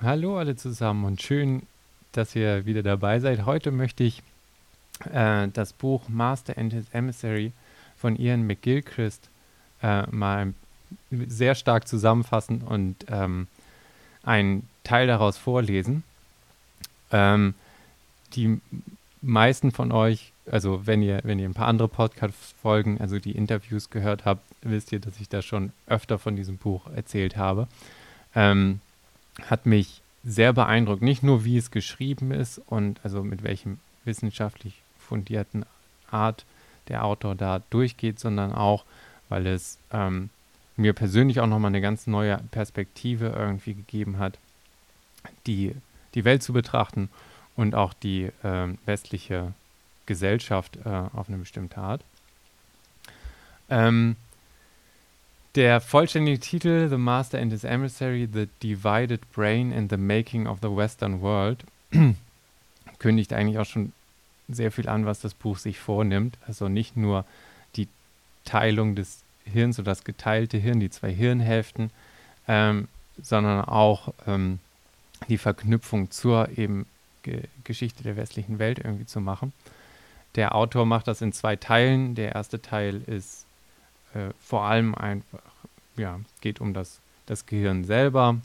Hallo 0.00 0.38
alle 0.38 0.54
zusammen 0.54 1.04
und 1.04 1.20
schön, 1.20 1.62
dass 2.12 2.36
ihr 2.36 2.66
wieder 2.66 2.84
dabei 2.84 3.18
seid. 3.18 3.44
Heute 3.46 3.72
möchte 3.72 4.04
ich 4.04 4.22
äh, 5.12 5.48
das 5.48 5.72
Buch 5.72 6.08
Master 6.08 6.56
and 6.56 6.72
His 6.72 6.84
Emissary 6.92 7.50
von 7.96 8.14
Ian 8.14 8.46
McGilchrist 8.46 9.28
äh, 9.82 10.08
mal 10.08 10.54
sehr 11.10 11.56
stark 11.56 11.88
zusammenfassen 11.88 12.62
und 12.62 13.06
ähm, 13.10 13.48
einen 14.22 14.68
Teil 14.84 15.08
daraus 15.08 15.36
vorlesen. 15.36 16.04
Ähm, 17.10 17.54
die 18.34 18.60
meisten 19.20 19.72
von 19.72 19.90
euch, 19.90 20.30
also 20.48 20.86
wenn 20.86 21.02
ihr, 21.02 21.22
wenn 21.24 21.40
ihr 21.40 21.48
ein 21.48 21.54
paar 21.54 21.66
andere 21.66 21.88
Podcast-Folgen, 21.88 23.00
also 23.00 23.18
die 23.18 23.32
Interviews 23.32 23.90
gehört 23.90 24.24
habt, 24.24 24.44
wisst 24.62 24.92
ihr, 24.92 25.00
dass 25.00 25.18
ich 25.18 25.28
da 25.28 25.42
schon 25.42 25.72
öfter 25.88 26.20
von 26.20 26.36
diesem 26.36 26.56
Buch 26.56 26.86
erzählt 26.94 27.36
habe. 27.36 27.66
Ähm, 28.36 28.78
hat 29.46 29.66
mich 29.66 30.02
sehr 30.24 30.52
beeindruckt. 30.52 31.02
Nicht 31.02 31.22
nur, 31.22 31.44
wie 31.44 31.56
es 31.56 31.70
geschrieben 31.70 32.30
ist 32.32 32.58
und 32.66 33.00
also 33.02 33.22
mit 33.22 33.42
welchem 33.42 33.78
wissenschaftlich 34.04 34.74
fundierten 34.98 35.64
Art 36.10 36.44
der 36.88 37.04
Autor 37.04 37.34
da 37.34 37.62
durchgeht, 37.70 38.18
sondern 38.18 38.52
auch, 38.52 38.84
weil 39.28 39.46
es 39.46 39.78
ähm, 39.92 40.30
mir 40.76 40.92
persönlich 40.92 41.40
auch 41.40 41.46
nochmal 41.46 41.70
eine 41.70 41.80
ganz 41.80 42.06
neue 42.06 42.38
Perspektive 42.50 43.28
irgendwie 43.28 43.74
gegeben 43.74 44.18
hat, 44.18 44.38
die, 45.46 45.74
die 46.14 46.24
Welt 46.24 46.42
zu 46.42 46.52
betrachten 46.52 47.10
und 47.56 47.74
auch 47.74 47.92
die 47.92 48.30
äh, 48.42 48.68
westliche 48.86 49.52
Gesellschaft 50.06 50.78
äh, 50.84 50.88
auf 50.88 51.28
eine 51.28 51.38
bestimmte 51.38 51.78
Art. 51.78 52.02
Ähm, 53.68 54.16
der 55.58 55.80
vollständige 55.80 56.38
Titel 56.38 56.88
The 56.88 56.98
Master 56.98 57.40
and 57.40 57.50
His 57.50 57.64
Emissary, 57.64 58.28
The 58.32 58.46
Divided 58.62 59.20
Brain 59.32 59.72
and 59.72 59.90
the 59.90 59.96
Making 59.96 60.46
of 60.46 60.60
the 60.62 60.68
Western 60.68 61.20
World 61.20 61.64
kündigt 63.00 63.32
eigentlich 63.32 63.58
auch 63.58 63.64
schon 63.64 63.92
sehr 64.48 64.70
viel 64.70 64.88
an, 64.88 65.04
was 65.04 65.18
das 65.18 65.34
Buch 65.34 65.58
sich 65.58 65.80
vornimmt. 65.80 66.38
Also 66.46 66.68
nicht 66.68 66.96
nur 66.96 67.24
die 67.74 67.88
Teilung 68.44 68.94
des 68.94 69.24
Hirns 69.44 69.80
oder 69.80 69.90
das 69.90 70.04
geteilte 70.04 70.58
Hirn, 70.58 70.78
die 70.78 70.90
zwei 70.90 71.12
Hirnhälften, 71.12 71.90
ähm, 72.46 72.86
sondern 73.20 73.64
auch 73.64 74.14
ähm, 74.28 74.60
die 75.28 75.38
Verknüpfung 75.38 76.12
zur 76.12 76.56
eben 76.56 76.86
Ge 77.24 77.42
Geschichte 77.64 78.04
der 78.04 78.16
westlichen 78.16 78.60
Welt 78.60 78.78
irgendwie 78.78 79.06
zu 79.06 79.20
machen. 79.20 79.52
Der 80.36 80.54
Autor 80.54 80.86
macht 80.86 81.08
das 81.08 81.20
in 81.20 81.32
zwei 81.32 81.56
Teilen. 81.56 82.14
Der 82.14 82.36
erste 82.36 82.62
Teil 82.62 83.02
ist 83.08 83.44
äh, 84.14 84.30
vor 84.40 84.62
allem 84.62 84.94
einfach, 84.94 85.40
ja, 85.98 86.20
geht 86.40 86.60
um 86.60 86.74
das, 86.74 87.00
das 87.26 87.46
Gehirn 87.46 87.84
selber, 87.84 88.40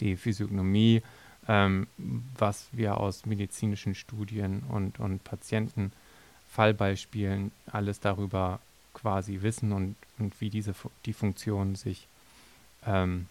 die 0.00 0.16
Physiognomie, 0.16 1.02
ähm, 1.48 1.86
was 2.38 2.68
wir 2.72 2.98
aus 2.98 3.26
medizinischen 3.26 3.94
Studien 3.94 4.62
und, 4.68 4.98
und 5.00 5.24
Patientenfallbeispielen 5.24 7.52
alles 7.66 8.00
darüber 8.00 8.60
quasi 8.94 9.42
wissen 9.42 9.72
und, 9.72 9.96
und 10.18 10.40
wie 10.40 10.48
diese 10.50 10.74
die 11.06 11.12
Funktionen 11.12 11.74
sich 11.74 12.06
ähm, 12.86 13.26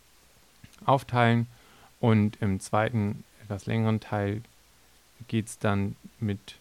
aufteilen. 0.86 1.48
Und 2.00 2.38
im 2.42 2.60
zweiten, 2.60 3.24
etwas 3.44 3.66
längeren 3.66 4.00
Teil 4.00 4.42
geht 5.28 5.48
es 5.48 5.60
dann 5.60 5.96
mit 6.20 6.56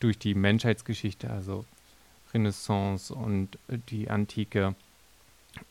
durch 0.00 0.18
die 0.18 0.34
Menschheitsgeschichte, 0.34 1.30
also 1.30 1.64
Renaissance 2.32 3.14
und 3.14 3.58
die 3.88 4.10
Antike 4.10 4.74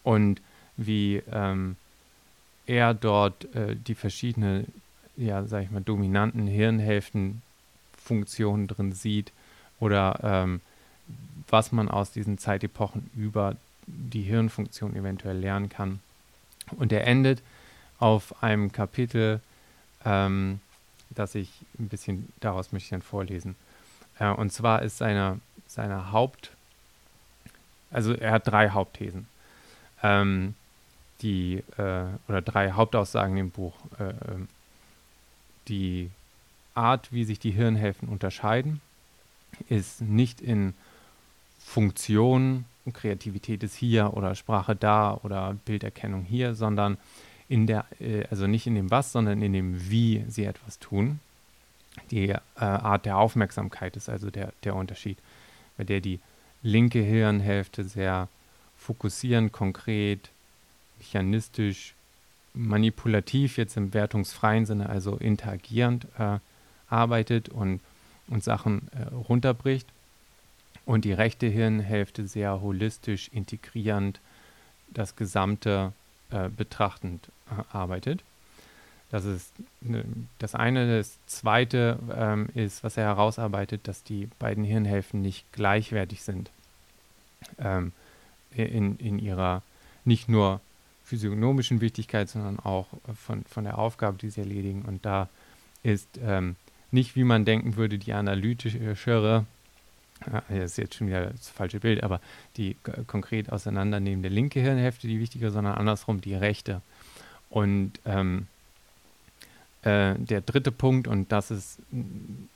und 0.03 0.41
wie 0.77 1.23
ähm, 1.31 1.75
er 2.65 2.93
dort 2.93 3.53
äh, 3.55 3.75
die 3.75 3.95
verschiedenen, 3.95 4.71
ja, 5.17 5.43
sag 5.45 5.63
ich 5.63 5.71
mal, 5.71 5.81
dominanten 5.81 6.47
Hirnhälftenfunktionen 6.47 8.67
drin 8.67 8.93
sieht 8.93 9.33
oder 9.79 10.19
ähm, 10.23 10.61
was 11.49 11.71
man 11.71 11.89
aus 11.89 12.11
diesen 12.11 12.37
Zeitepochen 12.37 13.09
über 13.15 13.55
die 13.85 14.21
Hirnfunktion 14.21 14.95
eventuell 14.95 15.37
lernen 15.37 15.69
kann. 15.69 15.99
Und 16.71 16.91
er 16.91 17.05
endet 17.05 17.41
auf 17.99 18.41
einem 18.41 18.71
Kapitel, 18.71 19.41
ähm, 20.05 20.59
das 21.09 21.35
ich 21.35 21.51
ein 21.77 21.89
bisschen 21.89 22.31
daraus 22.39 22.71
möchte 22.71 22.85
ich 22.85 22.91
dann 22.91 23.01
vorlesen. 23.01 23.55
Äh, 24.19 24.29
und 24.29 24.51
zwar 24.51 24.81
ist 24.81 24.97
seine, 24.97 25.39
seine 25.67 26.11
Haupt, 26.11 26.51
also 27.91 28.13
er 28.13 28.31
hat 28.31 28.47
drei 28.47 28.69
Hauptthesen, 28.69 29.27
ähm, 30.03 30.53
die, 31.21 31.63
äh, 31.77 32.05
oder 32.27 32.41
drei 32.41 32.71
Hauptaussagen 32.71 33.37
im 33.37 33.49
Buch. 33.49 33.73
Äh, 33.99 34.09
ähm, 34.31 34.47
die 35.67 36.09
Art, 36.75 37.11
wie 37.11 37.23
sich 37.23 37.39
die 37.39 37.51
Hirnhälften 37.51 38.09
unterscheiden, 38.09 38.81
ist 39.69 40.01
nicht 40.01 40.41
in 40.41 40.73
Funktion, 41.59 42.65
Kreativität 42.91 43.63
ist 43.63 43.75
hier 43.75 44.13
oder 44.13 44.35
Sprache 44.35 44.75
da 44.75 45.17
oder 45.23 45.55
Bilderkennung 45.65 46.23
hier, 46.23 46.53
sondern 46.53 46.97
in 47.47 47.67
der, 47.67 47.85
äh, 47.99 48.25
also 48.29 48.47
nicht 48.47 48.67
in 48.67 48.75
dem 48.75 48.91
Was, 48.91 49.13
sondern 49.13 49.41
in 49.41 49.53
dem 49.53 49.89
Wie 49.89 50.25
sie 50.27 50.43
etwas 50.43 50.79
tun. 50.79 51.19
Die 52.11 52.29
äh, 52.29 52.39
Art 52.55 53.05
der 53.05 53.17
Aufmerksamkeit 53.17 53.95
ist 53.95 54.09
also 54.09 54.29
der, 54.31 54.51
der 54.63 54.75
Unterschied, 54.75 55.17
bei 55.77 55.83
der 55.83 56.01
die 56.01 56.19
linke 56.61 56.99
Hirnhälfte 56.99 57.83
sehr 57.83 58.27
fokussierend, 58.83 59.51
konkret, 59.51 60.29
mechanistisch, 60.99 61.93
manipulativ 62.53 63.57
jetzt 63.57 63.77
im 63.77 63.93
wertungsfreien 63.93 64.65
Sinne, 64.65 64.89
also 64.89 65.15
interagierend 65.15 66.05
äh, 66.19 66.39
arbeitet 66.89 67.49
und, 67.49 67.79
und 68.27 68.43
Sachen 68.43 68.89
äh, 68.91 69.13
runterbricht. 69.13 69.87
Und 70.85 71.05
die 71.05 71.13
rechte 71.13 71.47
Hirnhälfte 71.47 72.27
sehr 72.27 72.61
holistisch, 72.61 73.29
integrierend, 73.31 74.19
das 74.89 75.15
Gesamte 75.15 75.93
äh, 76.29 76.49
betrachtend 76.49 77.29
äh, 77.49 77.63
arbeitet. 77.75 78.21
Das 79.09 79.25
ist 79.25 79.53
ne, 79.81 80.03
das 80.39 80.55
eine. 80.55 80.97
Das 80.97 81.17
zweite 81.25 81.99
ähm, 82.15 82.49
ist, 82.53 82.83
was 82.83 82.97
er 82.97 83.05
herausarbeitet, 83.05 83.87
dass 83.87 84.03
die 84.03 84.27
beiden 84.39 84.63
Hirnhälften 84.63 85.21
nicht 85.21 85.45
gleichwertig 85.53 86.21
sind 86.23 86.51
ähm, 87.59 87.93
in, 88.55 88.97
in 88.97 89.19
ihrer 89.19 89.61
nicht 90.05 90.29
nur 90.29 90.61
physiognomischen 91.03 91.81
Wichtigkeit, 91.81 92.29
sondern 92.29 92.59
auch 92.59 92.87
von, 93.25 93.43
von 93.45 93.63
der 93.63 93.77
Aufgabe, 93.77 94.17
die 94.17 94.29
sie 94.29 94.41
erledigen. 94.41 94.83
Und 94.83 95.05
da 95.05 95.29
ist 95.83 96.07
ähm, 96.23 96.55
nicht, 96.91 97.15
wie 97.15 97.23
man 97.23 97.45
denken 97.45 97.75
würde, 97.75 97.97
die 97.97 98.13
analytischere 98.13 99.45
das 100.25 100.71
ist 100.71 100.77
jetzt 100.77 100.95
schon 100.95 101.07
wieder 101.07 101.27
das 101.27 101.49
falsche 101.49 101.79
Bild, 101.79 102.03
aber 102.03 102.21
die 102.57 102.75
konkret 103.07 103.51
auseinandernehmende 103.51 104.29
linke 104.29 104.59
Hirnhälfte 104.59 105.07
die 105.07 105.19
wichtige, 105.19 105.51
sondern 105.51 105.75
andersrum 105.75 106.21
die 106.21 106.35
rechte. 106.35 106.81
Und 107.49 107.93
ähm, 108.05 108.47
äh, 109.81 110.15
der 110.15 110.41
dritte 110.41 110.71
Punkt, 110.71 111.07
und 111.07 111.31
das 111.31 111.51
ist 111.51 111.79
ein 111.91 112.47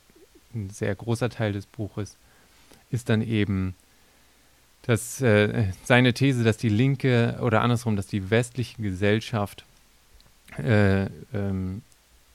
sehr 0.72 0.96
großer 0.96 1.30
Teil 1.30 1.54
des 1.54 1.66
Buches, 1.66 2.18
ist 2.90 3.10
dann 3.10 3.22
eben 3.22 3.76
dass, 4.88 5.22
äh, 5.22 5.66
seine 5.84 6.14
These, 6.14 6.44
dass 6.44 6.58
die 6.58 6.70
linke 6.70 7.38
oder 7.42 7.62
andersrum, 7.62 7.98
dass 7.98 8.08
die 8.08 8.30
westliche 8.30 8.82
Gesellschaft 8.82 9.66
äh, 10.58 11.08
ähm, 11.34 11.82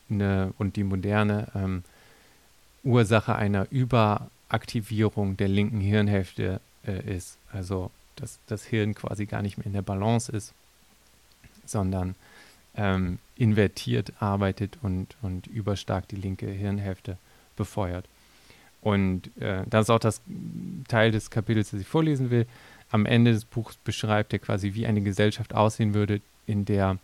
ne, 0.07 0.53
und 0.59 0.75
die 0.75 0.83
moderne 0.83 1.47
ähm, 1.55 1.83
Ursache 2.83 3.35
einer 3.35 3.67
über 3.71 4.29
Aktivierung 4.49 5.35
der 5.35 5.47
linken 5.47 5.81
Hirnhälfte 5.81 6.61
äh, 6.85 7.15
ist. 7.15 7.37
Also 7.51 7.89
dass 8.15 8.37
das 8.45 8.63
Hirn 8.65 8.93
quasi 8.93 9.25
gar 9.25 9.41
nicht 9.41 9.57
mehr 9.57 9.65
in 9.65 9.73
der 9.73 9.81
Balance 9.81 10.31
ist, 10.31 10.53
sondern 11.65 12.13
ähm, 12.75 13.17
invertiert 13.35 14.13
arbeitet 14.19 14.77
und, 14.83 15.15
und 15.23 15.47
überstark 15.47 16.07
die 16.07 16.17
linke 16.17 16.47
Hirnhälfte 16.47 17.17
befeuert. 17.55 18.05
Und 18.83 19.35
äh, 19.41 19.63
das 19.69 19.85
ist 19.85 19.89
auch 19.89 19.99
das 19.99 20.21
Teil 20.89 21.11
des 21.11 21.29
Kapitels, 21.29 21.71
das 21.71 21.79
ich 21.79 21.87
vorlesen 21.87 22.29
will. 22.29 22.45
Am 22.91 23.05
Ende 23.05 23.31
des 23.31 23.45
Buchs 23.45 23.77
beschreibt 23.77 24.33
er 24.33 24.39
quasi, 24.39 24.73
wie 24.73 24.85
eine 24.85 25.01
Gesellschaft 25.01 25.55
aussehen 25.55 25.93
würde, 25.93 26.21
in 26.45 26.65
der 26.65 26.97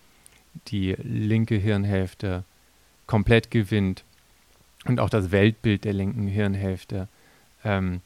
die 0.68 0.96
linke 1.02 1.56
Hirnhälfte 1.56 2.44
komplett 3.08 3.50
gewinnt 3.50 4.04
und 4.86 5.00
auch 5.00 5.10
das 5.10 5.32
Weltbild 5.32 5.86
der 5.86 5.94
linken 5.94 6.28
Hirnhälfte 6.28 7.08
ähm, 7.64 8.02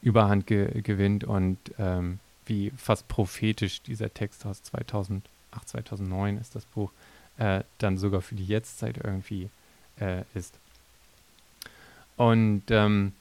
Überhand 0.00 0.46
ge 0.46 0.80
gewinnt 0.82 1.24
und 1.24 1.58
ähm, 1.78 2.20
wie 2.46 2.70
fast 2.76 3.08
prophetisch 3.08 3.82
dieser 3.82 4.14
Text 4.14 4.46
aus 4.46 4.62
2008, 4.62 5.22
2009 5.64 6.38
ist 6.38 6.54
das 6.54 6.64
Buch, 6.66 6.92
äh, 7.36 7.62
dann 7.78 7.98
sogar 7.98 8.22
für 8.22 8.36
die 8.36 8.46
Jetztzeit 8.46 8.98
irgendwie 9.02 9.50
äh, 10.00 10.22
ist. 10.34 10.58
Und 12.18 12.64
ähm, 12.68 13.12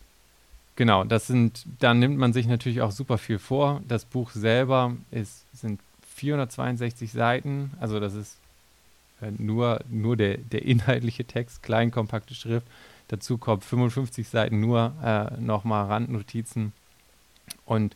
genau, 0.75 1.03
das 1.03 1.27
sind, 1.27 1.63
da 1.79 1.93
nimmt 1.93 2.17
man 2.17 2.33
sich 2.33 2.47
natürlich 2.47 2.81
auch 2.81 2.91
super 2.91 3.17
viel 3.17 3.39
vor. 3.39 3.81
Das 3.87 4.05
Buch 4.05 4.31
selber 4.31 4.95
ist, 5.11 5.45
sind 5.53 5.79
462 6.15 7.11
Seiten, 7.11 7.71
also 7.79 7.99
das 7.99 8.15
ist 8.15 8.37
äh, 9.21 9.31
nur, 9.37 9.81
nur 9.87 10.17
der, 10.17 10.37
der 10.37 10.65
inhaltliche 10.65 11.25
Text, 11.25 11.61
klein, 11.61 11.91
kompakte 11.91 12.33
Schrift. 12.33 12.65
Dazu 13.07 13.37
kommt 13.37 13.63
55 13.63 14.27
Seiten 14.27 14.59
nur 14.59 14.93
äh, 15.03 15.39
nochmal 15.39 15.85
Randnotizen 15.85 16.73
und 17.65 17.95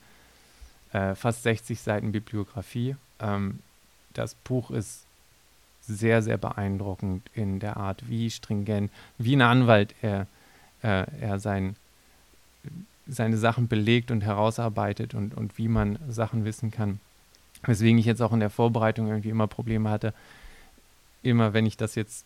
äh, 0.93 1.15
fast 1.15 1.41
60 1.41 1.81
Seiten 1.81 2.11
Bibliografie. 2.11 2.95
Ähm, 3.19 3.59
das 4.13 4.35
Buch 4.35 4.69
ist 4.69 5.05
sehr, 5.81 6.21
sehr 6.21 6.37
beeindruckend 6.37 7.23
in 7.33 7.59
der 7.59 7.77
Art, 7.77 8.07
wie 8.07 8.29
stringent, 8.29 8.91
wie 9.17 9.35
ein 9.35 9.41
Anwalt 9.41 9.95
er, 10.03 10.27
äh, 10.83 11.05
er 11.19 11.39
sein, 11.39 11.75
seine 13.07 13.37
Sachen 13.37 13.67
belegt 13.67 14.11
und 14.11 14.21
herausarbeitet 14.21 15.13
und, 15.13 15.35
und 15.35 15.57
wie 15.57 15.67
man 15.67 15.99
Sachen 16.09 16.45
wissen 16.45 16.71
kann. 16.71 16.99
Weswegen 17.63 17.99
ich 17.99 18.05
jetzt 18.05 18.21
auch 18.21 18.33
in 18.33 18.39
der 18.39 18.49
Vorbereitung 18.49 19.07
irgendwie 19.07 19.29
immer 19.29 19.47
Probleme 19.47 19.89
hatte. 19.89 20.13
Immer 21.21 21.53
wenn 21.53 21.65
ich 21.65 21.77
das 21.77 21.95
jetzt 21.95 22.25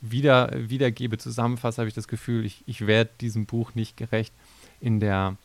wieder, 0.00 0.50
wiedergebe, 0.52 1.16
zusammenfasse, 1.16 1.80
habe 1.80 1.88
ich 1.88 1.94
das 1.94 2.08
Gefühl, 2.08 2.44
ich, 2.44 2.62
ich 2.66 2.86
werde 2.86 3.10
diesem 3.20 3.46
Buch 3.46 3.74
nicht 3.74 3.96
gerecht 3.96 4.32
in 4.80 5.00
der, 5.00 5.36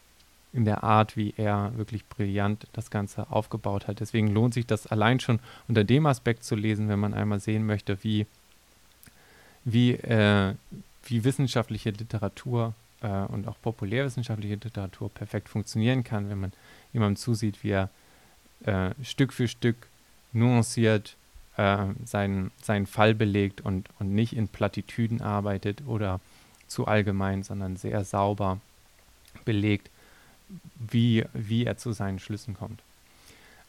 in 0.52 0.66
der 0.66 0.84
Art, 0.84 1.16
wie 1.16 1.34
er 1.38 1.72
wirklich 1.78 2.06
brillant 2.08 2.68
das 2.74 2.90
Ganze 2.90 3.32
aufgebaut 3.32 3.88
hat. 3.88 4.02
Deswegen 4.02 4.28
lohnt 4.28 4.54
sich 4.54 4.66
das 4.66 4.88
allein 4.88 5.22
schon 5.22 5.40
unter 5.70 5.86
dem 5.86 6.06
Aspekt 6.06 6.44
zu 6.44 6.56
lesen, 6.56 6.90
wenn 6.90 7.00
man 7.00 7.14
einmal 7.14 7.40
sehen 7.40 7.66
möchte, 7.66 8.04
wie, 8.04 8.26
wie, 9.64 9.94
äh, 9.94 10.56
wie 11.06 11.24
wissenschaftliche 11.24 11.92
Literatur 11.92 12.74
äh, 13.02 13.08
und 13.08 13.48
auch 13.48 13.56
populärwissenschaftliche 13.62 14.56
Literatur 14.56 15.10
perfekt 15.10 15.50
funktionieren 15.50 16.04
kann, 16.04 16.30
wenn 16.30 16.40
man 16.40 16.54
jemandem 16.94 17.16
zusieht, 17.18 17.64
wie 17.64 17.72
er 17.72 17.90
äh, 18.66 18.92
Stück 19.04 19.34
für 19.34 19.48
Stück 19.48 19.88
nuanciert 20.34 21.16
äh, 21.58 21.86
seinen, 22.06 22.52
seinen 22.62 22.88
Fall 22.88 23.14
belegt 23.14 23.62
und, 23.62 23.90
und 24.00 24.14
nicht 24.14 24.36
in 24.36 24.48
Plattitüden 24.48 25.22
arbeitet 25.22 25.84
oder 25.86 26.20
zu 26.68 26.88
allgemein, 26.88 27.44
sondern 27.44 27.78
sehr 27.78 28.04
sauber 28.04 28.60
belegt, 29.46 29.90
wie, 30.76 31.26
wie 31.34 31.66
er 31.66 31.78
zu 31.78 31.92
seinen 31.92 32.20
Schlüssen 32.20 32.54
kommt. 32.54 32.82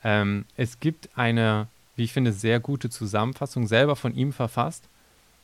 Ähm, 0.04 0.44
es 0.56 0.80
gibt 0.80 1.10
eine, 1.16 1.68
wie 1.96 2.04
ich 2.04 2.12
finde, 2.12 2.32
sehr 2.32 2.60
gute 2.60 2.90
Zusammenfassung, 2.90 3.66
selber 3.66 3.96
von 3.96 4.14
ihm 4.14 4.32
verfasst, 4.32 4.84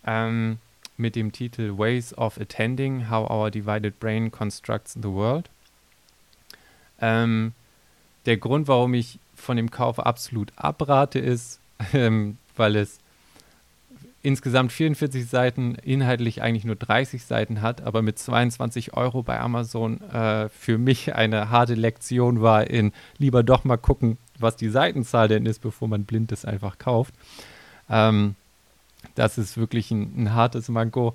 ähm, 0.06 0.58
mit 0.96 1.16
dem 1.16 1.32
Titel 1.32 1.78
Ways 1.78 2.14
of 2.14 2.38
Attending, 2.40 3.10
How 3.10 3.30
Our 3.30 3.50
Divided 3.50 3.98
Brain 4.00 4.30
Constructs 4.30 4.94
the 4.94 5.08
World. 5.08 5.50
Ähm, 7.00 7.52
der 8.24 8.36
Grund, 8.36 8.68
warum 8.68 8.94
ich 8.94 9.18
von 9.34 9.56
dem 9.56 9.70
Kauf 9.70 9.98
absolut 9.98 10.52
abrate, 10.56 11.18
ist, 11.18 11.60
ähm, 11.92 12.38
weil 12.56 12.76
es 12.76 12.98
insgesamt 14.22 14.72
44 14.72 15.28
Seiten, 15.28 15.76
inhaltlich 15.76 16.42
eigentlich 16.42 16.64
nur 16.64 16.74
30 16.74 17.24
Seiten 17.24 17.62
hat, 17.62 17.82
aber 17.82 18.02
mit 18.02 18.18
22 18.18 18.94
Euro 18.94 19.22
bei 19.22 19.38
Amazon 19.38 20.00
äh, 20.10 20.48
für 20.48 20.78
mich 20.78 21.14
eine 21.14 21.50
harte 21.50 21.74
Lektion 21.74 22.42
war 22.42 22.68
in 22.68 22.92
lieber 23.18 23.44
doch 23.44 23.62
mal 23.62 23.76
gucken, 23.76 24.18
was 24.38 24.56
die 24.56 24.68
Seitenzahl 24.68 25.28
denn 25.28 25.46
ist, 25.46 25.60
bevor 25.60 25.86
man 25.86 26.04
blind 26.04 26.32
das 26.32 26.44
einfach 26.44 26.78
kauft. 26.78 27.14
Ähm, 27.88 28.34
das 29.14 29.38
ist 29.38 29.56
wirklich 29.56 29.90
ein, 29.90 30.24
ein 30.24 30.34
hartes 30.34 30.68
Manko. 30.68 31.14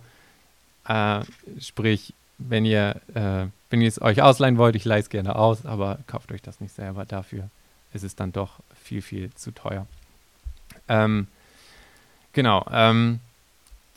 Äh, 0.88 1.22
sprich, 1.60 2.14
wenn 2.38 2.66
ihr, 2.66 3.02
äh, 3.14 3.48
wenn 3.70 3.82
ihr 3.82 3.88
es 3.88 4.02
euch 4.02 4.22
ausleihen 4.22 4.58
wollt, 4.58 4.76
ich 4.76 4.86
leihe 4.86 5.02
es 5.02 5.10
gerne 5.10 5.36
aus, 5.36 5.66
aber 5.66 6.00
kauft 6.08 6.32
euch 6.32 6.42
das 6.42 6.60
nicht 6.60 6.74
selber. 6.74 7.06
Dafür 7.06 7.50
ist 7.94 8.04
es 8.04 8.16
dann 8.16 8.32
doch 8.32 8.60
viel, 8.84 9.02
viel 9.02 9.32
zu 9.34 9.52
teuer. 9.52 9.86
Ähm, 10.88 11.28
genau. 12.34 12.66
Ähm, 12.72 13.20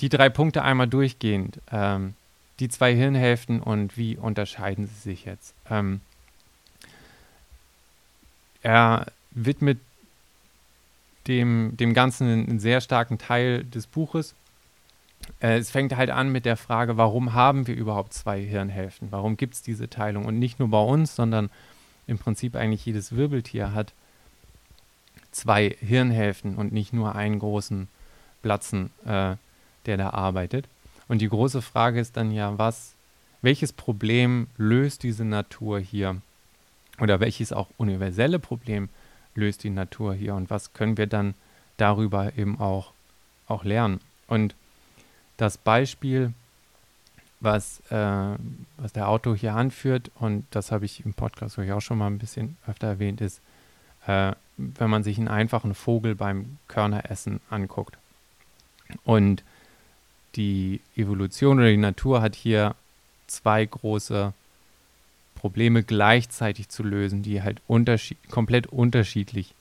die 0.00 0.08
drei 0.08 0.28
Punkte 0.28 0.62
einmal 0.62 0.88
durchgehend. 0.88 1.60
Ähm, 1.70 2.14
die 2.60 2.68
zwei 2.68 2.94
Hirnhälften 2.94 3.60
und 3.60 3.96
wie 3.96 4.16
unterscheiden 4.16 4.86
sie 4.86 5.10
sich 5.10 5.24
jetzt? 5.24 5.54
Ähm, 5.68 6.00
er 8.62 9.06
widmet 9.32 9.78
dem, 11.26 11.76
dem 11.76 11.94
Ganzen 11.94 12.28
einen 12.28 12.60
sehr 12.60 12.80
starken 12.80 13.18
Teil 13.18 13.64
des 13.64 13.86
Buches. 13.86 14.34
Äh, 15.40 15.58
es 15.58 15.70
fängt 15.70 15.96
halt 15.96 16.10
an 16.10 16.30
mit 16.30 16.44
der 16.44 16.56
Frage, 16.56 16.96
warum 16.96 17.32
haben 17.32 17.66
wir 17.66 17.74
überhaupt 17.74 18.12
zwei 18.12 18.40
Hirnhälften? 18.40 19.10
Warum 19.10 19.36
gibt 19.36 19.54
es 19.54 19.62
diese 19.62 19.88
Teilung? 19.88 20.26
Und 20.26 20.38
nicht 20.38 20.58
nur 20.58 20.68
bei 20.68 20.82
uns, 20.82 21.14
sondern 21.14 21.50
im 22.06 22.18
Prinzip 22.18 22.56
eigentlich 22.56 22.84
jedes 22.84 23.16
Wirbeltier 23.16 23.72
hat 23.72 23.92
zwei 25.32 25.76
Hirnhälften 25.80 26.56
und 26.56 26.72
nicht 26.72 26.92
nur 26.92 27.14
einen 27.14 27.38
großen 27.38 27.88
Platzen, 28.42 28.90
äh, 29.04 29.36
der 29.86 29.96
da 29.96 30.10
arbeitet. 30.10 30.68
Und 31.08 31.20
die 31.20 31.28
große 31.28 31.62
Frage 31.62 32.00
ist 32.00 32.16
dann 32.16 32.30
ja, 32.30 32.56
was, 32.58 32.94
welches 33.42 33.72
Problem 33.72 34.46
löst 34.56 35.02
diese 35.02 35.24
Natur 35.24 35.80
hier? 35.80 36.20
Oder 37.00 37.18
welches 37.18 37.52
auch 37.52 37.68
universelle 37.76 38.38
Problem 38.38 38.84
löst 38.84 39.03
die 39.36 39.70
Natur 39.70 40.14
hier? 40.14 40.34
Und 40.34 40.50
was 40.50 40.72
können 40.72 40.96
wir 40.96 41.06
dann 41.06 41.34
darüber 41.76 42.36
eben 42.36 42.60
auch, 42.60 42.92
auch 43.46 43.64
lernen? 43.64 44.00
Und 44.26 44.54
das 45.36 45.58
Beispiel, 45.58 46.32
was, 47.40 47.80
äh, 47.90 48.36
was 48.76 48.92
der 48.92 49.08
Autor 49.08 49.36
hier 49.36 49.54
anführt, 49.54 50.10
und 50.16 50.46
das 50.50 50.72
habe 50.72 50.84
ich 50.84 51.04
im 51.04 51.14
Podcast 51.14 51.58
auch 51.58 51.80
schon 51.80 51.98
mal 51.98 52.06
ein 52.06 52.18
bisschen 52.18 52.56
öfter 52.66 52.86
erwähnt, 52.86 53.20
ist, 53.20 53.40
äh, 54.06 54.32
wenn 54.56 54.90
man 54.90 55.02
sich 55.02 55.18
einen 55.18 55.28
einfachen 55.28 55.74
Vogel 55.74 56.14
beim 56.14 56.58
Körneressen 56.68 57.40
anguckt. 57.50 57.96
Und 59.04 59.42
die 60.36 60.80
Evolution 60.96 61.58
oder 61.58 61.68
die 61.68 61.76
Natur 61.76 62.22
hat 62.22 62.34
hier 62.34 62.74
zwei 63.26 63.64
große 63.64 64.32
Probleme 65.44 65.82
gleichzeitig 65.82 66.70
zu 66.70 66.82
lösen, 66.82 67.22
die 67.22 67.42
halt 67.42 67.60
unterschied 67.66 68.16
komplett 68.30 68.66
unterschiedlich 68.66 69.52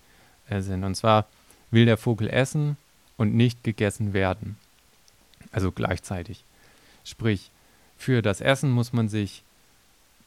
äh, 0.48 0.62
sind. 0.62 0.86
Und 0.86 0.96
zwar 0.96 1.28
will 1.72 1.84
der 1.86 1.98
Vogel 1.98 2.30
essen 2.30 2.78
und 3.18 3.36
nicht 3.36 3.66
gegessen 3.66 4.14
werden. 4.14 4.56
Also 5.52 5.74
gleichzeitig. 5.74 6.46
Sprich, 7.04 7.52
für 7.98 8.22
das 8.22 8.40
Essen 8.40 8.72
muss 8.72 8.94
man 8.94 9.10
sich 9.10 9.44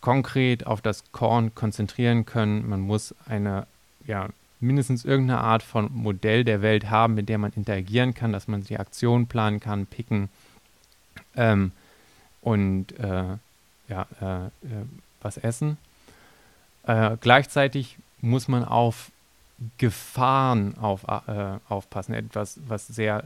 konkret 0.03 0.67
auf 0.67 0.83
das 0.83 1.11
Korn 1.13 1.55
konzentrieren 1.55 2.27
können. 2.27 2.69
Man 2.69 2.81
muss 2.81 3.15
eine 3.25 3.67
ja, 4.07 4.29
mindestens 4.61 5.07
irgendeine 5.07 5.41
Art 5.41 5.63
von 5.63 5.91
Modell 5.91 6.45
der 6.45 6.61
Welt 6.61 6.91
haben, 6.91 7.15
mit 7.15 7.31
der 7.31 7.39
man 7.39 7.55
interagieren 7.55 8.13
kann, 8.13 8.31
dass 8.31 8.47
man 8.47 8.63
die 8.63 8.79
Aktion 8.79 9.27
planen 9.27 9.61
kann, 9.61 9.87
picken 9.87 10.29
ähm, 11.35 11.73
und 12.43 12.93
äh, 12.99 13.39
ja, 13.89 14.07
äh, 14.21 14.47
äh, 14.47 14.85
was 15.27 15.37
essen. 15.37 15.77
Äh, 16.85 17.17
gleichzeitig 17.21 17.99
muss 18.21 18.49
man 18.49 18.65
auf 18.65 19.11
Gefahren 19.79 20.77
auf, 20.79 21.05
äh, 21.05 21.59
aufpassen, 21.69 22.15
etwas, 22.15 22.61
was 22.67 22.87
sehr 22.87 23.25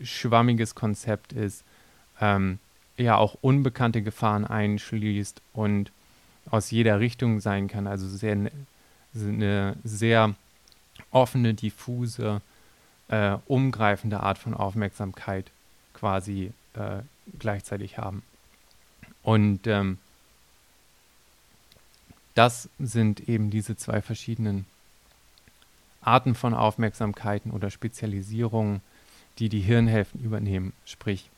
schwammiges 0.00 0.74
Konzept 0.74 1.32
ist, 1.32 1.64
ähm, 2.20 2.58
ja 2.96 3.16
auch 3.16 3.36
unbekannte 3.40 4.02
Gefahren 4.02 4.44
einschließt 4.44 5.40
und 5.52 5.90
aus 6.50 6.70
jeder 6.70 7.00
Richtung 7.00 7.40
sein 7.40 7.68
kann, 7.68 7.86
also 7.86 8.06
sehr 8.08 8.32
eine 9.14 9.76
sehr 9.84 10.34
offene, 11.10 11.54
diffuse, 11.54 12.40
äh, 13.08 13.36
umgreifende 13.46 14.20
Art 14.20 14.38
von 14.38 14.54
Aufmerksamkeit 14.54 15.50
quasi 15.94 16.52
äh, 16.74 17.02
gleichzeitig 17.38 17.98
haben. 17.98 18.22
Und 19.22 19.66
ähm, 19.66 19.98
das 22.34 22.68
sind 22.78 23.28
eben 23.28 23.50
diese 23.50 23.76
zwei 23.76 24.02
verschiedenen 24.02 24.66
Arten 26.00 26.34
von 26.34 26.52
Aufmerksamkeiten 26.52 27.50
oder 27.50 27.70
Spezialisierungen, 27.70 28.80
die 29.38 29.48
die 29.48 29.60
Hirnhälften 29.60 30.20
übernehmen. 30.20 30.72
Sprich, 30.84 31.30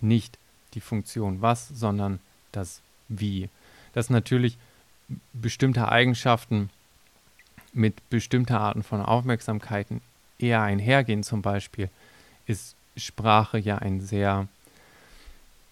nicht 0.00 0.38
die 0.74 0.80
Funktion 0.80 1.42
was, 1.42 1.68
sondern 1.68 2.20
das 2.52 2.82
wie. 3.08 3.48
Das 3.92 4.10
natürlich 4.10 4.58
bestimmte 5.32 5.88
Eigenschaften 5.88 6.70
mit 7.72 8.08
bestimmten 8.10 8.54
Arten 8.54 8.82
von 8.82 9.00
Aufmerksamkeiten 9.00 10.00
eher 10.38 10.62
einhergehen. 10.62 11.22
Zum 11.22 11.42
Beispiel 11.42 11.88
ist 12.46 12.76
Sprache 12.96 13.58
ja 13.58 13.78
ein 13.78 14.00
sehr 14.00 14.48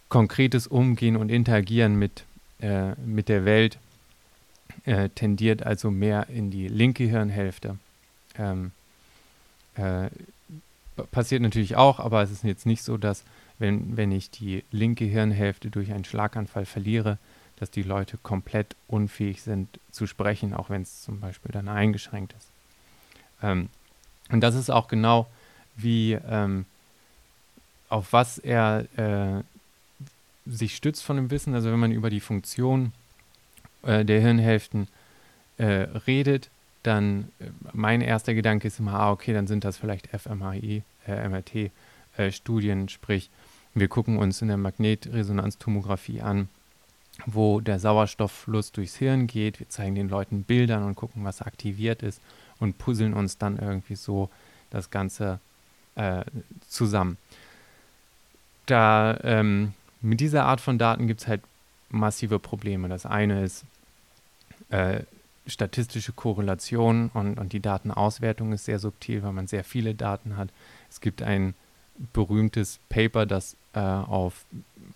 konkretes 0.09 0.67
Umgehen 0.67 1.17
und 1.17 1.29
Interagieren 1.29 1.97
mit, 1.97 2.25
äh, 2.61 2.95
mit 2.95 3.29
der 3.29 3.45
Welt, 3.45 3.79
äh, 4.85 5.09
tendiert 5.11 5.63
also 5.63 5.91
mehr 5.91 6.29
in 6.29 6.51
die 6.51 6.69
linke 6.69 7.05
Hirnhälfte. 7.05 7.79
Ähm, 8.37 8.73
äh, 9.75 10.09
passiert 11.11 11.43
natürlich 11.43 11.77
auch, 11.77 12.01
aber 12.01 12.23
es 12.23 12.31
ist 12.31 12.45
jetzt 12.45 12.67
nicht 12.67 12.83
so, 12.83 12.97
dass 12.97 13.25
wenn, 13.59 13.97
wenn 13.97 14.13
ich 14.13 14.31
die 14.31 14.65
linke 14.71 15.05
Hirnhälfte 15.05 15.71
durch 15.71 15.93
einen 15.93 16.05
Schlaganfall 16.05 16.67
verliere, 16.67 17.19
dass 17.57 17.71
die 17.71 17.83
Leute 17.83 18.19
komplett 18.19 18.77
unfähig 18.87 19.43
sind 19.43 19.81
zu 19.91 20.07
sprechen, 20.07 20.55
auch 20.55 20.71
wenn 20.71 20.83
es 20.83 21.03
zum 21.03 21.21
Beispiel 21.21 21.51
dann 21.51 21.69
eingeschränkt 21.69 22.35
ist. 22.39 22.49
Ähm, 23.43 23.69
und 24.31 24.41
das 24.41 24.55
ist 24.55 24.71
auch 24.71 24.89
genau 24.89 25.27
wie, 25.77 26.13
ähm, 26.13 26.67
auf 27.89 28.13
was 28.13 28.39
er 28.39 28.87
äh, 28.97 29.43
sich 30.47 30.77
stützt 30.77 31.03
von 31.03 31.17
dem 31.17 31.31
Wissen. 31.31 31.55
Also 31.55 31.71
wenn 31.73 31.81
man 31.81 31.93
über 31.93 32.11
die 32.11 32.21
Funktion 32.21 32.93
äh, 33.83 34.05
der 34.05 34.21
Hirnhälften 34.21 34.89
äh, 35.59 35.87
redet, 36.07 36.51
dann 36.83 37.29
äh, 37.39 37.47
mein 37.73 38.01
erster 38.01 38.35
Gedanke 38.35 38.69
ist 38.69 38.79
immer, 38.79 38.95
ah, 38.95 39.13
okay, 39.13 39.33
dann 39.33 39.47
sind 39.47 39.65
das 39.65 39.77
vielleicht 39.77 40.09
fMRI, 40.09 40.83
äh, 41.07 41.29
MRT-Studien, 41.29 42.89
sprich, 42.89 43.31
wir 43.75 43.89
gucken 43.89 44.19
uns 44.19 44.43
in 44.43 44.49
der 44.49 44.57
Magnetresonanztomographie 44.57 46.21
an, 46.21 46.49
wo 47.27 47.61
der 47.61 47.79
Sauerstofffluss 47.79 48.73
durchs 48.73 48.97
Hirn 48.97 49.27
geht. 49.27 49.61
Wir 49.61 49.69
zeigen 49.69 49.95
den 49.95 50.09
Leuten 50.09 50.45
Bildern 50.45 50.85
und 50.85 50.95
gucken, 50.95 51.25
was 51.25 51.43
aktiviert 51.43 52.03
ist 52.03 52.21
und 52.61 52.79
puzzeln 52.79 53.15
uns 53.15 53.39
dann 53.39 53.59
irgendwie 53.59 53.97
so 53.97 54.31
das 54.71 54.91
Ganze 54.91 55.41
äh, 55.97 56.25
zusammen. 56.69 57.19
Da 58.67 59.19
ähm, 59.23 59.75
mit 60.01 60.21
dieser 60.21 60.45
Art 60.45 60.61
von 60.61 60.79
Daten 60.79 61.07
gibt 61.07 61.21
es 61.21 61.27
halt 61.27 61.43
massive 61.91 62.39
Probleme. 62.39 62.89
Das 62.89 63.07
eine 63.07 63.45
ist 63.45 63.65
äh, 64.71 65.01
statistische 65.47 66.13
Korrelation 66.13 67.11
und, 67.15 67.39
und 67.39 67.53
die 67.53 67.61
Datenauswertung 67.61 68.53
ist 68.53 68.67
sehr 68.67 68.79
subtil, 68.79 69.23
weil 69.23 69.33
man 69.33 69.47
sehr 69.47 69.65
viele 69.65 69.95
Daten 69.95 70.37
hat. 70.37 70.51
Es 70.91 71.01
gibt 71.01 71.23
ein 71.23 71.55
berühmtes 72.13 72.79
Paper, 72.89 73.27
das 73.27 73.57
äh, 73.73 73.81
auf 73.81 74.45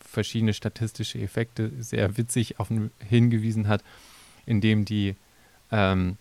verschiedene 0.01 0.55
statistische 0.55 1.19
Effekte 1.21 1.71
sehr 1.79 2.17
witzig 2.17 2.61
auf, 2.61 2.69
hingewiesen 3.09 3.69
hat, 3.69 3.83
indem 4.47 4.85
die 4.85 5.17
ähm, 5.71 6.17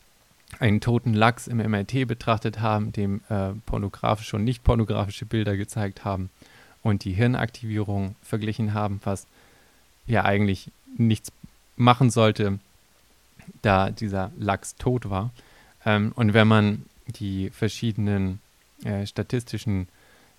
einen 0.60 0.82
toten 0.82 1.14
Lachs 1.14 1.48
im 1.48 1.58
MRT 1.58 2.08
betrachtet 2.08 2.60
haben, 2.60 2.92
dem 2.92 3.22
äh, 3.30 3.50
pornografische 3.66 4.36
und 4.36 4.44
nicht 4.44 4.64
pornografische 4.64 5.26
Bilder 5.26 5.56
gezeigt 5.56 6.04
haben 6.04 6.30
und 6.84 7.04
die 7.04 7.14
Hirnaktivierung 7.14 8.16
verglichen 8.22 8.74
haben, 8.74 9.00
was 9.04 9.28
ja 10.06 10.24
eigentlich 10.24 10.72
nichts 10.98 11.32
machen 11.76 12.10
sollte, 12.10 12.60
da 13.62 13.90
dieser 13.90 14.32
Lachs 14.38 14.76
tot 14.76 15.10
war. 15.10 15.32
Ähm, 15.86 16.12
und 16.16 16.34
wenn 16.34 16.48
man 16.48 16.86
die 17.08 17.50
verschiedenen 17.50 18.40
äh, 18.84 19.06
statistischen 19.06 19.88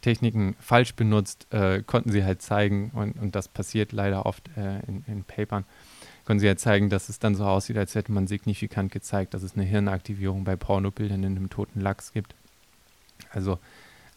Techniken 0.01 0.57
falsch 0.61 0.95
benutzt, 0.95 1.47
äh, 1.51 1.83
konnten 1.83 2.11
sie 2.11 2.25
halt 2.25 2.43
zeigen, 2.43 2.91
und, 2.95 3.19
und 3.21 3.35
das 3.35 3.49
passiert 3.49 3.93
leider 3.93 4.27
oft 4.27 4.49
äh, 4.57 4.81
in, 4.87 5.05
in 5.07 5.25
Papern, 5.25 5.65
konnten 6.25 6.41
sie 6.41 6.49
halt 6.49 6.61
zeigen, 6.61 6.91
dass 6.91 7.09
es 7.09 7.19
dann 7.19 7.35
so 7.35 7.45
aussieht, 7.45 7.77
als 7.77 7.95
hätte 7.95 8.13
man 8.13 8.27
signifikant 8.27 8.93
gezeigt, 8.93 9.35
dass 9.35 9.43
es 9.43 9.55
eine 9.55 9.65
Hirnaktivierung 9.65 10.45
bei 10.45 10.57
Pornobildern 10.57 11.23
in 11.25 11.37
einem 11.37 11.51
toten 11.51 11.81
Lachs 11.81 12.13
gibt. 12.13 12.35
Also 13.31 13.59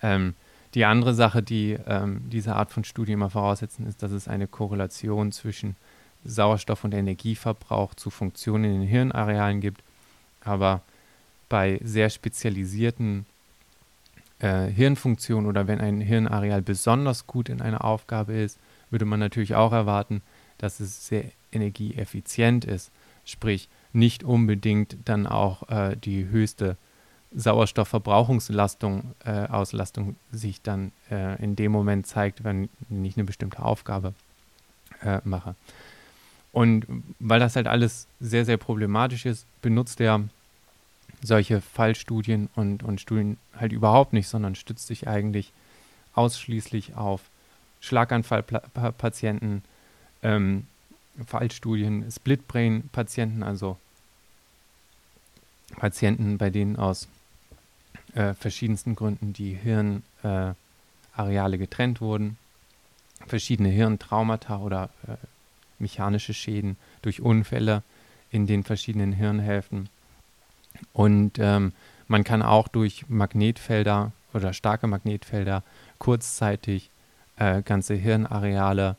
ähm, 0.02 0.34
die 0.75 0.86
andere 0.86 1.13
Sache, 1.13 1.41
die 1.41 1.77
ähm, 1.88 2.22
diese 2.29 2.55
Art 2.55 2.72
von 2.72 2.84
Studie 2.84 3.13
immer 3.13 3.29
voraussetzen, 3.29 3.88
ist, 3.88 4.03
dass 4.03 4.12
es 4.12 4.27
eine 4.27 4.48
Korrelation 4.48 5.32
zwischen 5.32 5.77
Sauerstoff- 6.25 6.84
und 6.84 6.94
Energieverbrauch 6.94 7.94
zu 7.96 8.10
Funktionen 8.10 8.65
in 8.65 8.79
den 8.82 8.88
Hirnarealen 8.88 9.62
gibt. 9.62 9.82
Aber 10.41 10.82
bei 11.48 11.79
sehr 11.82 12.10
spezialisierten 12.10 13.25
äh, 14.39 14.65
Hirnfunktionen 14.65 15.50
oder 15.50 15.67
wenn 15.67 15.79
ein 15.79 16.01
Hirnareal 16.01 16.62
besonders 16.62 17.25
gut 17.25 17.48
in 17.48 17.62
einer 17.62 17.86
Aufgabe 17.86 18.34
ist, 18.34 18.60
würde 18.89 19.05
man 19.05 19.20
natürlich 19.20 19.55
auch 19.55 19.72
erwarten, 19.72 20.22
dass 20.58 20.82
es 20.82 21.08
sehr 21.08 21.24
energieeffizient 21.53 22.65
ist. 22.65 22.91
Sprich, 23.24 23.70
nicht 23.94 24.25
unbedingt 24.25 24.98
dann 25.05 25.25
auch 25.25 25.70
äh, 25.70 25.96
die 25.96 26.27
höchste 26.27 26.75
Sauerstoffverbrauchungslastung, 27.36 29.13
äh, 29.25 29.48
Auslastung 29.48 30.15
sich 30.32 30.62
dann 30.62 30.92
äh, 31.12 31.42
in 31.44 31.56
dem 31.56 31.72
Moment 31.72 32.08
zeigt, 32.08 32.44
wenn 32.44 32.70
ich 32.89 33.18
eine 33.18 33.25
bestimmte 33.25 33.62
Aufgabe 33.62 34.13
äh, 35.04 35.20
mache. 35.24 35.56
Und 36.51 36.86
weil 37.20 37.39
das 37.39 37.58
halt 37.58 37.68
alles 37.68 38.08
sehr, 38.22 38.46
sehr 38.46 38.58
problematisch 38.58 39.25
ist, 39.25 39.46
benutzt 39.62 40.00
er 40.00 40.24
solche 41.22 41.60
Fallstudien 41.60 42.50
und, 42.56 42.84
und 42.84 43.01
Studien 43.01 43.38
halt 43.58 43.74
überhaupt 43.74 44.13
nicht, 44.13 44.27
sondern 44.27 44.56
stützt 44.56 44.88
sich 44.88 45.08
eigentlich 45.08 45.51
ausschließlich 46.13 46.96
auf 46.96 47.22
Schlaganfallpatienten, 47.82 49.63
ähm, 50.24 50.68
Fallstudien, 51.27 52.10
Splitbrain-Patienten, 52.10 53.44
also 53.44 53.77
Patienten, 55.77 56.38
bei 56.38 56.50
denen 56.50 56.77
aus 56.77 57.08
äh, 58.16 58.34
verschiedensten 58.34 58.96
Gründen 58.96 59.34
die 59.34 59.54
Hirnareale 59.54 61.56
äh, 61.56 61.60
getrennt 61.60 62.02
wurden, 62.02 62.38
verschiedene 63.28 63.70
Hirntraumata 63.70 64.60
oder 64.60 64.90
äh, 65.08 65.16
mechanische 65.80 66.34
Schäden 66.34 66.78
durch 67.02 67.22
Unfälle 67.22 67.84
in 68.32 68.48
den 68.48 68.64
verschiedenen 68.64 69.14
Hirnhälften. 69.14 69.90
Und 70.94 71.38
ähm, 71.40 71.74
man 72.08 72.24
kann 72.24 72.42
auch 72.42 72.68
durch 72.68 73.06
Magnetfelder 73.08 74.12
oder 74.34 74.54
starke 74.54 74.88
Magnetfelder 74.88 75.64
kurzzeitig 76.00 76.90
äh, 77.38 77.62
ganze 77.62 77.96
Hirnareale 77.96 78.96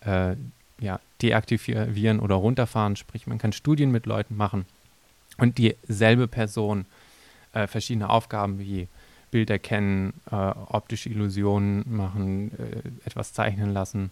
äh, 0.00 0.36
ja, 0.78 1.00
deaktivieren 1.22 2.20
oder 2.20 2.36
runterfahren. 2.36 2.96
Sprich, 2.96 3.26
man 3.26 3.38
kann 3.38 3.52
Studien 3.52 3.90
mit 3.90 4.06
Leuten 4.06 4.36
machen 4.36 4.66
und 5.38 5.58
dieselbe 5.58 6.28
Person 6.28 6.86
äh, 7.56 7.66
verschiedene 7.66 8.10
Aufgaben 8.10 8.58
wie 8.58 8.88
Bild 9.30 9.50
erkennen, 9.50 10.12
äh, 10.30 10.34
optische 10.34 11.08
Illusionen 11.08 11.84
machen, 11.88 12.52
äh, 12.58 13.06
etwas 13.06 13.32
zeichnen 13.32 13.72
lassen, 13.72 14.10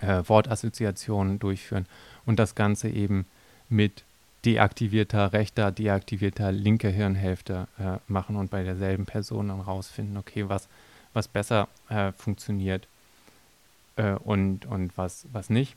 äh, 0.00 0.22
Wortassoziationen 0.26 1.38
durchführen 1.38 1.86
und 2.26 2.38
das 2.38 2.54
Ganze 2.54 2.88
eben 2.88 3.26
mit 3.68 4.04
deaktivierter 4.44 5.32
rechter, 5.32 5.70
deaktivierter 5.70 6.52
linker 6.52 6.90
Hirnhälfte 6.90 7.68
äh, 7.78 7.98
machen 8.08 8.36
und 8.36 8.50
bei 8.50 8.64
derselben 8.64 9.06
Person 9.06 9.48
dann 9.48 9.60
rausfinden, 9.60 10.16
okay, 10.16 10.48
was, 10.48 10.68
was 11.14 11.28
besser 11.28 11.68
äh, 11.88 12.12
funktioniert 12.12 12.86
und, 14.24 14.64
und 14.64 14.96
was, 14.96 15.26
was 15.32 15.50
nicht. 15.50 15.76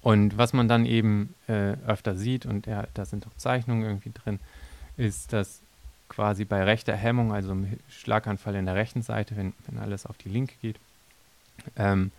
Und 0.00 0.38
was 0.38 0.52
man 0.52 0.68
dann 0.68 0.86
eben 0.86 1.34
öfter 1.84 2.14
sieht, 2.14 2.46
und 2.46 2.68
ja, 2.68 2.86
da 2.94 3.04
sind 3.04 3.26
auch 3.26 3.36
Zeichnungen 3.36 3.82
irgendwie 3.82 4.12
drin, 4.14 4.38
ist, 5.00 5.32
dass 5.32 5.60
quasi 6.08 6.44
bei 6.44 6.62
rechter 6.64 6.94
Hemmung, 6.94 7.32
also 7.32 7.52
im 7.52 7.78
Schlaganfall 7.88 8.54
in 8.56 8.66
der 8.66 8.74
rechten 8.74 9.02
Seite, 9.02 9.36
wenn, 9.36 9.54
wenn 9.66 9.78
alles 9.78 10.06
auf 10.06 10.18
die 10.18 10.28
linke 10.28 10.54
geht, 10.60 10.76
ähm, 11.76 12.10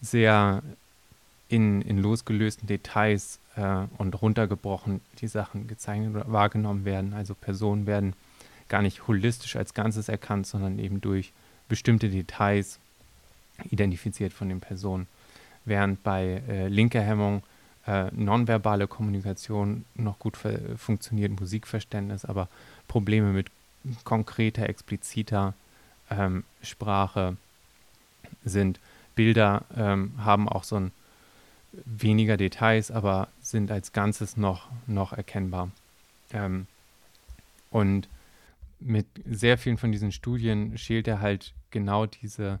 sehr 0.00 0.62
in, 1.48 1.82
in 1.82 1.98
losgelösten 1.98 2.66
Details 2.66 3.38
äh, 3.56 3.84
und 3.98 4.20
runtergebrochen 4.20 5.00
die 5.20 5.28
Sachen 5.28 5.68
gezeichnet 5.68 6.14
oder 6.14 6.32
wahrgenommen 6.32 6.84
werden. 6.84 7.12
Also 7.12 7.34
Personen 7.34 7.86
werden 7.86 8.14
gar 8.68 8.82
nicht 8.82 9.06
holistisch 9.06 9.56
als 9.56 9.74
Ganzes 9.74 10.08
erkannt, 10.08 10.46
sondern 10.46 10.78
eben 10.78 11.00
durch 11.00 11.32
bestimmte 11.68 12.08
Details 12.08 12.78
identifiziert 13.70 14.32
von 14.32 14.48
den 14.48 14.60
Personen. 14.60 15.06
Während 15.64 16.02
bei 16.02 16.42
äh, 16.48 16.68
linker 16.68 17.02
Hemmung 17.02 17.42
äh, 17.86 18.10
nonverbale 18.12 18.86
Kommunikation 18.86 19.84
noch 19.94 20.18
gut 20.18 20.38
funktioniert, 20.76 21.38
Musikverständnis, 21.38 22.24
aber 22.24 22.48
Probleme 22.88 23.32
mit 23.32 23.50
konkreter, 24.04 24.68
expliziter 24.68 25.54
ähm, 26.10 26.44
Sprache 26.62 27.36
sind. 28.44 28.80
Bilder 29.14 29.64
ähm, 29.76 30.12
haben 30.18 30.48
auch 30.48 30.64
so 30.64 30.76
ein 30.76 30.92
weniger 31.84 32.36
Details, 32.36 32.90
aber 32.90 33.28
sind 33.40 33.70
als 33.70 33.92
Ganzes 33.92 34.36
noch, 34.36 34.68
noch 34.86 35.12
erkennbar. 35.12 35.70
Ähm, 36.32 36.66
und 37.70 38.08
mit 38.80 39.06
sehr 39.28 39.58
vielen 39.58 39.78
von 39.78 39.92
diesen 39.92 40.12
Studien 40.12 40.78
schält 40.78 41.08
er 41.08 41.20
halt 41.20 41.52
genau 41.70 42.06
diese, 42.06 42.60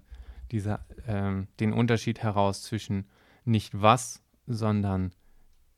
diese, 0.50 0.80
ähm, 1.06 1.46
den 1.60 1.72
Unterschied 1.72 2.22
heraus 2.22 2.62
zwischen 2.62 3.04
nicht 3.44 3.70
was, 3.80 4.20
sondern 4.46 5.12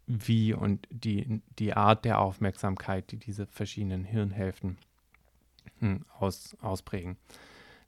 wie 0.06 0.52
und 0.52 0.86
die, 0.90 1.42
die 1.58 1.74
Art 1.74 2.04
der 2.04 2.20
Aufmerksamkeit, 2.20 3.10
die 3.10 3.16
diese 3.16 3.46
verschiedenen 3.46 4.04
Hirnhälften 4.04 4.78
hm, 5.80 6.04
aus, 6.18 6.56
ausprägen. 6.60 7.16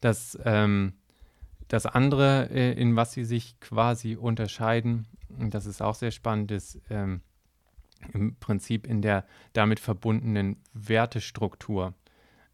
Das, 0.00 0.38
ähm, 0.44 0.94
das 1.68 1.86
andere, 1.86 2.50
äh, 2.50 2.72
in 2.72 2.96
was 2.96 3.12
sie 3.12 3.24
sich 3.24 3.58
quasi 3.60 4.16
unterscheiden, 4.16 5.06
das 5.28 5.66
ist 5.66 5.82
auch 5.82 5.94
sehr 5.94 6.10
spannend, 6.10 6.50
ist 6.50 6.80
ähm, 6.90 7.20
im 8.12 8.36
Prinzip 8.36 8.86
in 8.86 9.02
der 9.02 9.24
damit 9.52 9.80
verbundenen 9.80 10.56
Wertestruktur. 10.72 11.94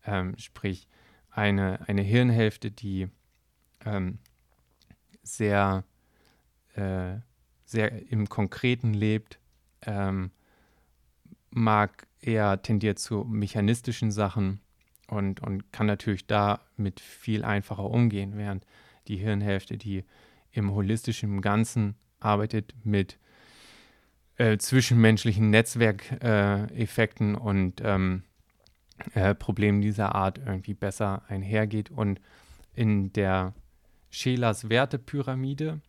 Ähm, 0.07 0.37
sprich, 0.39 0.89
eine, 1.31 1.87
eine 1.89 2.03
Hirnhälfte, 2.03 2.71
die 2.71 3.09
ähm, 3.85 4.19
sehr, 5.23 5.85
äh, 6.75 7.17
sehr 7.75 8.11
im 8.11 8.29
Konkreten 8.29 8.95
lebt, 8.95 9.39
ähm, 9.83 10.31
mag 11.51 12.07
eher 12.21 12.63
tendiert 12.63 12.99
zu 12.99 13.25
mechanistischen 13.25 14.13
Sachen 14.13 14.61
und, 15.09 15.41
und 15.41 15.73
kann 15.73 15.87
natürlich 15.87 16.27
damit 16.27 17.01
viel 17.01 17.45
einfacher 17.45 17.85
umgehen, 17.85 18.37
während 18.37 18.65
die 19.09 19.17
Hirnhälfte, 19.17 19.77
die 19.77 20.05
im 20.53 20.73
holistischen 20.73 21.41
Ganzen 21.43 21.97
arbeitet, 22.21 22.75
mit 22.85 23.19
äh, 24.37 24.57
zwischenmenschlichen 24.57 25.51
Netzwerkeffekten 25.51 27.35
äh, 27.35 27.39
und 27.39 27.81
ähm, 27.85 28.23
äh, 29.15 29.35
Problemen 29.35 29.81
dieser 29.81 30.15
Art 30.15 30.39
irgendwie 30.39 30.75
besser 30.75 31.23
einhergeht. 31.29 31.91
Und 31.91 32.21
in 32.73 33.13
der 33.13 33.53
Schelers 34.11 34.69
Wertepyramide, 34.69 35.81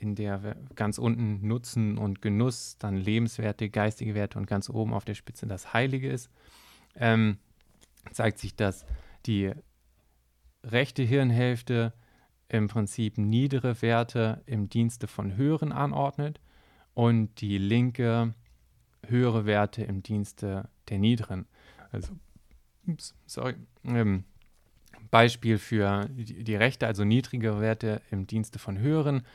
in 0.00 0.14
der 0.14 0.56
ganz 0.74 0.96
unten 0.98 1.46
Nutzen 1.46 1.98
und 1.98 2.22
Genuss, 2.22 2.76
dann 2.78 2.96
Lebenswerte, 2.96 3.68
geistige 3.68 4.14
Werte 4.14 4.38
und 4.38 4.46
ganz 4.46 4.70
oben 4.70 4.94
auf 4.94 5.04
der 5.04 5.14
Spitze 5.14 5.46
das 5.46 5.74
Heilige 5.74 6.08
ist, 6.08 6.30
ähm, 6.96 7.36
zeigt 8.10 8.38
sich, 8.38 8.56
dass 8.56 8.86
die 9.26 9.52
rechte 10.64 11.02
Hirnhälfte 11.02 11.92
im 12.48 12.68
Prinzip 12.68 13.18
niedere 13.18 13.80
Werte 13.82 14.42
im 14.46 14.70
Dienste 14.70 15.06
von 15.06 15.36
höheren 15.36 15.70
anordnet 15.70 16.40
und 16.94 17.40
die 17.42 17.58
linke 17.58 18.34
höhere 19.06 19.44
Werte 19.44 19.82
im 19.82 20.02
Dienste 20.02 20.68
der 20.88 20.98
niederen. 20.98 21.46
Also, 21.92 22.14
ups, 22.86 23.14
sorry. 23.26 23.54
Ähm, 23.84 24.24
Beispiel 25.10 25.58
für 25.58 26.08
die, 26.10 26.42
die 26.42 26.56
rechte, 26.56 26.86
also 26.86 27.04
niedrigere 27.04 27.60
Werte 27.60 28.00
im 28.10 28.26
Dienste 28.26 28.58
von 28.58 28.78
höheren. 28.78 29.26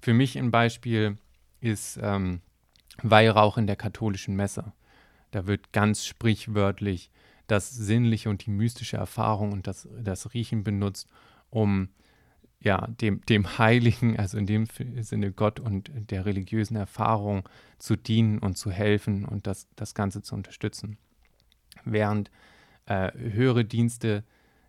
Für 0.00 0.14
mich 0.14 0.38
ein 0.38 0.50
Beispiel 0.50 1.16
ist 1.60 1.98
ähm, 2.02 2.40
Weihrauch 3.02 3.58
in 3.58 3.66
der 3.66 3.76
katholischen 3.76 4.34
Messe. 4.36 4.72
Da 5.30 5.46
wird 5.46 5.72
ganz 5.72 6.04
sprichwörtlich 6.04 7.10
das 7.46 7.70
sinnliche 7.70 8.30
und 8.30 8.46
die 8.46 8.50
mystische 8.50 8.96
Erfahrung 8.96 9.52
und 9.52 9.66
das, 9.66 9.88
das 10.02 10.34
Riechen 10.34 10.64
benutzt, 10.64 11.08
um 11.50 11.88
ja, 12.60 12.86
dem, 12.86 13.24
dem 13.26 13.58
Heiligen, 13.58 14.18
also 14.18 14.36
in 14.36 14.46
dem 14.46 14.66
Sinne 15.00 15.32
Gott 15.32 15.60
und 15.60 15.90
der 15.94 16.26
religiösen 16.26 16.76
Erfahrung 16.76 17.48
zu 17.78 17.96
dienen 17.96 18.38
und 18.38 18.58
zu 18.58 18.70
helfen 18.70 19.24
und 19.24 19.46
das, 19.46 19.66
das 19.76 19.94
Ganze 19.94 20.22
zu 20.22 20.34
unterstützen. 20.34 20.98
Während 21.84 22.30
äh, 22.86 23.12
höhere 23.14 23.64
Dienste 23.64 24.24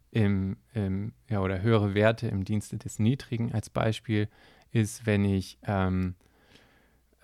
im, 0.09 0.57
im, 0.73 1.13
ja, 1.29 1.41
oder 1.41 1.61
höhere 1.61 1.93
Werte 1.93 2.27
im 2.27 2.45
Dienste 2.45 2.77
des 2.77 2.97
Niedrigen 2.97 3.51
als 3.53 3.69
Beispiel 3.69 4.29
ist, 4.71 5.05
wenn 5.05 5.25
ich 5.25 5.57
ähm, 5.63 6.15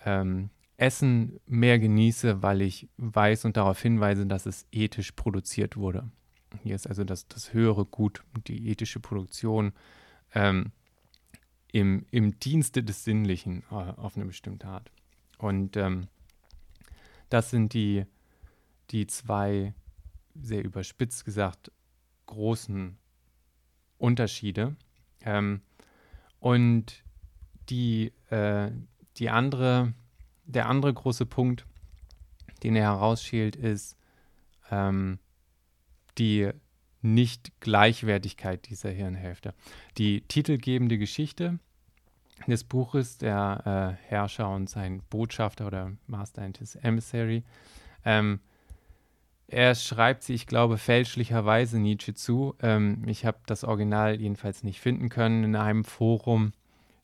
ähm, 0.05 0.49
Essen 0.77 1.39
mehr 1.47 1.79
genieße, 1.79 2.43
weil 2.43 2.61
ich 2.61 2.87
weiß 2.97 3.45
und 3.45 3.57
darauf 3.57 3.81
hinweise, 3.81 4.25
dass 4.25 4.45
es 4.45 4.65
ethisch 4.71 5.11
produziert 5.13 5.75
wurde. 5.75 6.09
Hier 6.63 6.75
ist 6.75 6.87
also 6.87 7.03
das, 7.03 7.27
das 7.27 7.53
höhere 7.53 7.85
Gut, 7.85 8.23
die 8.47 8.69
ethische 8.69 8.99
Produktion 8.99 9.73
ähm, 10.33 10.71
im, 11.71 12.05
im 12.11 12.39
Dienste 12.39 12.83
des 12.83 13.03
Sinnlichen 13.03 13.63
äh, 13.71 13.75
auf 13.75 14.15
eine 14.15 14.25
bestimmte 14.25 14.67
Art. 14.67 14.91
Und 15.37 15.77
ähm, 15.77 16.07
das 17.29 17.49
sind 17.49 17.73
die, 17.73 18.05
die 18.91 19.07
zwei, 19.07 19.73
sehr 20.35 20.63
überspitzt 20.63 21.25
gesagt, 21.25 21.71
großen 22.27 22.97
Unterschiede. 23.97 24.75
Ähm, 25.21 25.61
und 26.39 27.03
die, 27.69 28.13
äh, 28.29 28.71
die 29.17 29.29
andere, 29.29 29.93
der 30.45 30.67
andere 30.67 30.93
große 30.93 31.25
Punkt, 31.25 31.65
den 32.63 32.75
er 32.75 32.83
herausschält, 32.83 33.55
ist 33.55 33.97
ähm, 34.71 35.19
die 36.17 36.49
nicht-Gleichwertigkeit 37.01 38.67
dieser 38.69 38.89
Hirnhälfte. 38.89 39.53
Die 39.97 40.21
titelgebende 40.21 40.97
Geschichte 40.97 41.59
des 42.47 42.63
Buches, 42.63 43.17
der 43.17 43.97
äh, 44.01 44.07
Herrscher 44.09 44.49
und 44.49 44.69
sein 44.69 45.01
Botschafter 45.09 45.67
oder 45.67 45.91
Master 46.07 46.41
and 46.41 46.57
his 46.57 46.75
Emissary, 46.75 47.43
ähm, 48.05 48.39
er 49.47 49.75
schreibt 49.75 50.23
sie, 50.23 50.33
ich 50.33 50.45
glaube, 50.45 50.77
fälschlicherweise 50.77 51.79
Nietzsche 51.79 52.13
zu. 52.13 52.55
Ähm, 52.61 53.03
ich 53.07 53.25
habe 53.25 53.39
das 53.45 53.63
Original 53.63 54.19
jedenfalls 54.19 54.63
nicht 54.63 54.81
finden 54.81 55.07
können. 55.07 55.45
In 55.45 55.55
einem 55.55 55.85
Forum 55.85 56.51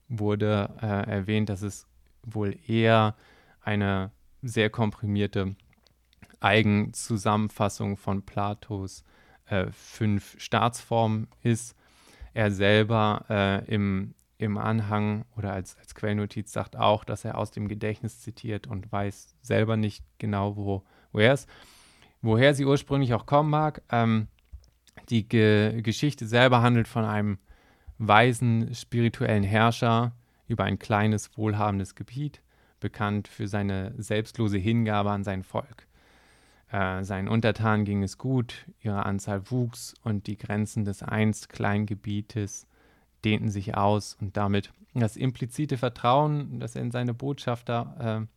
wurde 0.10 0.70
äh, 0.82 1.10
erwähnt, 1.10 1.50
dass 1.50 1.62
es 1.62 1.88
wohl 2.24 2.58
eher 2.68 3.16
eine 3.62 4.12
sehr 4.42 4.70
komprimierte 4.70 5.56
Eigenzusammenfassung 6.40 7.98
von 7.98 8.24
Platos 8.24 9.04
äh, 9.46 9.68
fünf 9.72 10.40
Staatsformen 10.40 11.28
ist. 11.42 11.76
Er 12.34 12.52
selber 12.52 13.26
äh, 13.30 13.74
im, 13.74 14.14
im 14.38 14.58
Anhang 14.58 15.26
oder 15.38 15.54
als, 15.54 15.78
als 15.78 15.96
Quellnotiz 15.96 16.52
sagt 16.52 16.76
auch, 16.76 17.04
dass 17.04 17.24
er 17.26 17.38
aus 17.38 17.52
dem 17.52 17.68
Gedächtnis 17.68 18.20
zitiert 18.20 18.68
und 18.68 18.92
weiß 18.92 19.36
selber 19.42 19.78
nicht 19.78 20.04
genau, 20.18 20.58
wo, 20.58 20.84
wo 21.12 21.20
er 21.20 21.34
ist. 21.34 21.48
Woher 22.22 22.54
sie 22.54 22.66
ursprünglich 22.66 23.14
auch 23.14 23.26
kommen 23.26 23.50
mag. 23.50 23.82
Ähm, 23.90 24.28
die 25.10 25.28
Ge 25.28 25.82
Geschichte 25.82 26.28
selber 26.28 26.62
handelt 26.62 26.88
von 26.88 27.06
einem 27.06 27.38
weisen 27.98 28.74
spirituellen 28.74 29.44
Herrscher 29.44 30.14
über 30.48 30.64
ein 30.66 30.80
kleines, 30.80 31.38
wohlhabendes 31.38 31.96
Gebiet, 31.96 32.42
bekannt 32.80 33.28
für 33.28 33.48
seine 33.48 33.94
selbstlose 33.98 34.58
Hingabe 34.58 35.12
an 35.12 35.24
sein 35.24 35.44
Volk. 35.44 35.88
Äh, 36.72 37.04
seinen 37.04 37.28
Untertanen 37.28 37.86
ging 37.86 38.04
es 38.04 38.18
gut, 38.18 38.66
ihre 38.82 39.06
Anzahl 39.06 39.50
wuchs 39.52 39.94
und 40.04 40.28
die 40.28 40.38
Grenzen 40.38 40.86
des 40.86 41.04
einst 41.04 41.50
kleinen 41.50 41.86
Gebietes 41.86 42.68
dehnten 43.24 43.50
sich 43.50 43.78
aus 43.78 44.18
und 44.20 44.36
damit 44.38 44.72
das 44.94 45.16
implizite 45.16 45.78
Vertrauen, 45.78 46.60
das 46.60 46.76
er 46.76 46.82
in 46.82 46.92
seine 46.92 47.14
Botschafter 47.14 48.28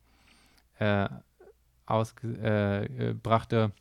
äh, 0.79 1.05
äh, 1.05 1.09
ausbrachte, 1.87 3.73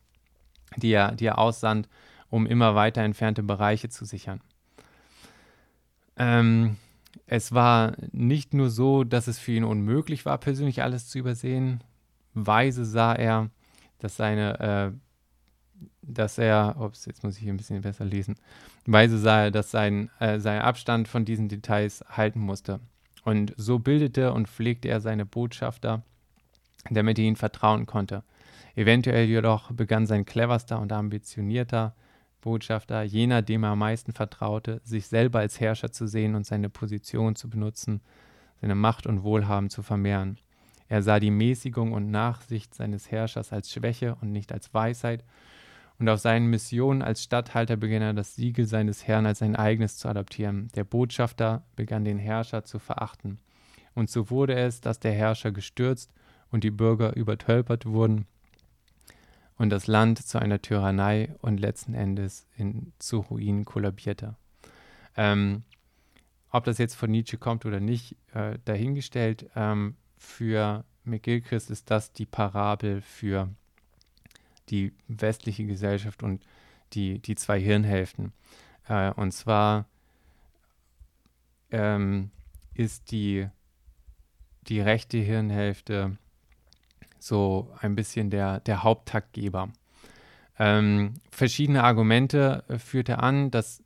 äh, 0.75 0.79
die, 0.79 0.91
er, 0.91 1.11
die 1.13 1.25
er 1.25 1.37
aussandt, 1.37 1.87
um 2.29 2.45
immer 2.47 2.75
weiter 2.75 3.01
entfernte 3.01 3.43
Bereiche 3.43 3.89
zu 3.89 4.05
sichern. 4.05 4.41
Ähm, 6.17 6.77
es 7.27 7.53
war 7.53 7.93
nicht 8.11 8.53
nur 8.53 8.69
so, 8.69 9.03
dass 9.03 9.27
es 9.27 9.39
für 9.39 9.53
ihn 9.53 9.63
unmöglich 9.63 10.25
war, 10.25 10.37
persönlich 10.37 10.83
alles 10.83 11.07
zu 11.07 11.19
übersehen. 11.19 11.83
Weise 12.33 12.85
sah 12.85 13.13
er, 13.13 13.49
dass 13.99 14.17
seine, 14.17 14.59
äh, 14.59 15.79
dass 16.01 16.37
er, 16.37 16.75
ups, 16.79 17.05
jetzt 17.05 17.23
muss 17.23 17.37
ich 17.37 17.43
hier 17.43 17.53
ein 17.53 17.57
bisschen 17.57 17.81
besser 17.81 18.05
lesen, 18.05 18.35
weise 18.85 19.17
sah 19.17 19.45
er, 19.45 19.51
dass 19.51 19.71
sein, 19.71 20.09
äh, 20.19 20.39
sein 20.39 20.61
Abstand 20.61 21.07
von 21.07 21.25
diesen 21.25 21.49
Details 21.49 22.03
halten 22.09 22.39
musste. 22.39 22.79
Und 23.23 23.53
so 23.57 23.79
bildete 23.79 24.33
und 24.33 24.47
pflegte 24.47 24.87
er 24.87 25.01
seine 25.01 25.25
Botschafter, 25.25 26.03
damit 26.91 27.17
er 27.17 27.25
ihnen 27.25 27.35
vertrauen 27.35 27.87
konnte. 27.87 28.23
Eventuell 28.75 29.25
jedoch 29.25 29.71
begann 29.71 30.05
sein 30.05 30.25
cleverster 30.25 30.79
und 30.79 30.91
ambitionierter 30.91 31.95
Botschafter, 32.45 33.01
jener, 33.01 33.41
dem 33.41 33.63
er 33.63 33.71
am 33.71 33.79
meisten 33.79 34.13
vertraute, 34.13 34.79
sich 34.83 35.07
selber 35.07 35.39
als 35.39 35.59
Herrscher 35.59 35.91
zu 35.91 36.07
sehen 36.07 36.35
und 36.35 36.45
seine 36.45 36.69
Position 36.69 37.35
zu 37.35 37.49
benutzen, 37.49 38.01
seine 38.61 38.75
Macht 38.75 39.07
und 39.07 39.23
Wohlhaben 39.23 39.71
zu 39.71 39.81
vermehren. 39.81 40.37
Er 40.87 41.01
sah 41.01 41.19
die 41.19 41.31
Mäßigung 41.31 41.91
und 41.91 42.11
Nachsicht 42.11 42.75
seines 42.75 43.09
Herrschers 43.09 43.51
als 43.51 43.71
Schwäche 43.71 44.15
und 44.21 44.31
nicht 44.31 44.53
als 44.53 44.73
Weisheit, 44.73 45.25
und 45.97 46.07
auf 46.07 46.19
seinen 46.19 46.47
Missionen 46.47 47.01
als 47.01 47.23
Statthalter 47.23 47.77
begann 47.77 48.01
er 48.01 48.13
das 48.13 48.35
Siegel 48.35 48.65
seines 48.65 49.07
Herrn 49.07 49.25
als 49.25 49.39
sein 49.39 49.55
eigenes 49.55 49.97
zu 49.97 50.07
adoptieren. 50.07 50.67
Der 50.75 50.83
Botschafter 50.83 51.63
begann 51.75 52.03
den 52.03 52.19
Herrscher 52.19 52.63
zu 52.63 52.79
verachten. 52.79 53.39
Und 53.95 54.09
so 54.09 54.29
wurde 54.29 54.55
es, 54.55 54.81
dass 54.81 54.99
der 54.99 55.13
Herrscher 55.13 55.51
gestürzt 55.51 56.13
und 56.51 56.63
die 56.65 56.71
Bürger 56.71 57.15
übertölpert 57.15 57.85
wurden 57.85 58.27
und 59.57 59.69
das 59.69 59.87
Land 59.87 60.19
zu 60.25 60.39
einer 60.39 60.61
Tyrannei 60.61 61.33
und 61.41 61.59
letzten 61.59 61.93
Endes 61.93 62.47
in, 62.57 62.93
zu 62.99 63.19
Ruinen 63.19 63.65
kollabierte. 63.65 64.35
Ähm, 65.15 65.63
ob 66.51 66.63
das 66.63 66.77
jetzt 66.77 66.95
von 66.95 67.11
Nietzsche 67.11 67.37
kommt 67.37 67.65
oder 67.65 67.79
nicht, 67.79 68.15
äh, 68.33 68.57
dahingestellt. 68.65 69.49
Ähm, 69.55 69.95
für 70.17 70.85
McGilchrist 71.03 71.69
ist 71.69 71.91
das 71.91 72.11
die 72.11 72.25
Parabel 72.25 73.01
für 73.01 73.49
die 74.69 74.93
westliche 75.07 75.65
Gesellschaft 75.65 76.23
und 76.23 76.43
die, 76.93 77.19
die 77.19 77.35
zwei 77.35 77.59
Hirnhälften. 77.59 78.33
Äh, 78.87 79.11
und 79.11 79.31
zwar 79.31 79.85
ähm, 81.71 82.31
ist 82.73 83.11
die, 83.11 83.47
die 84.67 84.81
rechte 84.81 85.17
Hirnhälfte 85.17 86.17
so 87.25 87.71
ein 87.79 87.95
bisschen 87.95 88.29
der, 88.29 88.59
der 88.59 88.83
Haupttaktgeber. 88.83 89.69
Ähm, 90.59 91.15
verschiedene 91.31 91.83
Argumente 91.83 92.63
äh, 92.67 92.77
führt 92.77 93.09
er 93.09 93.23
an. 93.23 93.49
Das 93.49 93.83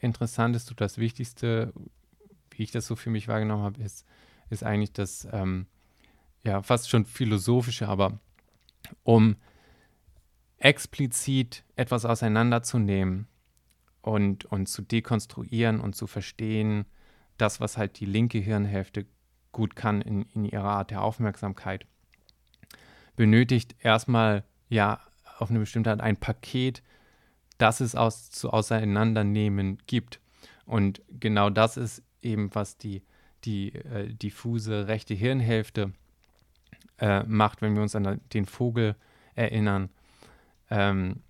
Interessanteste 0.00 0.74
das 0.74 0.96
Wichtigste, 0.96 1.74
wie 2.50 2.62
ich 2.62 2.70
das 2.70 2.86
so 2.86 2.96
für 2.96 3.10
mich 3.10 3.28
wahrgenommen 3.28 3.62
habe, 3.62 3.82
ist, 3.82 4.06
ist 4.48 4.64
eigentlich 4.64 4.92
das 4.92 5.28
ähm, 5.32 5.66
ja, 6.42 6.62
fast 6.62 6.88
schon 6.88 7.04
philosophische, 7.04 7.88
aber 7.88 8.20
um 9.02 9.36
explizit 10.56 11.64
etwas 11.76 12.06
auseinanderzunehmen 12.06 13.28
und, 14.00 14.46
und 14.46 14.66
zu 14.66 14.80
dekonstruieren 14.80 15.80
und 15.80 15.94
zu 15.94 16.06
verstehen, 16.06 16.86
das, 17.36 17.60
was 17.60 17.76
halt 17.76 18.00
die 18.00 18.06
linke 18.06 18.38
Hirnhälfte 18.38 19.06
gut 19.52 19.76
kann 19.76 20.00
in, 20.00 20.22
in 20.34 20.44
ihrer 20.46 20.70
Art 20.70 20.90
der 20.90 21.02
Aufmerksamkeit, 21.02 21.86
benötigt 23.18 23.74
erstmal 23.80 24.44
ja 24.68 25.00
auf 25.38 25.50
eine 25.50 25.58
bestimmte 25.58 25.90
Art 25.90 26.00
ein 26.00 26.16
Paket, 26.16 26.84
das 27.58 27.80
es 27.80 27.96
aus, 27.96 28.30
zu 28.30 28.50
auseinandernehmen 28.50 29.78
gibt. 29.88 30.20
Und 30.66 31.02
genau 31.10 31.50
das 31.50 31.76
ist 31.76 32.04
eben, 32.22 32.54
was 32.54 32.78
die, 32.78 33.02
die 33.44 33.74
äh, 33.74 34.14
diffuse 34.14 34.86
rechte 34.86 35.14
Hirnhälfte 35.14 35.92
äh, 37.00 37.24
macht, 37.24 37.60
wenn 37.60 37.74
wir 37.74 37.82
uns 37.82 37.96
an 37.96 38.20
den 38.32 38.46
Vogel 38.46 38.94
erinnern. 39.34 39.90
Ähm, 40.70 41.24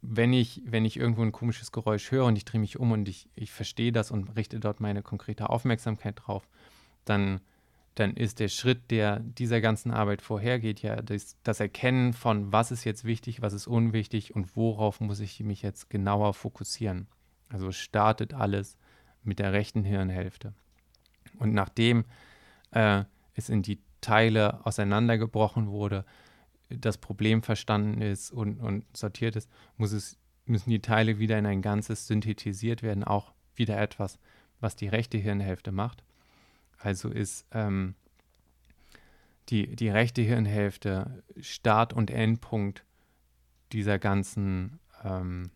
wenn 0.00 0.32
ich, 0.32 0.62
wenn 0.64 0.86
ich 0.86 0.96
irgendwo 0.96 1.22
ein 1.22 1.32
komisches 1.32 1.72
Geräusch 1.72 2.10
höre 2.10 2.24
und 2.24 2.36
ich 2.36 2.46
drehe 2.46 2.60
mich 2.60 2.80
um 2.80 2.92
und 2.92 3.06
ich, 3.06 3.28
ich 3.34 3.52
verstehe 3.52 3.92
das 3.92 4.10
und 4.10 4.34
richte 4.34 4.60
dort 4.60 4.80
meine 4.80 5.02
konkrete 5.02 5.50
Aufmerksamkeit 5.50 6.20
drauf, 6.24 6.48
dann, 7.04 7.42
dann 7.98 8.14
ist 8.14 8.40
der 8.40 8.48
Schritt, 8.48 8.90
der 8.90 9.20
dieser 9.20 9.60
ganzen 9.60 9.90
Arbeit 9.90 10.22
vorhergeht, 10.22 10.82
ja 10.82 10.96
das, 11.02 11.36
das 11.42 11.60
Erkennen 11.60 12.12
von, 12.12 12.52
was 12.52 12.70
ist 12.70 12.84
jetzt 12.84 13.04
wichtig, 13.04 13.42
was 13.42 13.52
ist 13.52 13.66
unwichtig 13.66 14.34
und 14.34 14.56
worauf 14.56 15.00
muss 15.00 15.20
ich 15.20 15.40
mich 15.40 15.62
jetzt 15.62 15.90
genauer 15.90 16.34
fokussieren. 16.34 17.08
Also 17.48 17.72
startet 17.72 18.34
alles 18.34 18.76
mit 19.22 19.38
der 19.38 19.52
rechten 19.52 19.84
Hirnhälfte. 19.84 20.54
Und 21.38 21.54
nachdem 21.54 22.04
äh, 22.70 23.04
es 23.34 23.48
in 23.48 23.62
die 23.62 23.80
Teile 24.00 24.64
auseinandergebrochen 24.64 25.68
wurde, 25.68 26.04
das 26.68 26.98
Problem 26.98 27.42
verstanden 27.42 28.00
ist 28.00 28.30
und, 28.30 28.60
und 28.60 28.84
sortiert 28.96 29.36
ist, 29.36 29.50
es, 29.78 30.18
müssen 30.44 30.70
die 30.70 30.80
Teile 30.80 31.18
wieder 31.18 31.38
in 31.38 31.46
ein 31.46 31.62
Ganzes 31.62 32.06
synthetisiert 32.06 32.82
werden, 32.82 33.04
auch 33.04 33.32
wieder 33.54 33.80
etwas, 33.80 34.18
was 34.60 34.76
die 34.76 34.88
rechte 34.88 35.18
Hirnhälfte 35.18 35.72
macht. 35.72 36.02
Also 36.78 37.08
ist 37.08 37.46
ähm, 37.52 37.94
die, 39.48 39.74
die 39.74 39.88
rechte 39.88 40.22
Hirnhälfte 40.22 41.22
Start- 41.40 41.92
und 41.92 42.10
Endpunkt 42.10 42.84
dieser 43.72 43.98
ganzen, 43.98 44.78
ähm, 45.04 45.50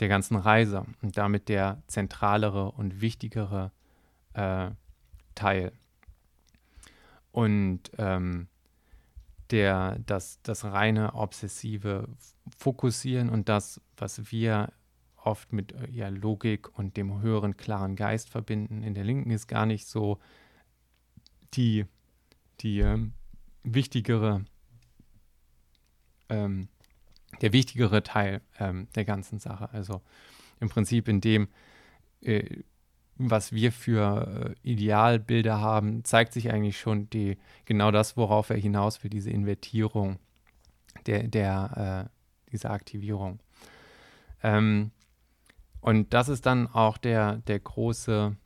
der 0.00 0.08
ganzen 0.08 0.36
Reise 0.36 0.84
und 1.02 1.16
damit 1.18 1.48
der 1.48 1.82
zentralere 1.86 2.70
und 2.72 3.00
wichtigere 3.00 3.72
äh, 4.34 4.70
Teil. 5.34 5.72
Und 7.32 7.90
ähm, 7.98 8.48
der, 9.50 9.98
das, 10.06 10.40
das 10.42 10.64
reine 10.64 11.14
obsessive 11.14 12.08
Fokussieren 12.58 13.28
und 13.28 13.48
das, 13.48 13.80
was 13.96 14.30
wir 14.30 14.72
oft 15.26 15.52
mit 15.52 15.72
äh, 15.72 15.90
ja, 15.90 16.08
Logik 16.08 16.78
und 16.78 16.96
dem 16.96 17.20
höheren, 17.20 17.56
klaren 17.56 17.96
Geist 17.96 18.30
verbinden. 18.30 18.82
In 18.82 18.94
der 18.94 19.04
Linken 19.04 19.30
ist 19.30 19.46
gar 19.48 19.66
nicht 19.66 19.86
so 19.86 20.18
die, 21.54 21.84
die 22.60 22.80
ähm, 22.80 23.12
wichtigere, 23.62 24.44
ähm, 26.28 26.68
der 27.40 27.52
wichtigere 27.52 28.02
Teil 28.02 28.40
ähm, 28.58 28.88
der 28.94 29.04
ganzen 29.04 29.38
Sache. 29.38 29.70
Also 29.72 30.00
im 30.60 30.68
Prinzip 30.68 31.08
in 31.08 31.20
dem, 31.20 31.48
äh, 32.22 32.62
was 33.16 33.52
wir 33.52 33.72
für 33.72 34.54
äh, 34.62 34.68
Idealbilder 34.70 35.60
haben, 35.60 36.04
zeigt 36.04 36.32
sich 36.32 36.52
eigentlich 36.52 36.78
schon 36.78 37.10
die, 37.10 37.38
genau 37.64 37.90
das, 37.90 38.16
worauf 38.16 38.50
er 38.50 38.56
hinaus 38.56 39.02
will, 39.02 39.10
diese 39.10 39.30
Invertierung 39.30 40.18
der, 41.06 41.24
der 41.24 42.08
äh, 42.08 42.50
dieser 42.52 42.70
Aktivierung. 42.70 43.40
Ähm, 44.42 44.92
und 45.86 46.12
das 46.12 46.28
ist 46.28 46.46
dann 46.46 46.66
auch 46.66 46.98
der, 46.98 47.36
der 47.46 47.60
große, 47.60 48.36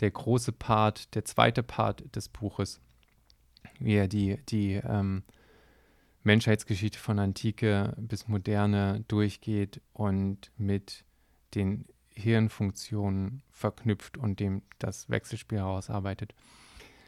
der 0.00 0.10
große 0.10 0.50
Part, 0.50 1.14
der 1.14 1.24
zweite 1.24 1.62
Part 1.62 2.16
des 2.16 2.28
Buches, 2.28 2.80
wie 3.78 3.94
er 3.94 4.08
die, 4.08 4.36
die 4.48 4.72
ähm, 4.74 5.22
Menschheitsgeschichte 6.24 6.98
von 6.98 7.20
Antike 7.20 7.94
bis 7.98 8.26
Moderne 8.26 9.04
durchgeht 9.06 9.80
und 9.92 10.50
mit 10.56 11.04
den 11.54 11.84
Hirnfunktionen 12.16 13.44
verknüpft 13.52 14.18
und 14.18 14.40
dem 14.40 14.62
das 14.80 15.08
Wechselspiel 15.08 15.58
herausarbeitet. 15.58 16.34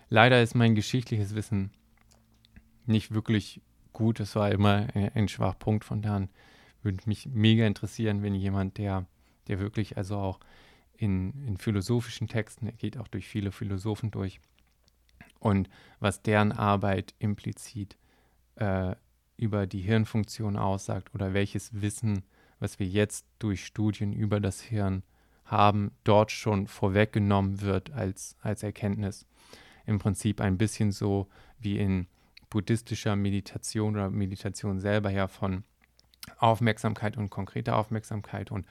Leider 0.09 0.41
ist 0.41 0.55
mein 0.55 0.77
geschichtliches 0.77 1.35
Wissen 1.35 1.73
nicht 2.87 3.13
wirklich 3.13 3.61
gut. 3.93 4.21
Es 4.21 4.37
war 4.37 4.53
immer 4.53 4.87
ein 4.95 5.27
Schwachpunkt. 5.27 5.85
Von 5.85 6.01
daher 6.01 6.29
würde 6.85 7.01
mich 7.07 7.27
mega 7.27 7.67
interessieren, 7.67 8.23
wenn 8.23 8.37
jemand, 8.37 8.79
der, 8.79 9.07
der 9.49 9.59
wirklich 9.59 9.97
also 9.97 10.17
auch 10.17 10.41
in, 10.93 11.47
in 11.47 11.57
philosophischen 11.57 12.29
Texten, 12.29 12.67
er 12.67 12.73
geht 12.73 12.99
auch 12.99 13.09
durch 13.09 13.27
viele 13.27 13.53
Philosophen 13.53 14.11
durch, 14.11 14.41
und 15.41 15.69
was 15.99 16.23
deren 16.23 16.53
Arbeit 16.53 17.15
implizit 17.19 17.97
äh, 18.57 18.95
über 19.37 19.67
die 19.67 19.81
Hirnfunktion 19.81 20.57
aussagt 20.57 21.15
oder 21.15 21.35
welches 21.35 21.81
Wissen 21.81 22.23
was 22.63 22.79
wir 22.79 22.87
jetzt 22.87 23.27
durch 23.41 23.67
Studien 23.67 24.13
über 24.13 24.39
das 24.39 24.61
Hirn 24.61 25.03
haben, 25.45 25.91
dort 26.05 26.31
schon 26.31 26.69
vorweggenommen 26.69 27.61
wird 27.61 27.91
als, 27.91 28.37
als 28.41 28.63
Erkenntnis. 28.63 29.27
Im 29.85 29.99
Prinzip 29.99 30.41
ein 30.41 30.59
bisschen 30.59 30.93
so 30.93 31.29
wie 31.59 31.79
in 31.79 32.07
buddhistischer 32.51 33.17
Meditation 33.17 33.97
oder 33.97 34.11
Meditation 34.11 34.79
selber 34.79 35.11
ja 35.11 35.27
von 35.27 35.65
Aufmerksamkeit 36.39 37.17
und 37.17 37.31
konkreter 37.31 37.77
Aufmerksamkeit 37.77 38.53
und 38.53 38.65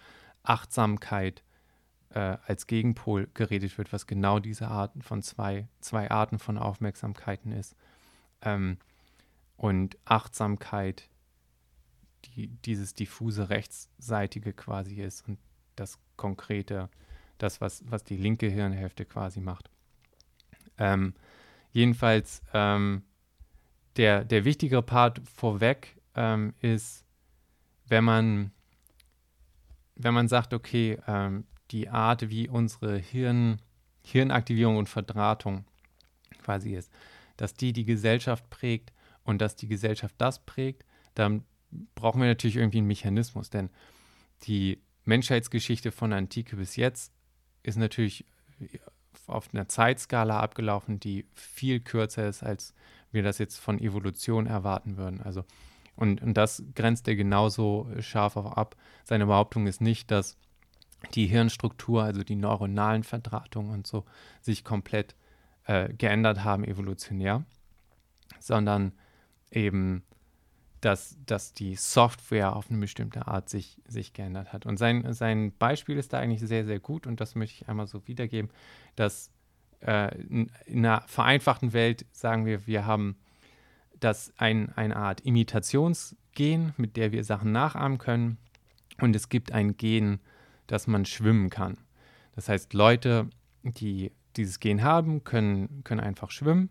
Achtsamkeit 0.44 1.44
äh, 2.10 2.38
als 2.46 2.68
Gegenpol 2.68 3.30
geredet 3.34 3.78
wird, 3.78 3.94
was 3.94 4.08
genau 4.08 4.40
diese 4.40 4.68
Arten 4.68 5.02
von 5.02 5.22
zwei, 5.22 5.68
zwei 5.80 6.10
Arten 6.12 6.40
von 6.40 6.58
Aufmerksamkeiten 6.58 7.52
ist. 7.52 7.76
Ähm, 8.42 8.78
und 9.58 9.98
Achtsamkeit 10.06 11.10
die, 12.26 12.48
dieses 12.48 12.94
diffuse 12.94 13.50
rechtsseitige 13.50 14.54
quasi 14.54 15.02
ist 15.02 15.28
und 15.28 15.38
das 15.76 16.00
konkrete, 16.16 16.90
das, 17.38 17.62
was, 17.62 17.84
was 17.90 18.04
die 18.04 18.18
linke 18.18 18.48
Hirnhälfte 18.48 19.06
quasi 19.06 19.40
macht. 19.42 19.70
Ähm, 20.78 21.14
jedenfalls, 21.72 22.42
ähm, 22.54 23.04
der, 23.98 24.24
der 24.24 24.46
wichtigere 24.46 24.84
Part 24.84 25.22
vorweg 25.28 26.00
ähm, 26.16 26.54
ist, 26.62 27.06
wenn 27.88 28.04
man, 28.04 28.52
wenn 29.96 30.14
man 30.14 30.28
sagt, 30.28 30.54
okay, 30.54 30.98
ähm, 31.08 31.46
die 31.72 31.90
Art, 31.90 32.30
wie 32.30 32.50
unsere 32.50 32.98
Hirn, 32.98 33.62
Hirnaktivierung 34.04 34.78
und 34.78 34.90
Verdrahtung 34.90 35.66
quasi 36.44 36.76
ist, 36.76 36.92
dass 37.38 37.54
die 37.54 37.74
die 37.74 37.86
Gesellschaft 37.86 38.50
prägt 38.50 38.92
und 39.24 39.42
dass 39.42 39.56
die 39.56 39.68
Gesellschaft 39.68 40.16
das 40.18 40.40
prägt, 40.46 40.86
dann 41.16 41.44
brauchen 41.96 42.22
wir 42.22 42.28
natürlich 42.28 42.58
irgendwie 42.58 42.80
einen 42.80 42.88
Mechanismus, 42.88 43.50
denn 43.50 43.70
die 44.44 44.82
Menschheitsgeschichte 45.06 45.92
von 45.92 46.14
Antike 46.14 46.56
bis 46.56 46.76
jetzt 46.76 47.14
ist 47.64 47.78
natürlich 47.78 48.26
auf 49.28 49.54
einer 49.54 49.68
Zeitskala 49.68 50.40
abgelaufen, 50.40 51.00
die 51.00 51.26
viel 51.34 51.80
kürzer 51.80 52.28
ist, 52.28 52.44
als 52.44 52.74
wir 53.12 53.24
das 53.24 53.38
jetzt 53.38 53.58
von 53.58 53.80
Evolution 53.80 54.46
erwarten 54.46 54.98
würden. 54.98 55.22
Also, 55.22 55.44
und, 56.02 56.22
und 56.22 56.34
das 56.36 56.64
grenzt 56.76 57.08
er 57.08 57.16
genauso 57.16 57.88
scharf 58.00 58.36
auch 58.36 58.54
ab. 58.54 58.76
Seine 59.04 59.28
Behauptung 59.28 59.68
ist 59.68 59.82
nicht, 59.82 60.10
dass 60.12 60.38
die 61.14 61.28
Hirnstruktur, 61.28 62.04
also 62.04 62.24
die 62.24 62.36
neuronalen 62.36 63.04
Verdrahtungen 63.04 63.72
und 63.72 63.88
so, 63.88 64.06
sich 64.42 64.64
komplett 64.64 65.16
äh, 65.66 65.94
geändert 65.94 66.44
haben 66.44 66.64
evolutionär, 66.64 67.46
sondern 68.40 68.94
eben 69.52 70.04
dass, 70.82 71.16
dass 71.28 71.54
die 71.54 71.76
Software 71.76 72.56
auf 72.56 72.72
eine 72.72 72.80
bestimmte 72.80 73.28
Art 73.28 73.50
sich, 73.50 73.78
sich 73.88 74.14
geändert 74.14 74.52
hat. 74.52 74.66
Und 74.66 74.78
sein, 74.78 75.14
sein 75.14 75.52
Beispiel 75.52 75.96
ist 75.98 76.12
da 76.12 76.18
eigentlich 76.18 76.42
sehr, 76.42 76.66
sehr 76.66 76.80
gut 76.80 77.06
und 77.06 77.22
das 77.22 77.36
möchte 77.36 77.62
ich 77.62 77.70
einmal 77.70 77.86
so 77.86 78.08
wiedergeben, 78.08 78.50
dass 78.96 79.30
äh, 79.86 80.18
in, 80.24 80.52
in 80.66 80.84
einer 80.84 81.02
vereinfachten 81.02 81.74
Welt 81.74 82.08
sagen 82.12 82.48
wir, 82.48 82.66
wir 82.66 82.88
haben 82.88 83.16
das 84.04 84.34
ein, 84.38 84.72
eine 84.76 84.96
Art 84.96 85.22
Imitationsgen, 85.22 86.74
mit 86.78 86.98
der 86.98 87.12
wir 87.12 87.24
Sachen 87.24 87.52
nachahmen 87.52 87.98
können 87.98 88.38
und 89.00 89.16
es 89.16 89.30
gibt 89.30 89.52
ein 89.52 89.78
Gen, 89.78 90.20
dass 90.68 90.88
man 90.88 91.06
schwimmen 91.06 91.50
kann. 91.50 91.78
Das 92.36 92.50
heißt, 92.50 92.74
Leute, 92.74 93.30
die 93.64 94.12
dieses 94.36 94.60
Gen 94.60 94.84
haben, 94.84 95.24
können, 95.24 95.84
können 95.84 96.00
einfach 96.00 96.32
schwimmen 96.32 96.70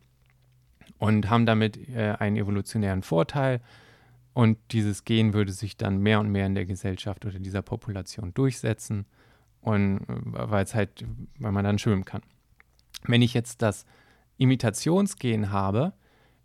und 0.99 1.29
haben 1.29 1.47
damit 1.47 1.89
äh, 1.89 2.17
einen 2.19 2.37
evolutionären 2.37 3.03
Vorteil 3.03 3.61
und 4.33 4.59
dieses 4.71 5.05
Gen 5.05 5.35
würde 5.35 5.53
sich 5.53 5.77
dann 5.77 5.99
mehr 5.99 6.21
und 6.21 6.31
mehr 6.31 6.47
in 6.47 6.55
der 6.55 6.67
Gesellschaft 6.67 7.25
oder 7.27 7.39
dieser 7.39 7.63
Population 7.63 8.33
durchsetzen. 8.33 9.07
Und 9.61 10.01
äh, 10.01 10.05
weil 10.07 10.65
es 10.65 10.75
halt, 10.75 11.05
weil 11.39 11.53
man 11.53 11.65
dann 11.65 11.79
schwimmen 11.79 12.05
kann. 12.05 12.23
Wenn 13.05 13.23
ich 13.23 13.35
jetzt 13.35 13.63
das 13.63 13.87
Imitationsgen 14.39 15.51
habe, 15.51 15.93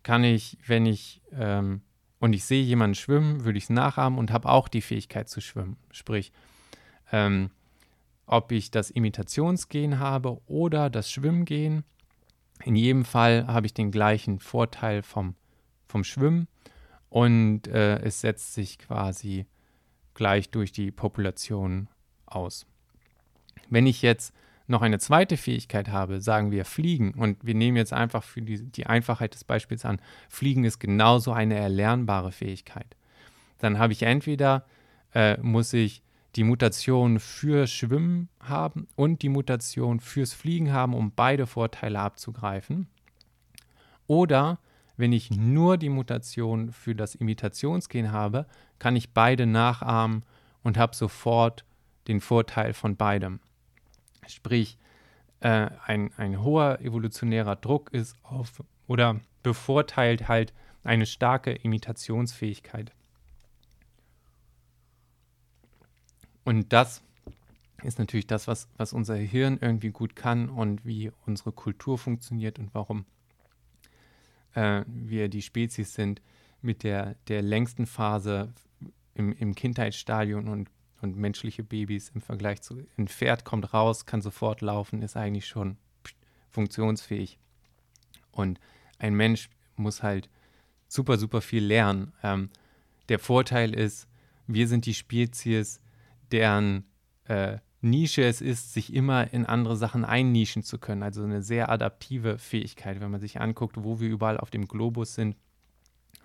kann 0.05 0.23
ich, 0.23 0.59
wenn 0.67 0.85
ich, 0.85 1.23
ähm, 1.31 1.81
und 2.19 2.33
ich 2.33 2.45
sehe 2.45 2.63
jemanden 2.63 2.93
schwimmen, 2.93 3.43
würde 3.43 3.57
ich 3.57 3.63
es 3.65 3.69
nachahmen 3.71 4.19
und 4.19 4.31
habe 4.31 4.47
auch 4.47 4.67
die 4.67 4.83
Fähigkeit 4.83 5.27
zu 5.27 5.41
schwimmen. 5.41 5.77
Sprich, 5.89 6.31
ähm, 7.11 7.49
ob 8.27 8.51
ich 8.51 8.69
das 8.69 8.91
Imitationsgehen 8.91 9.97
habe 9.97 10.39
oder 10.45 10.91
das 10.91 11.09
Schwimmgehen, 11.09 11.83
in 12.63 12.75
jedem 12.75 13.03
Fall 13.03 13.47
habe 13.47 13.65
ich 13.65 13.73
den 13.73 13.89
gleichen 13.89 14.39
Vorteil 14.39 15.01
vom, 15.01 15.33
vom 15.87 16.03
Schwimmen 16.03 16.47
und 17.09 17.67
äh, 17.67 17.97
es 18.01 18.21
setzt 18.21 18.53
sich 18.53 18.77
quasi 18.77 19.47
gleich 20.13 20.51
durch 20.51 20.71
die 20.71 20.91
Population 20.91 21.89
aus. 22.27 22.67
Wenn 23.69 23.87
ich 23.87 24.03
jetzt 24.03 24.35
noch 24.67 24.81
eine 24.81 24.99
zweite 24.99 25.37
Fähigkeit 25.37 25.89
habe, 25.89 26.21
sagen 26.21 26.51
wir 26.51 26.65
Fliegen, 26.65 27.13
und 27.13 27.37
wir 27.43 27.53
nehmen 27.53 27.77
jetzt 27.77 27.93
einfach 27.93 28.23
für 28.23 28.41
die, 28.41 28.63
die 28.63 28.87
Einfachheit 28.87 29.33
des 29.33 29.43
Beispiels 29.43 29.85
an, 29.85 30.01
Fliegen 30.29 30.63
ist 30.63 30.79
genauso 30.79 31.31
eine 31.33 31.55
erlernbare 31.55 32.31
Fähigkeit. 32.31 32.95
Dann 33.59 33.77
habe 33.77 33.93
ich 33.93 34.03
entweder, 34.03 34.65
äh, 35.13 35.37
muss 35.41 35.73
ich 35.73 36.01
die 36.35 36.43
Mutation 36.43 37.19
für 37.19 37.67
Schwimmen 37.67 38.29
haben 38.41 38.87
und 38.95 39.21
die 39.21 39.29
Mutation 39.29 39.99
fürs 39.99 40.33
Fliegen 40.33 40.73
haben, 40.73 40.93
um 40.93 41.11
beide 41.15 41.47
Vorteile 41.47 41.99
abzugreifen. 41.99 42.87
Oder 44.07 44.59
wenn 44.97 45.13
ich 45.13 45.31
nur 45.31 45.77
die 45.77 45.89
Mutation 45.89 46.71
für 46.71 46.95
das 46.95 47.15
Imitationsgen 47.15 48.11
habe, 48.11 48.45
kann 48.79 48.95
ich 48.95 49.13
beide 49.13 49.45
nachahmen 49.45 50.23
und 50.63 50.77
habe 50.77 50.95
sofort 50.95 51.65
den 52.07 52.21
Vorteil 52.21 52.73
von 52.73 52.95
beidem. 52.95 53.39
Sprich, 54.27 54.77
äh, 55.41 55.69
ein, 55.85 56.11
ein 56.17 56.41
hoher 56.41 56.79
evolutionärer 56.81 57.55
Druck 57.55 57.93
ist 57.93 58.15
auf 58.23 58.63
oder 58.87 59.19
bevorteilt 59.43 60.27
halt 60.27 60.53
eine 60.83 61.05
starke 61.05 61.51
Imitationsfähigkeit. 61.51 62.91
Und 66.43 66.71
das 66.73 67.03
ist 67.83 67.99
natürlich 67.99 68.27
das, 68.27 68.47
was, 68.47 68.67
was 68.77 68.93
unser 68.93 69.15
Hirn 69.15 69.57
irgendwie 69.61 69.89
gut 69.89 70.15
kann 70.15 70.49
und 70.49 70.85
wie 70.85 71.11
unsere 71.25 71.51
Kultur 71.51 71.97
funktioniert 71.97 72.59
und 72.59 72.73
warum 72.73 73.05
äh, 74.53 74.83
wir 74.87 75.27
die 75.27 75.41
Spezies 75.41 75.93
sind 75.93 76.21
mit 76.61 76.83
der, 76.83 77.15
der 77.27 77.41
längsten 77.41 77.85
Phase 77.85 78.53
im, 79.13 79.33
im 79.33 79.55
Kindheitsstadium 79.55 80.47
und 80.47 80.69
und 81.01 81.17
menschliche 81.17 81.63
Babys 81.63 82.09
im 82.13 82.21
Vergleich 82.21 82.61
zu 82.61 82.85
ein 82.97 83.07
Pferd 83.07 83.45
kommt 83.45 83.73
raus, 83.73 84.05
kann 84.05 84.21
sofort 84.21 84.61
laufen, 84.61 85.01
ist 85.01 85.17
eigentlich 85.17 85.47
schon 85.47 85.77
funktionsfähig. 86.51 87.37
Und 88.31 88.59
ein 88.97 89.15
Mensch 89.15 89.49
muss 89.75 90.03
halt 90.03 90.29
super, 90.87 91.17
super 91.17 91.41
viel 91.41 91.63
lernen. 91.63 92.13
Ähm, 92.23 92.49
der 93.09 93.19
Vorteil 93.19 93.73
ist, 93.73 94.07
wir 94.47 94.67
sind 94.67 94.85
die 94.85 94.93
Spezies, 94.93 95.81
deren 96.31 96.85
äh, 97.25 97.57
Nische 97.81 98.23
es 98.23 98.41
ist, 98.41 98.73
sich 98.73 98.93
immer 98.93 99.31
in 99.31 99.45
andere 99.45 99.77
Sachen 99.77 100.05
einnischen 100.05 100.63
zu 100.63 100.79
können. 100.79 101.03
Also 101.03 101.23
eine 101.23 101.43
sehr 101.43 101.69
adaptive 101.69 102.39
Fähigkeit, 102.39 102.99
wenn 102.99 103.11
man 103.11 103.21
sich 103.21 103.39
anguckt, 103.39 103.75
wo 103.77 103.99
wir 103.99 104.09
überall 104.09 104.39
auf 104.39 104.49
dem 104.49 104.67
Globus 104.67 105.13
sind 105.13 105.35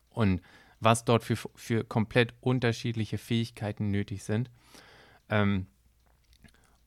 und 0.09 0.41
was 0.81 1.05
dort 1.05 1.23
für, 1.23 1.37
für 1.55 1.85
komplett 1.85 2.35
unterschiedliche 2.41 3.19
Fähigkeiten 3.19 3.91
nötig 3.91 4.25
sind. 4.25 4.51
Ähm, 5.29 5.67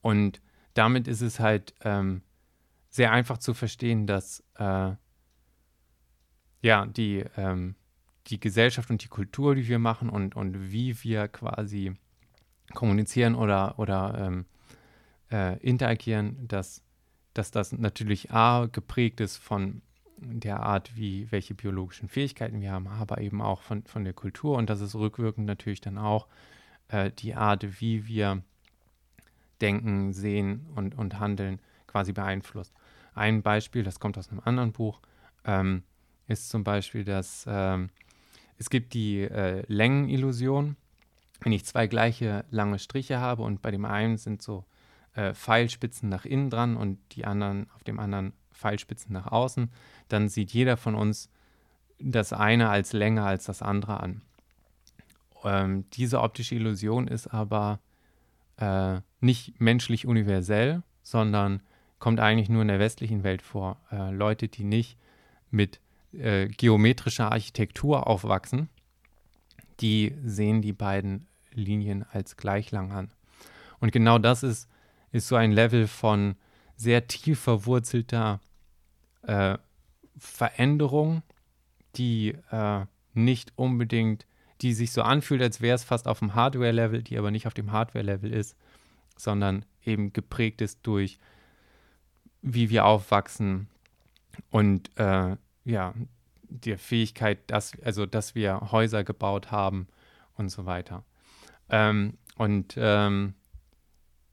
und 0.02 0.42
damit 0.74 1.08
ist 1.08 1.22
es 1.22 1.40
halt 1.40 1.74
ähm, 1.82 2.24
sehr 2.90 3.12
einfach 3.12 3.38
zu 3.38 3.54
verstehen, 3.54 4.08
dass 4.08 4.44
äh, 4.58 4.92
ja 6.62 6.86
die, 6.88 7.24
ähm, 7.38 7.76
die 8.28 8.40
Gesellschaft 8.40 8.90
und 8.90 9.04
die 9.04 9.08
Kultur, 9.08 9.56
die 9.56 9.68
wir 9.68 9.80
machen 9.80 10.10
und, 10.10 10.36
und 10.36 10.72
wie 10.72 11.02
wir 11.04 11.28
quasi 11.28 11.94
kommunizieren 12.74 13.36
oder, 13.36 13.78
oder 13.78 14.16
ähm, 14.18 14.46
äh, 15.32 15.60
interagieren, 15.60 16.48
dass, 16.48 16.84
dass 17.34 17.52
das 17.52 17.72
natürlich 17.72 18.32
A 18.32 18.68
geprägt 18.72 19.22
ist 19.22 19.38
von 19.38 19.82
der 20.40 20.62
Art, 20.62 20.96
wie 20.96 21.32
welche 21.32 21.54
biologischen 21.54 22.08
Fähigkeiten 22.08 22.62
wir 22.62 22.72
haben, 22.72 22.88
aber 22.88 23.20
eben 23.22 23.42
auch 23.42 23.62
von, 23.62 23.84
von 23.86 24.04
der 24.04 24.14
Kultur 24.14 24.58
und 24.58 24.70
das 24.70 24.82
ist 24.82 24.96
rückwirkend 24.96 25.46
natürlich 25.46 25.82
dann 25.82 25.98
auch 25.98 26.28
äh, 26.90 27.12
die 27.12 27.36
Art, 27.36 27.82
wie 27.82 28.08
wir 28.08 28.44
denken, 29.62 30.14
sehen 30.14 30.68
und, 30.76 30.96
und 30.96 31.20
handeln, 31.20 31.60
quasi 31.88 32.12
beeinflusst. 32.12 32.74
Ein 33.14 33.42
Beispiel, 33.44 33.84
das 33.84 34.00
kommt 34.00 34.18
aus 34.18 34.30
einem 34.30 34.42
anderen 34.44 34.72
Buch, 34.72 35.00
ähm, 35.46 35.84
ist 36.28 36.50
zum 36.50 36.64
Beispiel, 36.64 37.04
dass 37.04 37.46
ähm, 37.48 37.90
es 38.58 38.70
gibt 38.70 38.94
die 38.94 39.22
äh, 39.22 39.64
Längenillusion. 39.68 40.76
Wenn 41.42 41.52
ich 41.52 41.66
zwei 41.66 41.88
gleiche 41.88 42.46
lange 42.50 42.80
Striche 42.80 43.20
habe 43.20 43.44
und 43.44 43.62
bei 43.62 43.72
dem 43.72 43.86
einen 43.86 44.18
sind 44.18 44.42
so 44.42 44.66
äh, 45.16 45.34
Pfeilspitzen 45.34 46.10
nach 46.10 46.26
innen 46.26 46.50
dran 46.50 46.78
und 46.78 47.00
die 47.12 47.26
anderen 47.26 47.70
auf 47.76 47.84
dem 47.84 48.00
anderen 48.00 48.34
Pfeilspitzen 48.54 49.14
nach 49.14 49.28
außen, 49.28 49.70
dann 50.08 50.30
sieht 50.30 50.52
jeder 50.52 50.78
von 50.78 50.96
uns 50.96 51.30
das 52.00 52.34
eine 52.34 52.70
als 52.70 52.94
länger 52.94 53.26
als 53.26 53.46
das 53.46 53.62
andere 53.62 54.00
an. 54.00 54.22
Ähm, 55.44 55.86
diese 55.94 56.22
optische 56.22 56.56
Illusion 56.56 57.08
ist 57.08 57.28
aber 57.28 57.80
äh, 58.58 59.00
nicht 59.20 59.60
menschlich 59.60 60.06
universell, 60.06 60.84
sondern 61.02 61.62
kommt 62.00 62.20
eigentlich 62.20 62.50
nur 62.50 62.62
in 62.62 62.68
der 62.68 62.80
westlichen 62.80 63.24
Welt 63.24 63.42
vor. 63.42 63.78
Äh, 63.92 64.12
Leute, 64.12 64.48
die 64.48 64.64
nicht 64.64 64.98
mit 65.52 65.80
äh, 66.14 66.48
geometrischer 66.48 67.32
Architektur 67.32 68.08
aufwachsen, 68.08 68.70
die 69.80 70.16
sehen 70.24 70.62
die 70.62 70.74
beiden 70.74 71.28
Linien 71.52 72.06
als 72.12 72.38
gleich 72.38 72.72
lang 72.72 72.92
an. 72.92 73.12
Und 73.80 73.92
genau 73.92 74.18
das 74.18 74.44
ist, 74.44 74.70
ist 75.12 75.28
so 75.28 75.36
ein 75.36 75.52
Level 75.52 75.88
von 75.88 76.36
sehr 76.76 77.08
tief 77.08 77.40
verwurzelter 77.40 78.40
äh, 79.24 79.58
Veränderung, 80.18 81.24
die 81.96 82.36
äh, 82.52 82.86
nicht 83.14 83.54
unbedingt 83.56 84.26
die 84.64 84.74
sich 84.74 84.94
so 84.94 85.02
anfühlt, 85.02 85.42
als 85.42 85.62
wäre 85.62 85.76
es 85.76 85.84
fast 85.84 86.08
auf 86.08 86.20
dem 86.20 86.36
Hardware-Level, 86.36 87.04
die 87.04 87.18
aber 87.18 87.32
nicht 87.32 87.48
auf 87.48 87.54
dem 87.54 87.74
Hardware-Level 87.74 88.32
ist, 88.32 88.56
sondern 89.18 89.66
eben 89.84 90.14
geprägt 90.14 90.62
ist 90.62 90.80
durch, 90.84 91.20
wie 92.42 92.70
wir 92.70 92.86
aufwachsen 92.86 93.68
und 94.50 94.90
äh, 94.98 95.36
ja, 95.66 95.94
die 96.44 96.78
Fähigkeit, 96.78 97.40
dass, 97.48 97.74
also, 97.84 98.06
dass 98.06 98.36
wir 98.36 98.72
Häuser 98.72 99.04
gebaut 99.04 99.52
haben 99.52 99.88
und 100.36 100.50
so 100.50 100.66
weiter. 100.66 101.04
Ähm, 101.70 102.18
und 102.38 102.76
ähm, 102.78 103.34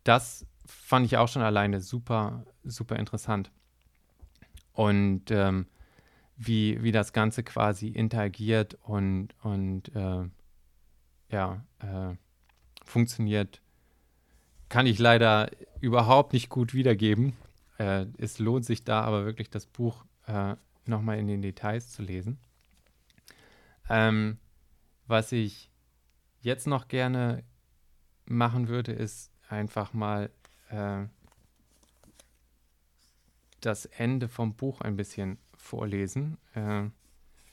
das 0.05 0.47
fand 0.71 1.07
ich 1.07 1.17
auch 1.17 1.29
schon 1.29 1.43
alleine 1.43 1.81
super, 1.81 2.45
super 2.65 2.97
interessant. 2.97 3.51
Und 4.73 5.31
ähm, 5.31 5.67
wie, 6.37 6.83
wie 6.83 6.93
das 6.93 7.13
Ganze 7.13 7.43
quasi 7.43 7.89
interagiert 7.89 8.79
und, 8.83 9.35
und 9.43 9.95
äh, 9.95 10.29
ja, 11.29 11.65
äh, 11.81 12.17
funktioniert, 12.85 13.61
kann 14.69 14.87
ich 14.87 14.99
leider 14.99 15.51
überhaupt 15.81 16.33
nicht 16.33 16.49
gut 16.49 16.73
wiedergeben. 16.73 17.35
Äh, 17.79 18.07
es 18.19 18.39
lohnt 18.39 18.65
sich 18.65 18.85
da 18.85 19.03
aber 19.03 19.25
wirklich 19.25 19.51
das 19.51 19.67
Buch 19.67 20.05
äh, 20.27 20.55
nochmal 20.87 21.19
in 21.19 21.27
den 21.27 21.43
Details 21.43 21.91
zu 21.91 22.03
lesen. 22.03 22.39
Ähm, 23.89 24.39
was 25.07 25.33
ich 25.33 25.71
jetzt 26.41 26.67
noch 26.67 26.89
gerne 26.89 27.43
machen 28.25 28.69
würde, 28.69 28.93
ist 28.93 29.31
einfach 29.49 29.93
mal 29.93 30.31
äh, 30.71 31.07
das 33.61 33.87
Ende 33.87 34.29
vom 34.29 34.55
Buch 34.55 34.81
ein 34.81 34.97
bisschen 34.97 35.39
vorlesen. 35.57 36.39
Äh, 36.55 36.89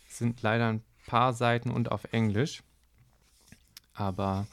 sind 0.07 0.41
leider 0.41 0.69
ein 0.69 0.83
paar 1.05 1.33
Seiten 1.33 1.69
und 1.69 1.91
auf 1.91 2.05
Englisch. 2.13 2.63
Aber 3.93 4.47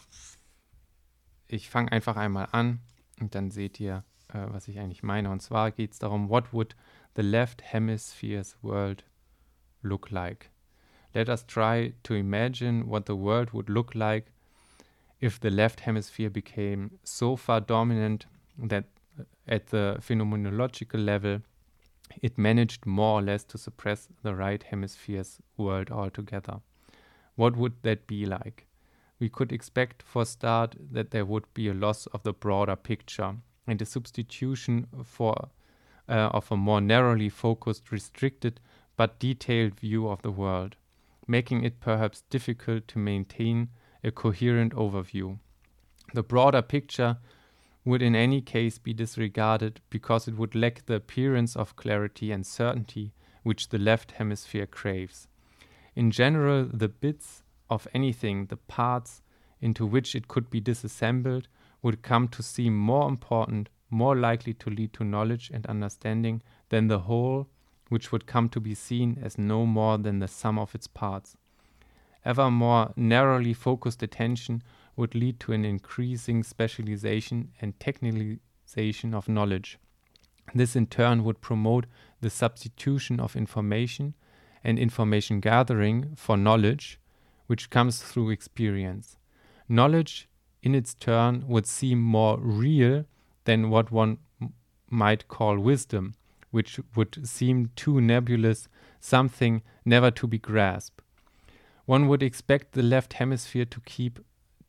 ich 1.46 1.68
fange 1.68 1.92
einfach 1.92 2.16
einmal 2.16 2.48
an 2.52 2.80
und 3.20 3.34
dann 3.34 3.50
seht 3.50 3.78
ihr, 3.78 4.04
äh, 4.28 4.46
was 4.48 4.68
ich 4.68 4.78
eigentlich 4.78 5.02
meine. 5.02 5.30
Und 5.30 5.40
zwar 5.40 5.70
geht 5.70 5.92
es 5.92 5.98
darum, 5.98 6.28
what 6.28 6.52
would 6.52 6.74
the 7.14 7.22
left 7.22 7.62
hemisphere's 7.62 8.56
world 8.62 9.04
look 9.82 10.10
like? 10.10 10.50
Let 11.12 11.28
us 11.28 11.46
try 11.46 11.94
to 12.02 12.14
imagine 12.14 12.88
what 12.88 13.06
the 13.06 13.16
world 13.16 13.52
would 13.52 13.68
look 13.68 13.94
like 13.94 14.32
if 15.20 15.38
the 15.40 15.48
left 15.48 15.86
hemisphere 15.86 16.30
became 16.30 16.90
so 17.04 17.36
far 17.36 17.60
dominant 17.60 18.26
that 18.58 18.84
at 19.46 19.66
the 19.68 19.96
phenomenological 20.00 21.04
level 21.04 21.40
it 22.22 22.38
managed 22.38 22.86
more 22.86 23.18
or 23.18 23.22
less 23.22 23.44
to 23.44 23.58
suppress 23.58 24.08
the 24.22 24.34
right 24.34 24.62
hemisphere's 24.62 25.40
world 25.56 25.90
altogether. 25.90 26.60
What 27.34 27.56
would 27.56 27.82
that 27.82 28.06
be 28.06 28.26
like? 28.26 28.66
We 29.18 29.28
could 29.28 29.52
expect, 29.52 30.02
for 30.02 30.24
start, 30.24 30.76
that 30.92 31.10
there 31.10 31.24
would 31.24 31.52
be 31.54 31.68
a 31.68 31.74
loss 31.74 32.06
of 32.08 32.22
the 32.22 32.32
broader 32.32 32.76
picture 32.76 33.36
and 33.66 33.80
a 33.80 33.86
substitution 33.86 34.86
for 35.04 35.48
uh, 36.08 36.30
of 36.32 36.52
a 36.52 36.56
more 36.56 36.80
narrowly 36.80 37.30
focused, 37.30 37.90
restricted 37.90 38.60
but 38.96 39.18
detailed 39.18 39.80
view 39.80 40.08
of 40.08 40.22
the 40.22 40.30
world. 40.30 40.76
making 41.26 41.64
it 41.64 41.80
perhaps 41.80 42.22
difficult 42.30 42.88
to 42.88 42.98
maintain 42.98 43.68
a 44.02 44.10
coherent 44.10 44.74
overview. 44.74 45.38
The 46.12 46.22
broader 46.22 46.62
picture 46.62 47.16
would 47.84 48.02
in 48.02 48.16
any 48.16 48.40
case 48.40 48.78
be 48.78 48.94
disregarded 48.94 49.80
because 49.90 50.26
it 50.26 50.36
would 50.36 50.54
lack 50.54 50.86
the 50.86 50.94
appearance 50.94 51.54
of 51.54 51.76
clarity 51.76 52.32
and 52.32 52.46
certainty 52.46 53.12
which 53.42 53.68
the 53.68 53.78
left 53.78 54.12
hemisphere 54.12 54.66
craves. 54.66 55.28
In 55.94 56.10
general, 56.10 56.64
the 56.64 56.88
bits 56.88 57.42
of 57.68 57.86
anything, 57.92 58.46
the 58.46 58.56
parts 58.56 59.22
into 59.60 59.86
which 59.86 60.14
it 60.14 60.28
could 60.28 60.50
be 60.50 60.60
disassembled, 60.60 61.48
would 61.82 62.02
come 62.02 62.28
to 62.28 62.42
seem 62.42 62.76
more 62.76 63.08
important, 63.08 63.68
more 63.90 64.16
likely 64.16 64.54
to 64.54 64.70
lead 64.70 64.92
to 64.94 65.04
knowledge 65.04 65.50
and 65.52 65.66
understanding 65.66 66.42
than 66.70 66.88
the 66.88 67.00
whole, 67.00 67.48
which 67.90 68.10
would 68.10 68.26
come 68.26 68.48
to 68.48 68.60
be 68.60 68.74
seen 68.74 69.18
as 69.22 69.36
no 69.36 69.66
more 69.66 69.98
than 69.98 70.18
the 70.18 70.28
sum 70.28 70.58
of 70.58 70.74
its 70.74 70.86
parts. 70.86 71.36
Ever 72.24 72.50
more 72.50 72.92
narrowly 72.96 73.52
focused 73.52 74.02
attention 74.02 74.62
would 74.96 75.14
lead 75.14 75.40
to 75.40 75.52
an 75.52 75.64
increasing 75.64 76.42
specialization 76.42 77.50
and 77.60 77.78
technicalization 77.78 79.14
of 79.14 79.28
knowledge. 79.28 79.78
This 80.54 80.76
in 80.76 80.86
turn 80.86 81.24
would 81.24 81.40
promote 81.40 81.86
the 82.20 82.30
substitution 82.30 83.18
of 83.18 83.36
information 83.36 84.14
and 84.62 84.78
information 84.78 85.40
gathering 85.40 86.14
for 86.16 86.36
knowledge, 86.36 86.98
which 87.46 87.70
comes 87.70 88.02
through 88.02 88.30
experience. 88.30 89.16
Knowledge, 89.68 90.28
in 90.62 90.74
its 90.74 90.94
turn, 90.94 91.44
would 91.46 91.66
seem 91.66 92.00
more 92.00 92.38
real 92.38 93.04
than 93.44 93.70
what 93.70 93.90
one 93.90 94.18
might 94.88 95.28
call 95.28 95.58
wisdom, 95.58 96.14
which 96.50 96.78
would 96.94 97.26
seem 97.26 97.70
too 97.74 98.00
nebulous, 98.00 98.68
something 99.00 99.62
never 99.84 100.10
to 100.10 100.26
be 100.26 100.38
grasped. 100.38 101.02
One 101.84 102.08
would 102.08 102.22
expect 102.22 102.72
the 102.72 102.82
left 102.82 103.14
hemisphere 103.14 103.66
to 103.66 103.80
keep 103.80 104.20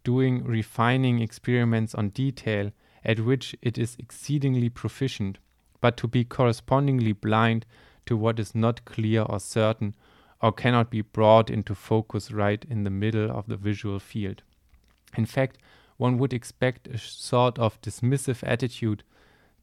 doing 0.06 0.44
refining 0.46 1.20
experiments 1.20 1.94
on 1.94 2.10
detail 2.10 2.72
at 3.04 3.20
which 3.20 3.56
it 3.62 3.78
is 3.78 3.98
exceedingly 4.00 4.70
proficient, 4.70 5.38
but 5.82 5.98
to 5.98 6.08
be 6.08 6.24
correspondingly 6.24 7.12
blind 7.12 7.65
to 8.06 8.15
what 8.15 8.39
is 8.39 8.56
not 8.56 8.86
clear 8.86 9.24
or 9.24 9.39
certain 9.39 9.94
or 10.41 10.52
cannot 10.52 10.89
be 10.89 11.02
brought 11.02 11.50
into 11.50 11.76
focus 11.76 12.32
right 12.32 12.63
in 12.70 12.84
the 12.84 12.89
middle 12.89 13.32
of 13.32 13.48
the 13.48 13.58
visual 13.58 14.00
field. 14.00 14.44
In 15.18 15.26
fact, 15.26 15.58
one 15.98 16.18
would 16.18 16.34
expect 16.34 16.88
a 16.88 16.98
sort 16.98 17.58
of 17.58 17.82
dismissive 17.82 18.44
attitude 18.44 19.04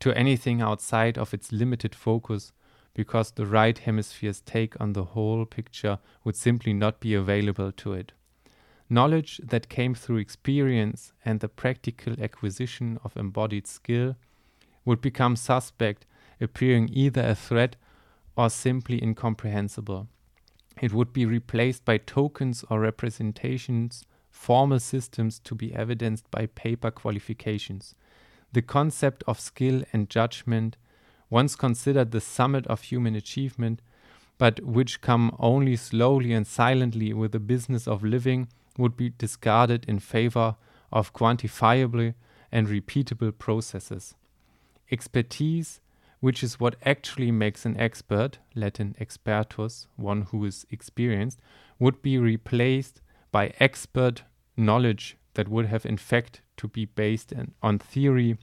to 0.00 0.16
anything 0.16 0.61
outside 0.61 1.16
of 1.16 1.33
its 1.33 1.52
limited 1.52 1.94
focus 1.94 2.52
because 2.94 3.31
the 3.31 3.46
right 3.46 3.78
hemisphere's 3.78 4.40
take 4.40 4.78
on 4.81 4.92
the 4.92 5.05
whole 5.05 5.44
picture 5.44 5.98
would 6.24 6.37
simply 6.37 6.72
not 6.72 7.00
be 7.00 7.14
available 7.14 7.70
to 7.72 7.92
it. 7.92 8.12
Knowledge 8.92 9.40
that 9.42 9.70
came 9.70 9.94
through 9.94 10.18
experience 10.18 11.14
and 11.24 11.40
the 11.40 11.48
practical 11.48 12.14
acquisition 12.20 12.98
of 13.02 13.16
embodied 13.16 13.66
skill 13.66 14.16
would 14.85 15.00
become 15.00 15.35
suspect, 15.35 16.05
appearing 16.42 16.90
either 16.92 17.22
a 17.22 17.35
threat 17.35 17.76
or 18.37 18.50
simply 18.50 19.02
incomprehensible. 19.02 20.09
It 20.83 20.92
would 20.92 21.14
be 21.14 21.24
replaced 21.24 21.87
by 21.87 21.96
tokens 21.96 22.66
or 22.68 22.81
representations, 22.81 24.05
formal 24.31 24.78
systems 24.78 25.38
to 25.38 25.55
be 25.55 25.74
evidenced 25.74 26.31
by 26.31 26.44
paper 26.44 26.90
qualifications. 26.90 27.94
The 28.52 28.61
concept 28.61 29.24
of 29.26 29.40
skill 29.40 29.85
and 29.94 30.11
judgment, 30.11 30.76
once 31.31 31.57
considered 31.57 32.11
the 32.11 32.20
summit 32.20 32.66
of 32.66 32.83
human 32.83 33.14
achievement, 33.14 33.81
but 34.37 34.62
which 34.62 35.00
come 35.00 35.35
only 35.38 35.76
slowly 35.76 36.35
and 36.35 36.46
silently 36.46 37.14
with 37.14 37.33
the 37.33 37.40
business 37.40 37.88
of 37.88 38.05
living, 38.05 38.48
would 38.78 38.96
be 38.96 39.11
discarded 39.11 39.85
in 39.87 39.98
favor 39.98 40.56
of 40.90 41.12
quantifiable 41.12 42.14
and 42.50 42.68
repeatable 42.68 43.37
processes. 43.37 44.14
Expertise, 44.90 45.80
which 46.20 46.42
is 46.42 46.61
what 46.61 46.76
actually 46.85 47.30
makes 47.30 47.64
an 47.64 47.76
expert, 47.78 48.38
Latin 48.54 48.94
expertus, 49.00 49.87
one 49.96 50.22
who 50.22 50.44
is 50.44 50.66
experienced, 50.70 51.40
would 51.78 52.02
be 52.02 52.18
replaced 52.18 53.00
by 53.30 53.52
expert 53.58 54.22
knowledge 54.56 55.16
that 55.35 55.48
would 55.48 55.66
have 55.66 55.87
in 55.87 55.96
fact 55.96 56.42
to 56.58 56.68
be 56.68 56.85
based 56.85 57.32
in, 57.32 57.54
on 57.62 57.78
theory 57.78 58.37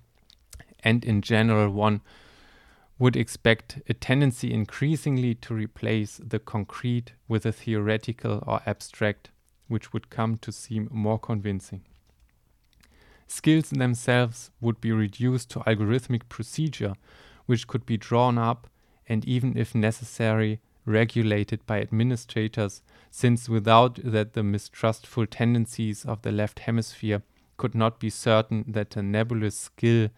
and 0.84 1.06
in 1.06 1.22
general 1.22 1.70
one 1.70 2.02
would 2.98 3.16
expect 3.16 3.80
a 3.88 3.94
tendency 3.94 4.52
increasingly 4.52 5.34
to 5.34 5.54
replace 5.54 6.20
the 6.22 6.40
concrete 6.40 7.14
with 7.28 7.46
a 7.46 7.52
theoretical 7.52 8.44
or 8.46 8.62
abstract 8.66 9.30
which 9.70 9.94
would 9.94 10.10
come 10.10 10.38
to 10.38 10.52
seem 10.52 10.90
more 10.92 11.18
convincing. 11.18 11.82
Skills 13.28 13.70
themselves 13.70 14.52
would 14.60 14.82
be 14.82 14.92
reduced 14.92 15.50
to 15.52 15.60
algorithmic 15.60 16.28
procedure, 16.28 16.96
which 17.46 17.68
could 17.68 17.86
be 17.86 17.96
drawn 17.96 18.38
up 18.38 18.68
and, 19.08 19.24
even 19.24 19.58
if 19.58 19.74
necessary, 19.74 20.60
regulated 20.86 21.66
by 21.66 21.80
administrators, 21.80 22.82
since 23.12 23.48
without 23.48 24.00
that 24.04 24.34
the 24.34 24.44
mistrustful 24.44 25.28
tendencies 25.28 26.04
of 26.04 26.24
the 26.24 26.32
left 26.32 26.60
hemisphere 26.60 27.22
could 27.58 27.76
not 27.76 28.00
be 28.00 28.10
certain 28.10 28.66
that 28.68 28.96
a 28.96 29.04
nebulous 29.04 29.56
skill 29.56 30.10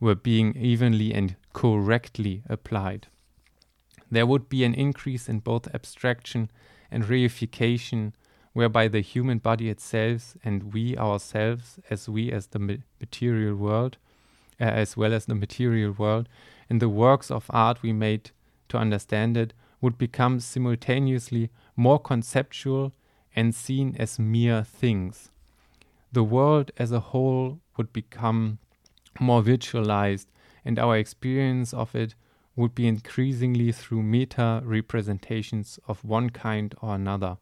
were 0.00 0.14
being 0.14 0.54
evenly 0.56 1.14
and 1.14 1.36
correctly 1.52 2.42
applied. 2.48 3.06
There 4.10 4.26
would 4.26 4.48
be 4.48 4.64
an 4.64 4.74
increase 4.74 5.28
in 5.28 5.40
both 5.40 5.74
abstraction 5.74 6.50
and 6.90 7.04
reification 7.04 8.12
whereby 8.58 8.88
the 8.88 9.00
human 9.00 9.38
body 9.38 9.68
itself 9.70 10.36
and 10.42 10.72
we 10.74 10.96
ourselves, 10.96 11.78
as 11.90 12.08
we 12.08 12.32
as 12.32 12.48
the 12.48 12.80
material 12.98 13.54
world, 13.54 13.96
uh, 14.60 14.64
as 14.64 14.96
well 14.96 15.14
as 15.14 15.26
the 15.26 15.34
material 15.36 15.92
world, 15.92 16.28
in 16.68 16.80
the 16.80 16.88
works 16.88 17.30
of 17.30 17.48
art 17.50 17.80
we 17.82 17.92
made 17.92 18.32
to 18.68 18.76
understand 18.76 19.36
it, 19.36 19.54
would 19.80 19.96
become 19.96 20.40
simultaneously 20.40 21.50
more 21.76 22.00
conceptual 22.00 22.92
and 23.36 23.54
seen 23.54 23.94
as 23.96 24.18
mere 24.18 24.64
things. 24.64 25.30
The 26.10 26.24
world 26.24 26.72
as 26.76 26.90
a 26.90 26.98
whole 26.98 27.60
would 27.76 27.92
become 27.92 28.58
more 29.20 29.40
virtualized, 29.40 30.26
and 30.64 30.80
our 30.80 30.96
experience 30.96 31.72
of 31.72 31.94
it 31.94 32.16
would 32.56 32.74
be 32.74 32.88
increasingly 32.88 33.70
through 33.70 34.02
meta 34.02 34.62
representations 34.64 35.78
of 35.86 36.04
one 36.04 36.30
kind 36.30 36.74
or 36.82 36.96
another 36.96 37.36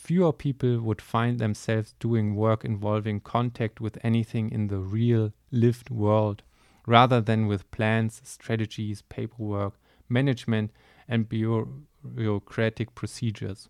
fewer 0.00 0.32
people 0.32 0.80
would 0.80 1.02
find 1.02 1.38
themselves 1.38 1.94
doing 2.00 2.34
work 2.34 2.64
involving 2.64 3.20
contact 3.20 3.80
with 3.80 3.98
anything 4.02 4.50
in 4.50 4.68
the 4.68 4.78
real 4.78 5.32
lived 5.52 5.90
world 5.90 6.42
rather 6.86 7.20
than 7.20 7.46
with 7.46 7.70
plans, 7.70 8.22
strategies, 8.24 9.02
paperwork, 9.02 9.74
management, 10.08 10.70
and 11.06 11.28
bureaucratic 11.28 12.94
procedures. 12.94 13.68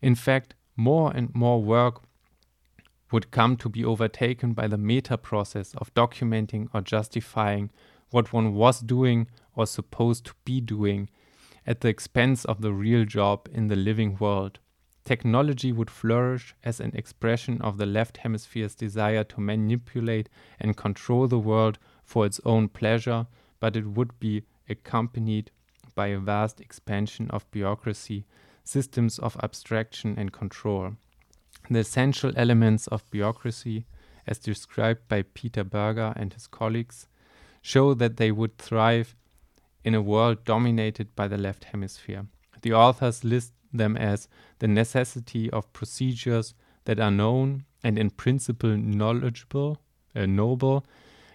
In 0.00 0.14
fact, 0.14 0.54
more 0.76 1.10
and 1.14 1.34
more 1.34 1.60
work 1.60 2.02
would 3.10 3.32
come 3.32 3.56
to 3.56 3.68
be 3.68 3.84
overtaken 3.84 4.52
by 4.52 4.68
the 4.68 4.78
meta 4.78 5.18
process 5.18 5.74
of 5.74 5.92
documenting 5.94 6.68
or 6.72 6.80
justifying 6.80 7.70
what 8.10 8.32
one 8.32 8.54
was 8.54 8.80
doing 8.80 9.26
or 9.56 9.66
supposed 9.66 10.24
to 10.26 10.34
be 10.44 10.60
doing 10.60 11.10
at 11.66 11.80
the 11.80 11.88
expense 11.88 12.44
of 12.44 12.60
the 12.60 12.72
real 12.72 13.04
job 13.04 13.48
in 13.52 13.66
the 13.66 13.76
living 13.76 14.16
world. 14.18 14.60
Technology 15.04 15.70
would 15.70 15.90
flourish 15.90 16.54
as 16.64 16.80
an 16.80 16.92
expression 16.94 17.60
of 17.60 17.76
the 17.76 17.84
left 17.84 18.18
hemisphere's 18.18 18.74
desire 18.74 19.22
to 19.24 19.40
manipulate 19.40 20.30
and 20.58 20.78
control 20.78 21.28
the 21.28 21.38
world 21.38 21.78
for 22.02 22.24
its 22.24 22.40
own 22.46 22.68
pleasure, 22.68 23.26
but 23.60 23.76
it 23.76 23.86
would 23.86 24.18
be 24.18 24.44
accompanied 24.68 25.50
by 25.94 26.06
a 26.06 26.18
vast 26.18 26.58
expansion 26.58 27.30
of 27.30 27.50
bureaucracy, 27.50 28.24
systems 28.64 29.18
of 29.18 29.36
abstraction 29.42 30.14
and 30.16 30.32
control. 30.32 30.92
The 31.70 31.80
essential 31.80 32.32
elements 32.34 32.86
of 32.86 33.08
bureaucracy, 33.10 33.84
as 34.26 34.38
described 34.38 35.06
by 35.08 35.22
Peter 35.34 35.64
Berger 35.64 36.14
and 36.16 36.32
his 36.32 36.46
colleagues, 36.46 37.08
show 37.60 37.92
that 37.94 38.16
they 38.16 38.32
would 38.32 38.56
thrive 38.56 39.14
in 39.84 39.94
a 39.94 40.02
world 40.02 40.44
dominated 40.44 41.14
by 41.14 41.28
the 41.28 41.38
left 41.38 41.64
hemisphere. 41.64 42.26
The 42.62 42.72
authors 42.72 43.22
list 43.22 43.52
them 43.76 43.96
as 43.96 44.28
the 44.58 44.68
necessity 44.68 45.50
of 45.50 45.72
procedures 45.72 46.54
that 46.84 47.00
are 47.00 47.10
known 47.10 47.64
and 47.82 47.98
in 47.98 48.10
principle 48.10 48.76
knowledgeable, 48.76 49.78
uh, 50.14 50.26
noble, 50.26 50.84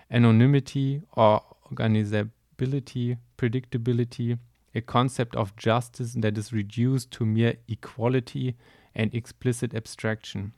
anonymity 0.10 1.02
or 1.14 1.44
organizability, 1.72 3.18
predictability, 3.38 4.40
a 4.74 4.82
concept 4.82 5.36
of 5.36 5.56
justice 5.56 6.14
that 6.14 6.38
is 6.38 6.54
reduced 6.54 7.12
to 7.12 7.26
mere 7.26 7.56
equality 7.68 8.56
and 8.96 9.14
explicit 9.14 9.74
abstraction. 9.74 10.54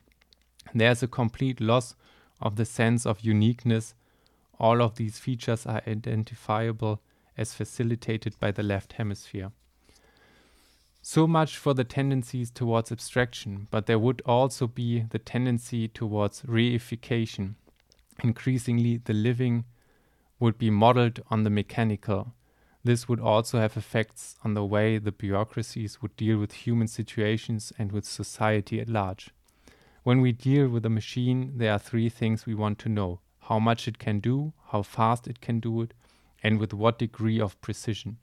There's 0.74 1.04
a 1.04 1.08
complete 1.08 1.60
loss 1.60 1.96
of 2.40 2.56
the 2.56 2.66
sense 2.66 3.06
of 3.06 3.22
uniqueness. 3.22 3.94
All 4.60 4.82
of 4.82 4.96
these 4.96 5.20
features 5.20 5.66
are 5.66 5.82
identifiable 5.88 7.02
as 7.38 7.54
facilitated 7.54 8.38
by 8.40 8.52
the 8.52 8.64
left 8.64 8.94
hemisphere. 8.94 9.52
So 11.04 11.26
much 11.26 11.58
for 11.58 11.74
the 11.74 11.84
tendencies 11.84 12.52
towards 12.52 12.92
abstraction, 12.92 13.68
but 13.72 13.88
there 13.88 13.98
would 13.98 14.22
also 14.24 14.68
be 14.68 15.02
the 15.10 15.18
tendency 15.18 15.88
towards 15.88 16.44
reification. 16.44 17.56
Increasingly, 18.24 18.98
the 18.98 19.14
living 19.14 19.66
would 20.40 20.60
be 20.60 20.70
modeled 20.70 21.20
on 21.32 21.44
the 21.44 21.50
mechanical. 21.50 22.34
This 22.84 23.10
would 23.10 23.20
also 23.20 23.60
have 23.60 23.78
effects 23.78 24.36
on 24.44 24.54
the 24.54 24.64
way 24.64 25.00
the 25.00 25.12
bureaucracies 25.12 26.02
would 26.04 26.16
deal 26.16 26.38
with 26.38 26.54
human 26.54 26.88
situations 26.88 27.74
and 27.80 27.92
with 27.92 28.06
society 28.06 28.80
at 28.80 28.88
large. 28.88 29.32
When 30.04 30.22
we 30.22 30.32
deal 30.32 30.70
with 30.70 30.86
a 30.86 30.90
machine, 30.90 31.54
there 31.58 31.74
are 31.74 31.80
three 31.80 32.10
things 32.10 32.46
we 32.46 32.56
want 32.56 32.78
to 32.80 32.90
know 32.90 33.22
how 33.42 33.60
much 33.60 33.88
it 33.88 33.98
can 33.98 34.20
do, 34.20 34.54
how 34.68 34.84
fast 34.84 35.28
it 35.28 35.42
can 35.42 35.60
do 35.60 35.82
it, 35.82 35.94
and 36.44 36.60
with 36.60 36.74
what 36.74 37.00
degree 37.00 37.40
of 37.40 37.60
precision. 37.60 38.18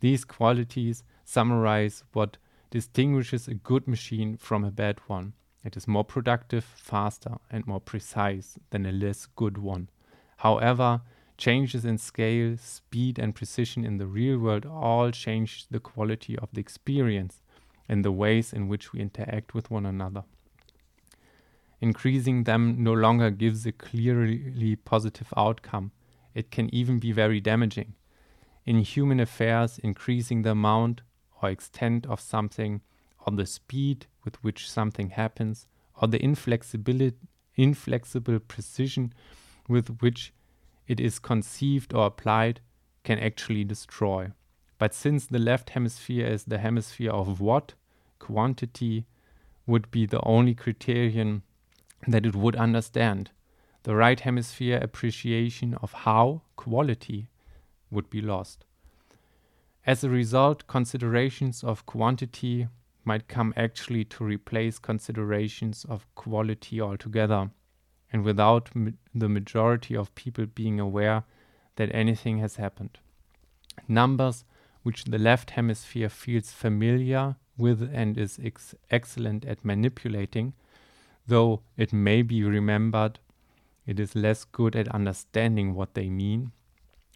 These 0.00 0.24
qualities 0.24 1.02
summarize 1.24 2.04
what 2.12 2.36
distinguishes 2.70 3.48
a 3.48 3.54
good 3.54 3.88
machine 3.88 4.36
from 4.36 4.64
a 4.64 4.70
bad 4.70 5.00
one. 5.06 5.32
It 5.64 5.76
is 5.76 5.88
more 5.88 6.04
productive, 6.04 6.64
faster, 6.64 7.38
and 7.50 7.66
more 7.66 7.80
precise 7.80 8.58
than 8.70 8.86
a 8.86 8.92
less 8.92 9.26
good 9.26 9.58
one. 9.58 9.88
However, 10.38 11.02
changes 11.36 11.84
in 11.84 11.98
scale, 11.98 12.56
speed, 12.56 13.18
and 13.18 13.34
precision 13.34 13.84
in 13.84 13.98
the 13.98 14.06
real 14.06 14.38
world 14.38 14.66
all 14.66 15.10
change 15.10 15.66
the 15.70 15.80
quality 15.80 16.38
of 16.38 16.48
the 16.52 16.60
experience 16.60 17.42
and 17.88 18.04
the 18.04 18.12
ways 18.12 18.52
in 18.52 18.68
which 18.68 18.92
we 18.92 19.00
interact 19.00 19.54
with 19.54 19.70
one 19.70 19.86
another. 19.86 20.24
Increasing 21.80 22.44
them 22.44 22.82
no 22.82 22.92
longer 22.92 23.30
gives 23.30 23.64
a 23.64 23.72
clearly 23.72 24.76
positive 24.76 25.32
outcome. 25.36 25.92
It 26.34 26.50
can 26.50 26.72
even 26.74 26.98
be 26.98 27.12
very 27.12 27.40
damaging. 27.40 27.94
In 28.68 28.80
human 28.80 29.18
affairs, 29.18 29.78
increasing 29.78 30.42
the 30.42 30.50
amount 30.50 31.00
or 31.40 31.48
extent 31.48 32.04
of 32.04 32.20
something, 32.20 32.82
or 33.26 33.34
the 33.34 33.46
speed 33.46 34.04
with 34.26 34.36
which 34.44 34.70
something 34.70 35.08
happens, 35.08 35.66
or 36.02 36.06
the 36.06 36.22
inflexibility, 36.22 37.16
inflexible 37.54 38.38
precision 38.40 39.14
with 39.70 40.02
which 40.02 40.34
it 40.86 41.00
is 41.00 41.18
conceived 41.18 41.94
or 41.94 42.08
applied, 42.08 42.60
can 43.04 43.18
actually 43.18 43.64
destroy. 43.64 44.32
But 44.76 44.92
since 44.92 45.24
the 45.24 45.38
left 45.38 45.70
hemisphere 45.70 46.26
is 46.26 46.44
the 46.44 46.58
hemisphere 46.58 47.12
of 47.12 47.40
what, 47.40 47.72
quantity 48.18 49.06
would 49.66 49.90
be 49.90 50.04
the 50.04 50.20
only 50.26 50.54
criterion 50.54 51.42
that 52.06 52.26
it 52.26 52.36
would 52.36 52.56
understand. 52.56 53.30
The 53.84 53.96
right 53.96 54.20
hemisphere 54.20 54.76
appreciation 54.76 55.72
of 55.80 55.94
how, 56.04 56.42
quality, 56.56 57.30
would 57.90 58.10
be 58.10 58.20
lost. 58.20 58.64
As 59.86 60.04
a 60.04 60.10
result, 60.10 60.66
considerations 60.66 61.64
of 61.64 61.86
quantity 61.86 62.68
might 63.04 63.28
come 63.28 63.54
actually 63.56 64.04
to 64.04 64.24
replace 64.24 64.78
considerations 64.78 65.86
of 65.88 66.06
quality 66.14 66.80
altogether, 66.80 67.50
and 68.12 68.22
without 68.22 68.74
ma 68.74 68.90
the 69.14 69.28
majority 69.28 69.96
of 69.96 70.14
people 70.14 70.46
being 70.46 70.78
aware 70.78 71.24
that 71.76 71.94
anything 71.94 72.38
has 72.38 72.56
happened. 72.56 72.98
Numbers 73.86 74.44
which 74.82 75.04
the 75.04 75.18
left 75.18 75.50
hemisphere 75.50 76.08
feels 76.08 76.50
familiar 76.52 77.36
with 77.56 77.82
and 77.92 78.18
is 78.18 78.38
ex 78.42 78.74
excellent 78.90 79.44
at 79.44 79.64
manipulating, 79.64 80.52
though 81.26 81.62
it 81.76 81.92
may 81.92 82.20
be 82.22 82.42
remembered, 82.42 83.18
it 83.86 83.98
is 83.98 84.14
less 84.14 84.44
good 84.44 84.76
at 84.76 84.88
understanding 84.88 85.74
what 85.74 85.94
they 85.94 86.08
mean 86.10 86.52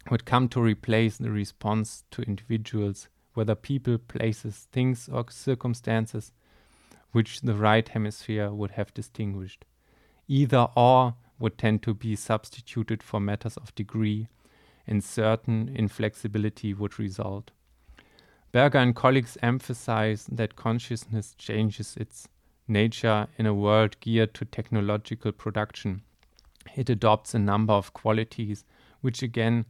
would 0.09 0.25
come 0.25 0.47
to 0.49 0.61
replace 0.61 1.17
the 1.17 1.31
response 1.31 2.03
to 2.11 2.21
individuals, 2.23 3.07
whether 3.33 3.55
people, 3.55 3.97
places, 3.97 4.67
things, 4.71 5.09
or 5.09 5.25
circumstances, 5.29 6.31
which 7.11 7.41
the 7.41 7.55
right 7.55 7.87
hemisphere 7.89 8.51
would 8.51 8.71
have 8.71 8.93
distinguished. 8.93 9.65
Either 10.27 10.67
or 10.75 11.15
would 11.39 11.57
tend 11.57 11.83
to 11.83 11.93
be 11.93 12.15
substituted 12.15 13.01
for 13.01 13.19
matters 13.19 13.57
of 13.57 13.73
degree, 13.75 14.27
and 14.85 15.03
certain 15.03 15.69
inflexibility 15.75 16.73
would 16.73 16.99
result. 16.99 17.51
Berger 18.51 18.77
and 18.77 18.95
colleagues 18.95 19.37
emphasize 19.41 20.27
that 20.31 20.55
consciousness 20.55 21.33
changes 21.37 21.95
its 21.97 22.27
nature 22.67 23.27
in 23.37 23.45
a 23.45 23.53
world 23.53 23.99
geared 23.99 24.33
to 24.35 24.45
technological 24.45 25.31
production. 25.31 26.03
It 26.75 26.89
adopts 26.89 27.33
a 27.33 27.39
number 27.39 27.73
of 27.73 27.93
qualities 27.93 28.63
which 29.01 29.21
again 29.21 29.65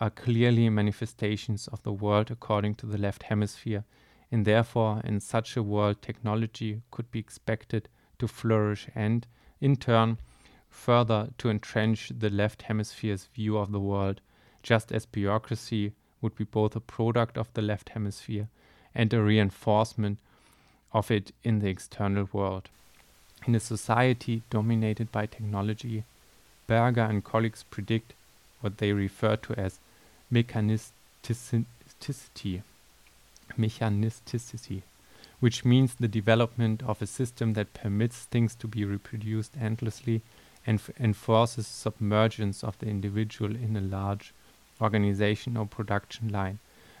are 0.00 0.10
clearly 0.10 0.68
manifestations 0.68 1.68
of 1.68 1.82
the 1.82 1.92
world 1.92 2.30
according 2.30 2.74
to 2.76 2.86
the 2.86 2.98
left 2.98 3.24
hemisphere, 3.24 3.84
and 4.30 4.44
therefore, 4.44 5.00
in 5.04 5.20
such 5.20 5.56
a 5.56 5.62
world, 5.62 6.02
technology 6.02 6.82
could 6.90 7.10
be 7.10 7.18
expected 7.18 7.88
to 8.18 8.28
flourish 8.28 8.88
and, 8.94 9.26
in 9.60 9.76
turn, 9.76 10.18
further 10.68 11.30
to 11.38 11.50
entrench 11.50 12.12
the 12.16 12.30
left 12.30 12.62
hemisphere's 12.62 13.26
view 13.34 13.58
of 13.58 13.72
the 13.72 13.80
world, 13.80 14.20
just 14.62 14.92
as 14.92 15.06
bureaucracy 15.06 15.92
would 16.20 16.36
be 16.36 16.44
both 16.44 16.76
a 16.76 16.80
product 16.80 17.36
of 17.36 17.52
the 17.54 17.62
left 17.62 17.90
hemisphere 17.90 18.48
and 18.94 19.12
a 19.12 19.22
reinforcement 19.22 20.18
of 20.92 21.10
it 21.10 21.32
in 21.42 21.60
the 21.60 21.68
external 21.68 22.28
world. 22.32 22.68
In 23.46 23.54
a 23.54 23.60
society 23.60 24.42
dominated 24.50 25.10
by 25.10 25.26
technology, 25.26 26.04
Berger 26.66 27.02
and 27.02 27.24
colleagues 27.24 27.64
predict 27.70 28.12
what 28.60 28.78
they 28.78 28.92
refer 28.92 29.36
to 29.36 29.54
as 29.54 29.78
mechanisticity, 30.32 32.62
mechanisticity, 33.58 34.82
which 35.40 35.64
means 35.64 35.94
the 35.94 36.08
development 36.08 36.82
of 36.82 37.02
a 37.02 37.06
system 37.06 37.52
that 37.54 37.74
permits 37.74 38.24
things 38.24 38.54
to 38.54 38.66
be 38.66 38.84
reproduced 38.84 39.52
endlessly 39.60 40.22
and 40.66 40.80
enforces 40.98 41.66
submergence 41.66 42.62
of 42.62 42.78
the 42.78 42.86
individual 42.86 43.56
in 43.56 43.76
a 43.76 43.80
large 43.80 44.34
organization 44.80 45.56
or 45.56 45.66
production 45.66 46.28
line. 46.28 46.58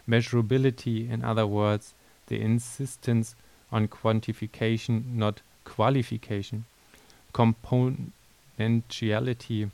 Measurability, 0.08 1.10
in 1.10 1.22
other 1.22 1.46
words, 1.46 1.92
the 2.26 2.40
insistence 2.40 3.34
on 3.70 3.86
quantification, 3.88 5.14
not 5.14 5.42
qualification. 5.64 6.64
Componentiality 7.32 9.70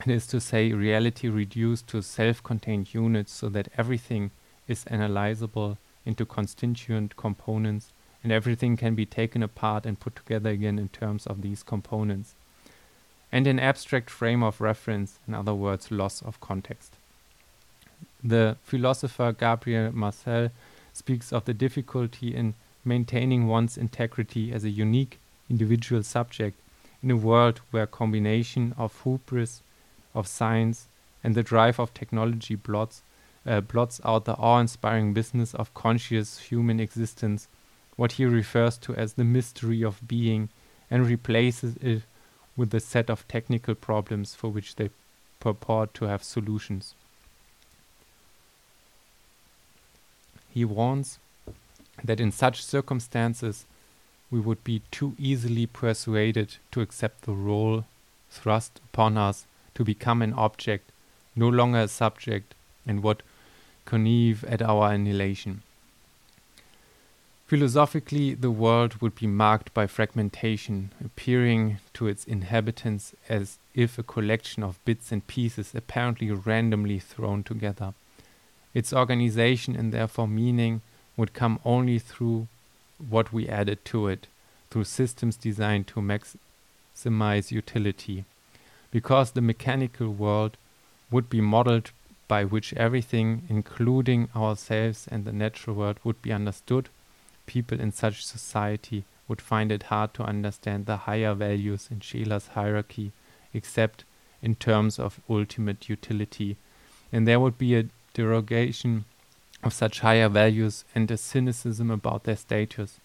it 0.00 0.10
is 0.10 0.26
to 0.28 0.40
say 0.40 0.72
reality 0.72 1.28
reduced 1.28 1.88
to 1.88 2.02
self-contained 2.02 2.94
units 2.94 3.32
so 3.32 3.48
that 3.48 3.68
everything 3.76 4.30
is 4.68 4.84
analyzable 4.84 5.76
into 6.06 6.24
constituent 6.24 7.16
components 7.16 7.92
and 8.22 8.32
everything 8.32 8.76
can 8.76 8.94
be 8.94 9.06
taken 9.06 9.42
apart 9.42 9.86
and 9.86 10.00
put 10.00 10.14
together 10.16 10.50
again 10.50 10.78
in 10.78 10.88
terms 10.88 11.26
of 11.26 11.42
these 11.42 11.62
components. 11.62 12.34
And 13.30 13.46
an 13.46 13.58
abstract 13.58 14.08
frame 14.08 14.42
of 14.42 14.60
reference, 14.60 15.18
in 15.26 15.34
other 15.34 15.54
words, 15.54 15.90
loss 15.90 16.22
of 16.22 16.40
context. 16.40 16.94
The 18.22 18.56
philosopher 18.62 19.32
Gabriel 19.32 19.92
Marcel 19.92 20.50
speaks 20.92 21.32
of 21.32 21.44
the 21.44 21.54
difficulty 21.54 22.34
in 22.34 22.54
maintaining 22.84 23.46
one's 23.46 23.76
integrity 23.76 24.52
as 24.52 24.64
a 24.64 24.70
unique 24.70 25.18
individual 25.50 26.02
subject 26.02 26.58
in 27.02 27.10
a 27.10 27.16
world 27.16 27.60
where 27.70 27.86
combination 27.86 28.74
of 28.76 29.02
hubris 29.02 29.62
of 30.18 30.26
science 30.26 30.88
and 31.22 31.34
the 31.34 31.42
drive 31.42 31.78
of 31.78 31.94
technology 31.94 32.54
blots, 32.54 33.02
uh, 33.46 33.60
blots 33.60 34.00
out 34.04 34.24
the 34.24 34.34
awe-inspiring 34.34 35.14
business 35.14 35.54
of 35.54 35.72
conscious 35.74 36.38
human 36.38 36.80
existence, 36.80 37.48
what 37.96 38.12
he 38.12 38.24
refers 38.24 38.76
to 38.78 38.94
as 38.94 39.14
the 39.14 39.24
mystery 39.24 39.82
of 39.82 40.06
being, 40.06 40.48
and 40.90 41.06
replaces 41.06 41.76
it 41.76 42.02
with 42.56 42.74
a 42.74 42.80
set 42.80 43.08
of 43.08 43.26
technical 43.28 43.74
problems 43.74 44.34
for 44.34 44.48
which 44.48 44.76
they 44.76 44.90
purport 45.40 45.94
to 45.94 46.06
have 46.06 46.22
solutions. 46.22 46.94
He 50.52 50.64
warns 50.64 51.18
that 52.02 52.20
in 52.20 52.32
such 52.32 52.64
circumstances 52.64 53.64
we 54.30 54.40
would 54.40 54.62
be 54.64 54.82
too 54.90 55.14
easily 55.18 55.66
persuaded 55.66 56.56
to 56.72 56.80
accept 56.80 57.22
the 57.22 57.32
role 57.32 57.84
thrust 58.30 58.80
upon 58.92 59.16
us 59.16 59.46
to 59.78 59.84
become 59.84 60.22
an 60.22 60.32
object, 60.32 60.90
no 61.36 61.48
longer 61.48 61.78
a 61.78 61.86
subject, 61.86 62.52
and 62.84 63.00
what 63.00 63.22
connive 63.86 64.42
at 64.42 64.60
our 64.60 64.92
annihilation. 64.92 65.62
Philosophically, 67.46 68.34
the 68.34 68.50
world 68.50 69.00
would 69.00 69.14
be 69.14 69.28
marked 69.28 69.72
by 69.72 69.86
fragmentation, 69.86 70.90
appearing 71.02 71.78
to 71.94 72.08
its 72.08 72.24
inhabitants 72.24 73.14
as 73.28 73.58
if 73.72 73.98
a 73.98 74.02
collection 74.02 74.64
of 74.64 74.84
bits 74.84 75.12
and 75.12 75.24
pieces 75.28 75.72
apparently 75.76 76.32
randomly 76.32 76.98
thrown 76.98 77.44
together. 77.44 77.94
Its 78.74 78.92
organization 78.92 79.76
and 79.76 79.92
therefore 79.92 80.26
meaning 80.26 80.80
would 81.16 81.32
come 81.32 81.60
only 81.64 82.00
through 82.00 82.48
what 83.08 83.32
we 83.32 83.48
added 83.48 83.84
to 83.84 84.08
it, 84.08 84.26
through 84.70 84.82
systems 84.82 85.36
designed 85.36 85.86
to 85.86 86.00
maximize 86.00 87.52
utility 87.52 88.24
because 88.90 89.32
the 89.32 89.40
mechanical 89.40 90.08
world 90.08 90.56
would 91.10 91.28
be 91.28 91.40
modeled 91.40 91.90
by 92.26 92.44
which 92.44 92.74
everything, 92.74 93.42
including 93.48 94.28
ourselves 94.36 95.08
and 95.10 95.24
the 95.24 95.32
natural 95.32 95.76
world, 95.76 95.98
would 96.04 96.20
be 96.20 96.32
understood, 96.32 96.88
people 97.46 97.80
in 97.80 97.90
such 97.90 98.24
society 98.24 99.04
would 99.26 99.40
find 99.40 99.72
it 99.72 99.84
hard 99.84 100.12
to 100.14 100.22
understand 100.22 100.86
the 100.86 100.98
higher 100.98 101.34
values 101.34 101.88
in 101.90 102.00
Scheler's 102.00 102.48
hierarchy, 102.48 103.12
except 103.54 104.04
in 104.42 104.54
terms 104.54 104.98
of 104.98 105.20
ultimate 105.28 105.88
utility, 105.88 106.56
and 107.12 107.26
there 107.26 107.40
would 107.40 107.58
be 107.58 107.74
a 107.74 107.86
derogation 108.14 109.04
of 109.62 109.72
such 109.72 110.00
higher 110.00 110.28
values 110.28 110.84
and 110.94 111.10
a 111.10 111.16
cynicism 111.16 111.90
about 111.90 112.24
their 112.24 112.36
status. 112.36 113.00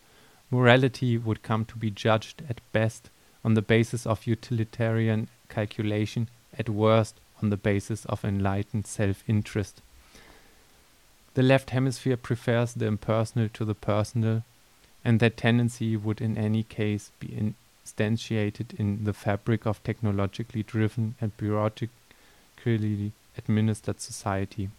Morality 0.52 1.18
would 1.18 1.42
come 1.42 1.66
to 1.66 1.78
be 1.78 1.90
judged 1.90 2.44
at 2.50 2.62
best 2.72 3.10
on 3.44 3.56
the 3.56 3.62
basis 3.62 4.06
of 4.06 4.28
utilitarian 4.28 5.28
calculation, 5.54 6.30
at 6.58 6.70
worst 6.70 7.16
on 7.42 7.50
the 7.50 7.58
basis 7.58 8.06
of 8.06 8.24
enlightened 8.24 8.88
self 8.88 9.24
interest. 9.28 9.82
The 11.36 11.44
left 11.44 11.72
hemisphere 11.72 12.18
prefers 12.18 12.74
the 12.74 12.86
impersonal 12.86 13.50
to 13.50 13.66
the 13.66 13.76
personal, 13.76 14.44
and 15.04 15.20
that 15.20 15.38
tendency 15.38 15.98
would 15.98 16.22
in 16.22 16.38
any 16.38 16.64
case 16.64 17.12
be 17.20 17.28
instantiated 17.28 18.80
in 18.80 19.04
the 19.04 19.14
fabric 19.14 19.66
of 19.66 19.84
technologically 19.84 20.64
driven 20.64 21.16
and 21.20 21.36
bureaucratically 21.38 23.12
administered 23.38 24.00
society. 24.00 24.70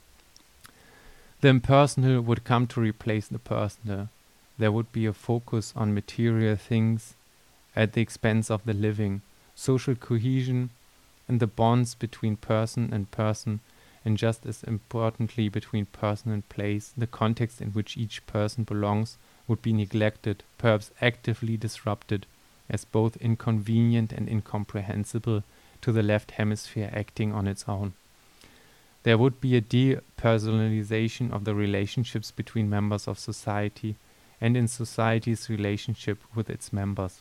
The 1.40 1.48
impersonal 1.48 2.22
would 2.22 2.44
come 2.44 2.66
to 2.68 2.80
replace 2.80 3.28
the 3.28 3.38
personal. 3.38 4.08
There 4.56 4.72
would 4.72 4.92
be 4.92 5.06
a 5.06 5.12
focus 5.12 5.72
on 5.76 5.92
material 5.92 6.56
things 6.56 7.14
at 7.74 7.92
the 7.92 8.00
expense 8.00 8.50
of 8.50 8.64
the 8.64 8.72
living, 8.72 9.22
social 9.54 9.94
cohesion, 9.94 10.70
and 11.28 11.40
the 11.40 11.46
bonds 11.46 11.94
between 11.94 12.36
person 12.36 12.92
and 12.92 13.10
person, 13.10 13.60
and 14.04 14.18
just 14.18 14.44
as 14.44 14.62
importantly 14.64 15.48
between 15.48 15.86
person 15.86 16.30
and 16.30 16.48
place, 16.48 16.92
the 16.96 17.06
context 17.06 17.60
in 17.60 17.70
which 17.70 17.96
each 17.96 18.26
person 18.26 18.64
belongs 18.64 19.16
would 19.48 19.62
be 19.62 19.72
neglected, 19.72 20.42
perhaps 20.58 20.90
actively 21.00 21.56
disrupted, 21.56 22.26
as 22.68 22.84
both 22.84 23.16
inconvenient 23.18 24.12
and 24.12 24.28
incomprehensible 24.28 25.42
to 25.80 25.92
the 25.92 26.02
left 26.02 26.32
hemisphere 26.32 26.90
acting 26.92 27.32
on 27.32 27.46
its 27.46 27.64
own. 27.68 27.92
There 29.02 29.18
would 29.18 29.40
be 29.40 29.54
a 29.54 29.60
depersonalization 29.60 31.30
of 31.30 31.44
the 31.44 31.54
relationships 31.54 32.30
between 32.30 32.70
members 32.70 33.06
of 33.06 33.18
society 33.18 33.96
and 34.40 34.56
in 34.56 34.66
society's 34.66 35.50
relationship 35.50 36.18
with 36.34 36.48
its 36.48 36.72
members. 36.72 37.20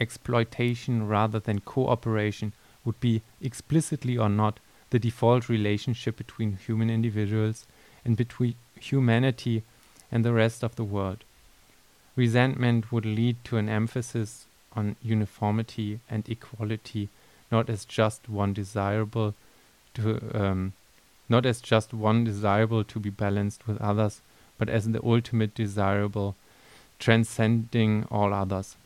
Exploitation 0.00 1.08
rather 1.08 1.38
than 1.38 1.60
cooperation 1.60 2.52
would 2.84 2.98
be, 3.00 3.22
explicitly 3.40 4.16
or 4.18 4.28
not, 4.28 4.58
the 4.90 4.98
default 4.98 5.48
relationship 5.48 6.16
between 6.16 6.56
human 6.56 6.90
individuals 6.90 7.66
and 8.04 8.16
between 8.16 8.54
humanity 8.80 9.62
and 10.10 10.24
the 10.24 10.32
rest 10.32 10.62
of 10.62 10.76
the 10.76 10.84
world. 10.84 11.24
Resentment 12.14 12.92
would 12.92 13.06
lead 13.06 13.36
to 13.44 13.56
an 13.56 13.68
emphasis 13.68 14.46
on 14.74 14.96
uniformity 15.02 16.00
and 16.10 16.28
equality, 16.28 17.08
not 17.50 17.70
as 17.70 17.84
just 17.84 18.28
one 18.28 18.52
desirable 18.52 19.34
to 19.94 20.20
um, 20.34 20.72
not 21.28 21.46
as 21.46 21.60
just 21.60 21.94
one 21.94 22.24
desirable 22.24 22.84
to 22.84 22.98
be 23.00 23.10
balanced 23.10 23.66
with 23.66 23.80
others, 23.80 24.20
but 24.58 24.68
as 24.68 24.86
the 24.88 25.02
ultimate 25.02 25.54
desirable, 25.54 26.34
transcending 26.98 28.06
all 28.10 28.34
others. 28.34 28.76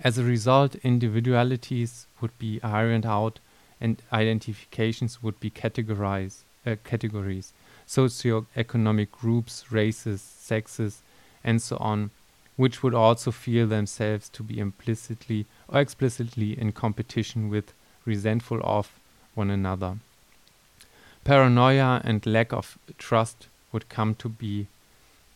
As 0.00 0.18
a 0.18 0.24
result, 0.24 0.74
individualities 0.76 2.06
would 2.20 2.38
be 2.38 2.62
ironed 2.62 3.06
out 3.06 3.38
and 3.80 4.00
identifications 4.12 5.22
would 5.22 5.40
be 5.40 5.50
categorized, 5.50 6.42
uh, 6.66 6.76
categories, 6.84 7.52
socioeconomic 7.86 9.10
groups, 9.10 9.70
races, 9.70 10.20
sexes, 10.20 11.02
and 11.42 11.62
so 11.62 11.76
on, 11.78 12.10
which 12.56 12.82
would 12.82 12.94
also 12.94 13.30
feel 13.30 13.66
themselves 13.66 14.28
to 14.30 14.42
be 14.42 14.58
implicitly 14.58 15.46
or 15.68 15.80
explicitly 15.80 16.58
in 16.58 16.72
competition 16.72 17.48
with, 17.48 17.72
resentful 18.04 18.60
of 18.62 18.98
one 19.34 19.50
another. 19.50 19.96
Paranoia 21.24 22.00
and 22.04 22.24
lack 22.24 22.52
of 22.52 22.78
trust 22.98 23.48
would 23.72 23.88
come 23.88 24.14
to 24.14 24.28
be 24.28 24.68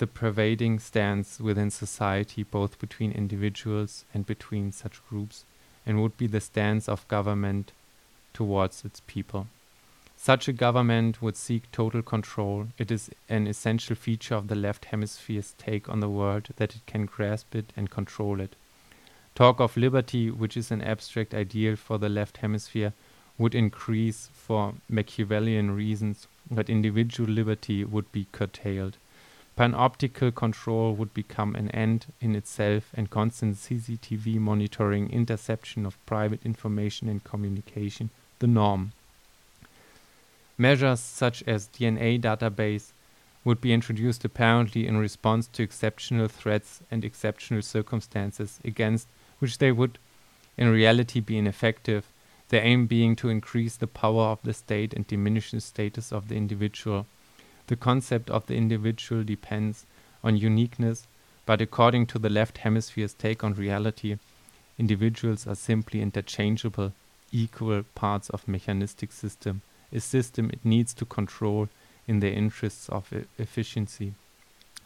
the 0.01 0.07
pervading 0.07 0.79
stance 0.79 1.39
within 1.39 1.71
society, 1.71 2.43
both 2.43 2.79
between 2.79 3.13
individuals 3.13 4.07
and 4.15 4.25
between 4.25 4.73
such 4.73 5.07
groups, 5.11 5.45
and 5.85 6.01
would 6.01 6.17
be 6.17 6.27
the 6.27 6.41
stance 6.41 6.89
of 6.89 7.07
government 7.07 7.71
towards 8.33 8.83
its 8.83 9.01
people. 9.07 9.47
Such 10.17 10.49
a 10.49 10.55
government 10.55 11.21
would 11.21 11.37
seek 11.37 11.71
total 11.71 12.01
control. 12.01 12.69
It 12.79 12.91
is 12.91 13.11
an 13.29 13.47
essential 13.47 13.95
feature 13.95 14.35
of 14.35 14.49
the 14.49 14.55
left 14.55 14.87
hemisphere's 14.87 15.53
take 15.59 15.87
on 15.87 16.01
the 16.01 16.09
world 16.09 16.49
that 16.57 16.75
it 16.75 16.87
can 16.87 17.05
grasp 17.05 17.55
it 17.55 17.67
and 17.77 17.91
control 17.91 18.41
it. 18.41 18.57
Talk 19.35 19.61
of 19.61 19.77
liberty, 19.77 20.31
which 20.31 20.57
is 20.57 20.71
an 20.71 20.81
abstract 20.81 21.35
ideal 21.35 21.77
for 21.77 21.99
the 21.99 22.09
left 22.09 22.39
hemisphere, 22.39 22.95
would 23.37 23.55
increase 23.55 24.31
for 24.33 24.75
Machiavellian 24.89 25.77
reasons, 25.77 26.27
but 26.51 26.71
individual 26.71 27.29
liberty 27.29 27.85
would 27.85 28.11
be 28.13 28.27
curtailed. 28.33 28.97
Panoptical 29.61 30.35
control 30.35 30.95
would 30.95 31.13
become 31.13 31.55
an 31.55 31.71
end 31.73 32.07
in 32.19 32.35
itself, 32.35 32.85
and 32.95 33.11
constant 33.11 33.57
CCTV 33.57 34.37
monitoring, 34.37 35.11
interception 35.11 35.85
of 35.85 35.99
private 36.07 36.41
information 36.47 37.11
and 37.11 37.23
communication, 37.25 38.09
the 38.39 38.47
norm. 38.47 38.93
Measures 40.57 41.01
such 41.01 41.43
as 41.47 41.69
DNA 41.69 42.19
database 42.19 42.93
would 43.45 43.61
be 43.61 43.75
introduced 43.75 44.25
apparently 44.25 44.87
in 44.87 44.97
response 44.97 45.47
to 45.49 45.63
exceptional 45.63 46.29
threats 46.29 46.81
and 46.91 47.05
exceptional 47.05 47.61
circumstances 47.61 48.61
against 48.65 49.09
which 49.41 49.59
they 49.59 49.73
would 49.73 49.99
in 50.57 50.71
reality 50.73 51.21
be 51.21 51.37
ineffective 51.37 52.07
the 52.49 52.63
aim 52.63 52.87
being 52.87 53.15
to 53.15 53.29
increase 53.29 53.77
the 53.77 53.87
power 53.87 54.29
of 54.29 54.43
the 54.43 54.55
state 54.55 54.95
and 54.95 55.07
diminish 55.07 55.51
the 55.51 55.61
status 55.61 56.15
of 56.15 56.29
the 56.29 56.37
individual. 56.37 57.05
The 57.71 57.77
concept 57.77 58.31
of 58.31 58.49
the 58.49 58.57
individual 58.57 59.23
depends 59.23 59.87
on 60.25 60.37
uniqueness, 60.37 61.07
but 61.47 61.61
according 61.61 62.07
to 62.07 62.19
the 62.19 62.29
left 62.29 62.59
hemisphere's 62.59 63.15
take 63.15 63.45
on 63.45 63.55
reality, 63.55 64.17
individuals 64.77 65.47
are 65.47 65.55
simply 65.55 66.03
interchangeable, 66.03 66.93
equal 67.31 67.85
parts 67.95 68.29
of 68.31 68.49
mechanistic 68.49 69.13
system, 69.13 69.63
a 69.93 70.01
system 70.01 70.51
it 70.51 70.65
needs 70.65 70.93
to 70.95 71.05
control 71.05 71.69
in 72.09 72.19
the 72.19 72.33
interests 72.33 72.89
of 72.89 73.13
e 73.13 73.23
efficiency. 73.39 74.15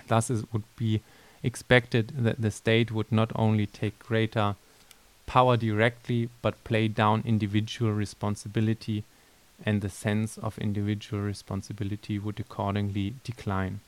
Thus 0.09 0.29
it 0.29 0.45
would 0.53 0.69
be 0.77 1.01
expected 1.43 2.13
that 2.19 2.43
the 2.43 2.51
state 2.51 2.93
would 2.93 3.11
not 3.11 3.33
only 3.35 3.67
take 3.67 3.99
greater 3.99 4.57
power 5.25 5.57
directly, 5.57 6.29
but 6.43 6.65
play 6.65 6.89
down 6.89 7.23
individual 7.25 7.93
responsibility, 7.93 9.05
and 9.65 9.81
the 9.81 9.89
sense 9.89 10.39
of 10.39 10.59
individual 10.59 11.23
responsibility 11.23 12.19
would 12.19 12.41
accordingly 12.41 13.15
decline. 13.25 13.81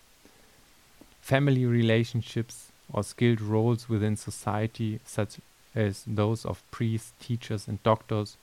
Family 1.21 1.65
relationships 1.65 2.69
or 2.93 3.03
skilled 3.03 3.41
roles 3.41 3.89
within 3.89 4.17
society, 4.17 5.01
such 5.05 5.39
as 5.75 6.05
those 6.07 6.45
of 6.45 6.63
priests, 6.71 7.13
teachers, 7.21 7.67
and 7.67 7.83
doctors, 7.83 8.37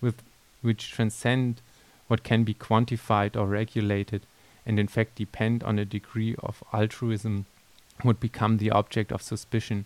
with 0.00 0.22
which 0.62 0.90
transcend 0.90 1.60
what 2.08 2.24
can 2.24 2.44
be 2.44 2.54
quantified 2.54 3.36
or 3.36 3.46
regulated, 3.46 4.22
and 4.64 4.78
in 4.78 4.88
fact 4.88 5.16
depend 5.16 5.62
on 5.62 5.78
a 5.78 5.84
degree 5.84 6.34
of 6.40 6.64
altruism, 6.72 7.46
would 8.04 8.18
become 8.18 8.56
the 8.56 8.70
object 8.70 9.12
of 9.12 9.22
suspicion 9.22 9.84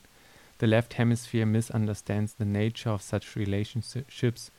the 0.58 0.66
left 0.66 0.94
hemisphere 0.94 1.46
misunderstands 1.46 2.34
the 2.34 2.44
nature 2.44 2.90
of 2.90 3.02
such 3.02 3.36
relationships 3.36 4.50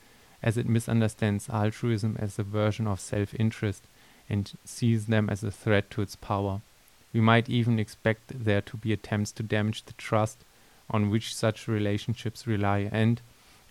as 0.46 0.56
it 0.56 0.68
misunderstands 0.68 1.50
altruism 1.50 2.16
as 2.20 2.38
a 2.38 2.44
version 2.44 2.86
of 2.86 3.00
self 3.00 3.34
interest 3.34 3.82
and 4.30 4.52
sees 4.64 5.06
them 5.06 5.28
as 5.28 5.42
a 5.42 5.50
threat 5.50 5.90
to 5.90 6.00
its 6.00 6.14
power. 6.14 6.60
We 7.12 7.20
might 7.20 7.48
even 7.48 7.80
expect 7.80 8.44
there 8.44 8.60
to 8.60 8.76
be 8.76 8.92
attempts 8.92 9.32
to 9.32 9.42
damage 9.42 9.82
the 9.84 9.92
trust 9.94 10.38
on 10.88 11.10
which 11.10 11.34
such 11.34 11.66
relationships 11.66 12.46
rely 12.46 12.88
and, 12.92 13.20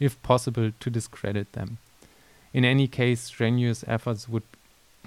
if 0.01 0.21
possible, 0.21 0.73
to 0.78 0.89
discredit 0.89 1.53
them. 1.53 1.78
In 2.53 2.65
any 2.65 2.88
case, 2.89 3.21
strenuous 3.21 3.86
efforts 3.88 4.28
would 4.28 4.43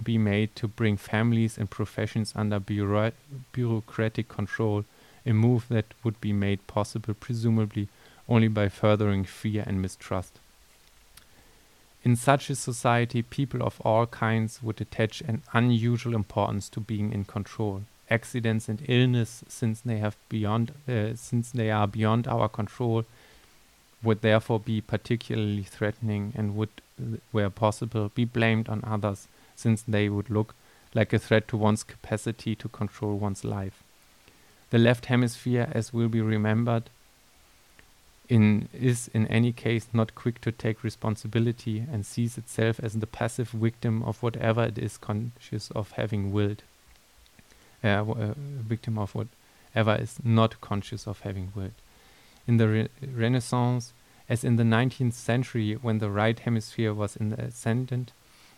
be 0.02 0.16
made 0.16 0.56
to 0.56 0.68
bring 0.68 0.96
families 0.96 1.58
and 1.58 1.68
professions 1.68 2.32
under 2.34 2.58
bureau 2.58 3.12
bureaucratic 3.52 4.28
control 4.28 4.84
a 5.26 5.32
move 5.34 5.66
that 5.68 5.92
would 6.02 6.18
be 6.20 6.32
made 6.32 6.66
possible 6.66 7.12
presumably 7.12 7.88
only 8.26 8.48
by 8.48 8.68
furthering 8.70 9.24
fear 9.24 9.64
and 9.66 9.82
mistrust. 9.82 10.38
In 12.08 12.16
such 12.16 12.48
a 12.48 12.54
society, 12.54 13.20
people 13.20 13.62
of 13.62 13.82
all 13.82 14.06
kinds 14.06 14.62
would 14.62 14.80
attach 14.80 15.20
an 15.20 15.42
unusual 15.52 16.14
importance 16.14 16.70
to 16.70 16.80
being 16.80 17.12
in 17.12 17.26
control. 17.26 17.82
Accidents 18.08 18.66
and 18.66 18.82
illness, 18.88 19.44
since 19.46 19.82
they 19.82 19.98
have 19.98 20.16
beyond, 20.30 20.72
uh, 20.88 21.14
since 21.16 21.50
they 21.50 21.70
are 21.70 21.86
beyond 21.86 22.26
our 22.26 22.48
control, 22.48 23.04
would 24.02 24.22
therefore 24.22 24.58
be 24.58 24.80
particularly 24.80 25.64
threatening 25.64 26.32
and 26.34 26.56
would, 26.56 26.70
where 27.30 27.50
possible, 27.50 28.10
be 28.14 28.24
blamed 28.24 28.70
on 28.70 28.82
others, 28.86 29.28
since 29.54 29.82
they 29.82 30.08
would 30.08 30.30
look 30.30 30.54
like 30.94 31.12
a 31.12 31.18
threat 31.18 31.46
to 31.48 31.58
one's 31.58 31.84
capacity 31.84 32.54
to 32.54 32.70
control 32.70 33.18
one's 33.18 33.44
life. 33.44 33.82
The 34.70 34.78
left 34.78 35.06
hemisphere, 35.12 35.68
as 35.72 35.92
will 35.92 36.08
be 36.08 36.22
remembered, 36.22 36.84
in, 38.28 38.68
is 38.72 39.08
in 39.14 39.26
any 39.28 39.52
case 39.52 39.88
not 39.92 40.14
quick 40.14 40.40
to 40.42 40.52
take 40.52 40.84
responsibility 40.84 41.84
and 41.90 42.04
sees 42.04 42.36
itself 42.36 42.78
as 42.82 42.94
the 42.94 43.06
passive 43.06 43.48
victim 43.50 44.02
of 44.02 44.22
whatever 44.22 44.64
it 44.64 44.78
is 44.78 44.98
conscious 44.98 45.70
of 45.70 45.92
having 45.92 46.32
willed. 46.32 46.62
Uh, 47.82 48.04
uh, 48.04 48.34
victim 48.36 48.98
of 48.98 49.14
whatever 49.14 49.94
is 50.00 50.18
not 50.22 50.60
conscious 50.60 51.06
of 51.06 51.20
having 51.20 51.52
willed. 51.54 51.72
In 52.46 52.58
the 52.58 52.68
re 52.68 52.88
Renaissance, 53.00 53.92
as 54.28 54.44
in 54.44 54.56
the 54.56 54.62
19th 54.62 55.14
century 55.14 55.74
when 55.74 55.98
the 55.98 56.10
right 56.10 56.38
hemisphere 56.38 56.92
was 56.92 57.16
in 57.16 57.30
the 57.30 57.40
ascendant, 57.40 58.12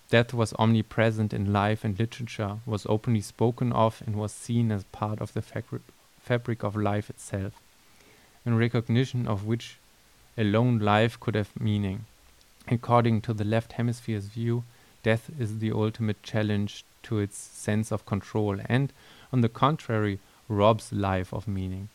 death 0.08 0.34
was 0.34 0.52
omnipresent 0.58 1.32
in 1.32 1.52
life 1.52 1.84
and 1.84 1.98
literature, 1.98 2.58
was 2.66 2.86
openly 2.88 3.20
spoken 3.20 3.72
of, 3.72 4.02
and 4.04 4.16
was 4.16 4.32
seen 4.32 4.72
as 4.72 4.84
part 4.84 5.20
of 5.20 5.32
the 5.34 5.42
fabric, 5.42 5.82
fabric 6.20 6.64
of 6.64 6.74
life 6.74 7.08
itself 7.08 7.60
in 8.45 8.57
recognition 8.57 9.26
of 9.26 9.45
which 9.45 9.76
alone 10.36 10.78
life 10.78 11.18
could 11.20 11.34
have 11.34 11.61
meaning. 11.61 12.05
According 12.68 13.20
to 13.22 13.34
the 13.34 13.45
left 13.45 13.72
hemisphere's 13.72 14.26
view, 14.26 14.64
death 15.03 15.30
is 15.38 15.59
the 15.59 15.72
ultimate 15.72 16.22
challenge 16.22 16.84
to 17.03 17.18
its 17.18 17.36
sense 17.36 17.91
of 17.91 18.07
control 18.07 18.61
and, 18.66 18.93
on 19.32 19.41
the 19.41 19.49
contrary, 19.49 20.18
robs 20.49 20.93
life 20.93 21.32
of 21.32 21.49
meaning. 21.49 21.88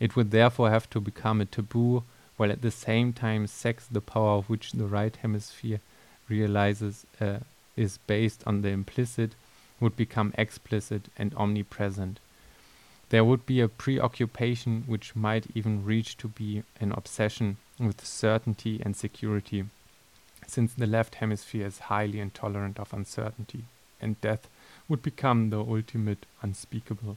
It 0.00 0.16
would 0.16 0.30
therefore 0.30 0.70
have 0.70 0.88
to 0.90 1.00
become 1.00 1.40
a 1.40 1.44
taboo, 1.44 2.04
while 2.36 2.50
at 2.50 2.62
the 2.62 2.70
same 2.70 3.12
time 3.12 3.46
sex, 3.46 3.86
the 3.90 4.00
power 4.00 4.32
of 4.38 4.50
which 4.50 4.72
the 4.72 4.86
right 4.86 5.14
hemisphere 5.16 5.80
realizes 6.28 7.06
uh, 7.20 7.38
is 7.76 7.98
based 8.06 8.42
on 8.46 8.62
the 8.62 8.68
implicit, 8.68 9.32
would 9.80 9.96
become 9.96 10.32
explicit 10.36 11.08
and 11.16 11.34
omnipresent. 11.36 12.18
There 13.10 13.24
would 13.24 13.46
be 13.46 13.60
a 13.60 13.68
preoccupation 13.68 14.84
which 14.86 15.14
might 15.14 15.46
even 15.54 15.84
reach 15.84 16.16
to 16.18 16.28
be 16.28 16.62
an 16.80 16.92
obsession 16.92 17.58
with 17.78 18.04
certainty 18.04 18.80
and 18.84 18.96
security, 18.96 19.66
since 20.46 20.74
the 20.74 20.86
left 20.86 21.16
hemisphere 21.16 21.66
is 21.66 21.78
highly 21.90 22.20
intolerant 22.20 22.78
of 22.78 22.92
uncertainty, 22.92 23.64
and 24.00 24.20
death 24.20 24.48
would 24.88 25.02
become 25.02 25.50
the 25.50 25.58
ultimate 25.58 26.26
unspeakable. 26.42 27.16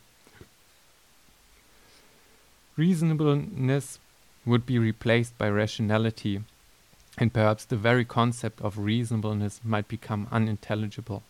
Reasonableness 2.75 3.99
would 4.45 4.65
be 4.65 4.77
replaced 4.77 5.37
by 5.37 5.49
rationality, 5.49 6.43
and 7.17 7.33
perhaps 7.33 7.65
the 7.65 7.75
very 7.75 8.05
concept 8.05 8.61
of 8.61 8.77
reasonableness 8.77 9.61
might 9.63 9.87
become 9.87 10.27
unintelligible. 10.31 11.23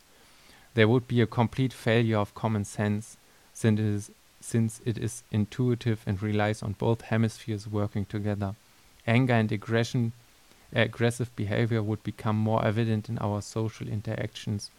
There 0.73 0.87
would 0.87 1.07
be 1.07 1.21
a 1.21 1.25
complete 1.25 1.73
failure 1.73 2.17
of 2.17 2.35
common 2.35 2.65
sense, 2.65 3.17
since 3.53 3.79
it 3.79 3.85
is 3.85 4.11
since 4.47 4.79
it 4.85 4.97
is 4.97 5.23
intuitive 5.29 6.01
and 6.07 6.23
relies 6.23 6.63
on 6.63 6.71
both 6.71 7.01
hemispheres 7.01 7.67
working 7.67 8.05
together. 8.05 8.55
Anger 9.05 9.33
and 9.33 9.51
aggression, 9.51 10.13
aggressive 10.71 11.35
behavior 11.35 11.83
would 11.83 12.01
become 12.01 12.37
more 12.37 12.63
evident 12.63 13.09
in 13.09 13.17
our 13.17 13.41
social 13.41 13.89
interactions, 13.89 14.71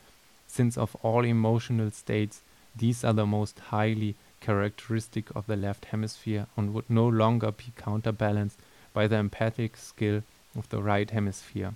since 0.46 0.78
of 0.78 0.96
all 1.02 1.22
emotional 1.22 1.90
states, 1.90 2.40
these 2.74 3.04
are 3.04 3.12
the 3.12 3.26
most 3.26 3.58
highly 3.58 4.14
characteristic 4.40 5.26
of 5.36 5.46
the 5.46 5.56
left 5.56 5.84
hemisphere 5.86 6.46
and 6.56 6.72
would 6.72 6.88
no 6.88 7.06
longer 7.06 7.52
be 7.52 7.70
counterbalanced 7.76 8.58
by 8.94 9.06
the 9.06 9.16
empathic 9.16 9.76
skill 9.76 10.22
of 10.56 10.66
the 10.70 10.82
right 10.82 11.10
hemisphere. 11.10 11.74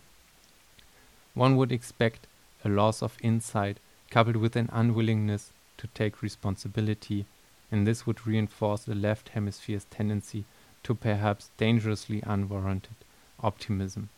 One 1.34 1.58
would 1.58 1.72
expect 1.72 2.26
a 2.64 2.70
loss 2.70 3.02
of 3.02 3.18
insight 3.20 3.76
coupled 4.08 4.36
with 4.36 4.56
an 4.56 4.70
unwillingness 4.72 5.50
to 5.76 5.88
take 5.88 6.22
responsibility 6.22 7.26
and 7.72 7.86
this 7.86 8.06
would 8.06 8.26
reinforce 8.26 8.84
the 8.84 8.94
left 8.94 9.30
hemisphere's 9.30 9.86
tendency 9.86 10.44
to 10.82 10.94
perhaps 10.94 11.50
dangerously 11.56 12.22
unwarranted 12.26 12.94
optimism. 13.42 14.10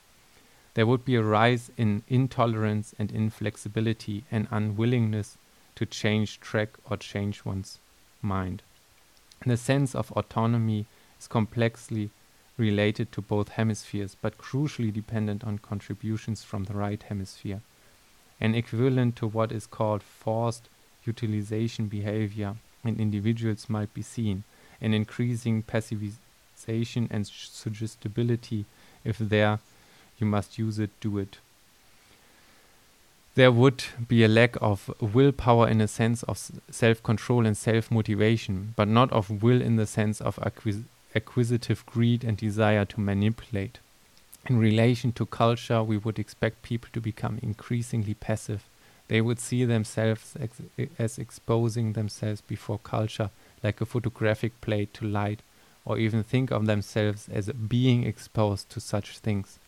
There 0.75 0.87
would 0.87 1.05
be 1.05 1.15
a 1.15 1.23
rise 1.23 1.71
in 1.77 2.03
intolerance 2.09 2.95
and 2.99 3.13
inflexibility 3.13 4.25
and 4.31 4.49
unwillingness 4.51 5.39
to 5.77 5.87
change 5.87 6.41
track 6.41 6.71
or 6.91 6.97
change 6.97 7.45
one's 7.45 7.79
mind. 8.21 8.63
The 9.47 9.57
sense 9.57 9.95
of 9.95 10.11
autonomy 10.13 10.87
is 11.21 11.29
complexly 11.29 12.11
related 12.57 13.13
to 13.13 13.21
both 13.21 13.51
hemispheres, 13.51 14.17
but 14.21 14.39
crucially 14.39 14.93
dependent 14.93 15.45
on 15.45 15.59
contributions 15.59 16.43
from 16.43 16.65
the 16.65 16.75
right 16.75 17.03
hemisphere. 17.03 17.61
An 18.41 18.55
equivalent 18.55 19.15
to 19.17 19.29
what 19.29 19.53
is 19.53 19.67
called 19.67 20.03
forced 20.03 20.69
utilization 21.05 21.87
behavior 21.87 22.57
in 22.85 23.01
individuals 23.01 23.69
might 23.69 23.93
be 23.95 24.03
seen, 24.03 24.45
an 24.81 24.95
increasing 24.95 25.63
passivization 25.63 27.09
and 27.11 27.27
suggestibility. 27.27 28.65
If 29.05 29.19
there, 29.19 29.59
you 30.19 30.27
must 30.27 30.59
use 30.59 30.79
it, 30.79 30.91
do 31.01 31.19
it. 31.19 31.39
There 33.35 33.51
would 33.51 33.85
be 34.07 34.23
a 34.23 34.29
lack 34.29 34.57
of 34.63 34.95
willpower 35.01 35.69
in 35.69 35.81
a 35.81 35.89
sense 35.89 36.23
of 36.25 36.39
self 36.71 37.03
control 37.03 37.47
and 37.47 37.57
self 37.57 37.91
motivation, 37.91 38.75
but 38.77 38.87
not 38.87 39.11
of 39.13 39.43
will 39.43 39.61
in 39.61 39.77
the 39.77 39.87
sense 39.87 40.21
of 40.21 40.39
acquis 40.39 40.85
acquisitive 41.17 41.85
greed 41.87 42.25
and 42.25 42.37
desire 42.37 42.85
to 42.85 43.01
manipulate. 43.01 43.79
In 44.47 44.59
relation 44.59 45.13
to 45.13 45.27
culture, 45.27 45.83
we 45.83 45.97
would 45.97 46.19
expect 46.19 46.63
people 46.63 46.91
to 46.93 47.01
become 47.01 47.39
increasingly 47.43 48.15
passive 48.15 48.65
they 49.09 49.21
would 49.21 49.39
see 49.39 49.65
themselves 49.65 50.35
ex 50.41 50.61
as 50.99 51.19
exposing 51.19 51.93
themselves 51.93 52.41
before 52.41 52.79
culture 52.79 53.31
like 53.63 53.81
a 53.81 53.87
photographic 53.87 54.61
plate 54.61 54.93
to 54.95 55.07
light, 55.07 55.41
or 55.85 55.99
even 55.99 56.23
think 56.23 56.51
of 56.51 56.67
themselves 56.67 57.29
as 57.29 57.49
being 57.51 58.05
exposed 58.05 58.71
to 58.71 58.81
such 58.81 59.19
things. 59.19 59.59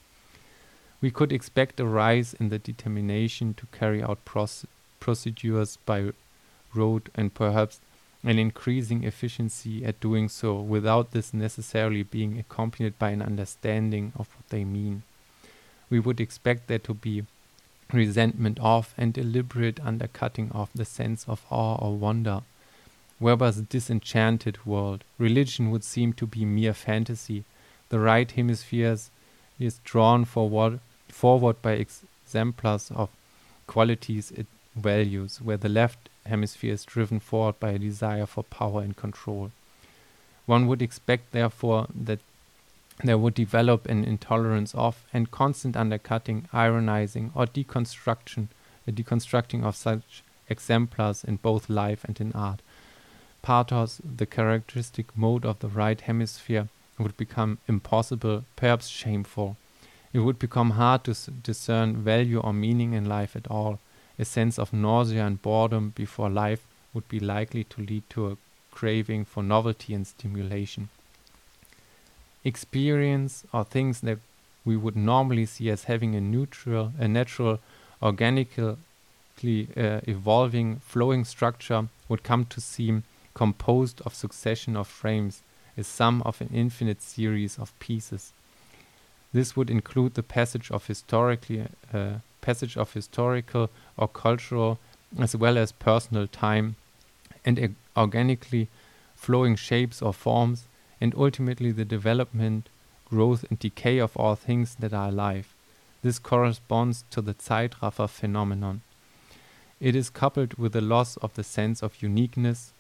We 1.01 1.11
could 1.11 1.32
expect 1.32 1.80
a 1.80 1.84
rise 1.84 2.34
in 2.34 2.49
the 2.49 2.59
determination 2.59 3.55
to 3.55 3.66
carry 3.66 4.03
out 4.03 4.24
procedures 5.01 5.78
by 5.84 6.12
rote 6.74 7.09
and 7.14 7.32
perhaps 7.34 7.80
an 8.24 8.39
increasing 8.39 9.05
efficiency 9.05 9.84
at 9.84 10.01
doing 10.01 10.28
so 10.28 10.59
without 10.59 11.12
this 11.12 11.32
necessarily 11.32 12.03
being 12.03 12.39
accompanied 12.39 12.99
by 12.99 13.11
an 13.11 13.22
understanding 13.22 14.12
of 14.16 14.28
what 14.37 14.49
they 14.49 14.64
mean. 14.64 15.03
We 15.91 16.01
would 16.01 16.20
expect 16.20 16.66
there 16.66 16.80
to 16.80 16.95
be 16.95 17.24
resentment 17.93 18.59
of 18.61 18.95
and 18.97 19.12
deliberate 19.12 19.80
undercutting 19.80 20.51
of 20.53 20.70
the 20.74 20.84
sense 20.84 21.24
of 21.28 21.45
awe 21.51 21.76
or 21.76 21.97
wonder. 21.97 22.43
A 23.20 23.53
disenchanted 23.68 24.66
world? 24.66 25.05
Religion 25.18 25.70
would 25.70 25.84
seem 25.84 26.12
to 26.14 26.26
be 26.26 26.45
mere 26.45 26.74
fantasy. 26.74 27.45
The 27.89 28.01
right 28.01 28.30
hemisphere 28.30 28.99
is 29.59 29.80
drawn 29.84 30.24
forward, 30.24 30.80
forward 31.09 31.62
by 31.62 31.72
exemplars 31.72 32.91
of 32.91 33.09
qualities 33.66 34.30
it 34.32 34.47
values, 34.74 35.41
where 35.41 35.57
the 35.57 35.68
left 35.68 36.09
hemisphere 36.26 36.74
is 36.74 36.84
driven 36.84 37.20
forward 37.20 37.59
by 37.59 37.70
a 37.70 37.78
desire 37.78 38.26
for 38.26 38.45
power 38.45 38.82
and 38.82 38.97
control. 38.97 39.51
One 40.45 40.66
would 40.66 40.82
expect, 40.82 41.32
therefore, 41.32 41.87
that 41.95 42.20
there 43.05 43.18
would 43.18 43.34
develop 43.34 43.86
an 43.86 44.05
intolerance 44.05 44.74
of 44.74 45.05
and 45.12 45.30
constant 45.30 45.76
undercutting, 45.76 46.49
ironizing, 46.53 47.30
or 47.34 47.47
deconstruction, 47.47 48.49
a 48.86 48.92
deconstructing 48.92 49.62
of 49.62 49.76
such 49.76 50.22
exemplars 50.49 51.22
in 51.22 51.36
both 51.36 51.68
life 51.68 52.05
and 52.05 52.20
in 52.20 52.32
art. 52.32 52.61
Pathos, 53.42 54.01
the 54.03 54.24
characteristic 54.26 55.16
mode 55.16 55.44
of 55.44 55.59
the 55.59 55.68
right 55.68 56.01
hemisphere, 56.01 56.68
would 56.99 57.16
become 57.18 57.59
impossible, 57.68 58.44
perhaps 58.57 58.88
shameful. 58.88 59.57
It 60.14 60.20
would 60.20 60.38
become 60.38 60.70
hard 60.70 61.05
to 61.05 61.30
discern 61.30 62.03
value 62.03 62.40
or 62.40 62.55
meaning 62.55 62.94
in 62.94 63.05
life 63.05 63.36
at 63.36 63.47
all. 63.49 63.78
A 64.18 64.24
sense 64.24 64.59
of 64.59 64.72
nausea 64.72 65.26
and 65.26 65.42
boredom 65.42 65.90
before 65.94 66.30
life 66.30 66.66
would 66.94 67.07
be 67.09 67.20
likely 67.20 67.64
to 67.64 67.82
lead 67.82 68.09
to 68.11 68.30
a 68.30 68.36
craving 68.70 69.26
for 69.26 69.42
novelty 69.42 69.92
and 69.92 70.07
stimulation 70.07 70.88
experience 72.47 73.44
or 73.53 73.64
things 73.64 74.01
that 74.03 74.18
we 74.64 74.76
would 74.76 74.97
normally 74.97 75.47
see 75.47 75.68
as 75.70 75.84
having 75.84 76.14
a 76.14 76.20
neutral, 76.20 76.92
a 76.99 77.09
natural, 77.09 77.59
organically 78.03 79.68
uh, 79.76 80.01
evolving, 80.07 80.80
flowing 80.86 81.24
structure 81.24 81.88
would 82.09 82.22
come 82.22 82.44
to 82.44 82.61
seem 82.61 83.03
composed 83.34 84.01
of 84.03 84.14
succession 84.14 84.76
of 84.76 84.86
frames, 84.86 85.42
a 85.76 85.84
sum 85.84 86.22
of 86.22 86.40
an 86.40 86.51
infinite 86.55 87.03
series 87.03 87.59
of 87.59 87.78
pieces. 87.80 88.32
This 89.32 89.57
would 89.57 89.70
include 89.70 90.14
the 90.14 90.22
passage 90.22 90.70
of 90.70 90.86
historically 90.86 91.66
uh, 91.92 92.14
passage 92.40 92.76
of 92.76 92.92
historical 92.92 93.68
or 93.97 94.07
cultural 94.07 94.78
as 95.18 95.34
well 95.34 95.59
as 95.59 95.72
personal 95.72 96.26
time 96.28 96.76
and 97.44 97.74
organically 97.97 98.68
flowing 99.16 99.57
shapes 99.57 100.01
or 100.01 100.12
forms 100.12 100.66
and 101.01 101.14
ultimately 101.16 101.72
the 101.72 101.84
development, 101.84 102.68
growth, 103.09 103.44
and 103.49 103.59
decay 103.59 103.99
of 103.99 104.16
all 104.16 104.34
things 104.34 104.76
that 104.76 104.92
are 104.92 105.09
alive. 105.09 105.55
This 106.03 106.18
corresponds 106.18 107.05
to 107.11 107.20
the 107.20 107.34
Zeitraffer 107.34 108.09
phenomenon. 108.09 108.82
It 109.80 109.94
is 109.94 110.09
coupled 110.11 110.55
with 110.55 110.72
the 110.72 110.80
loss 110.80 111.16
of 111.18 111.34
the 111.34 111.44
sense 111.44 111.82
of 111.82 112.03
uniqueness, 112.03 112.72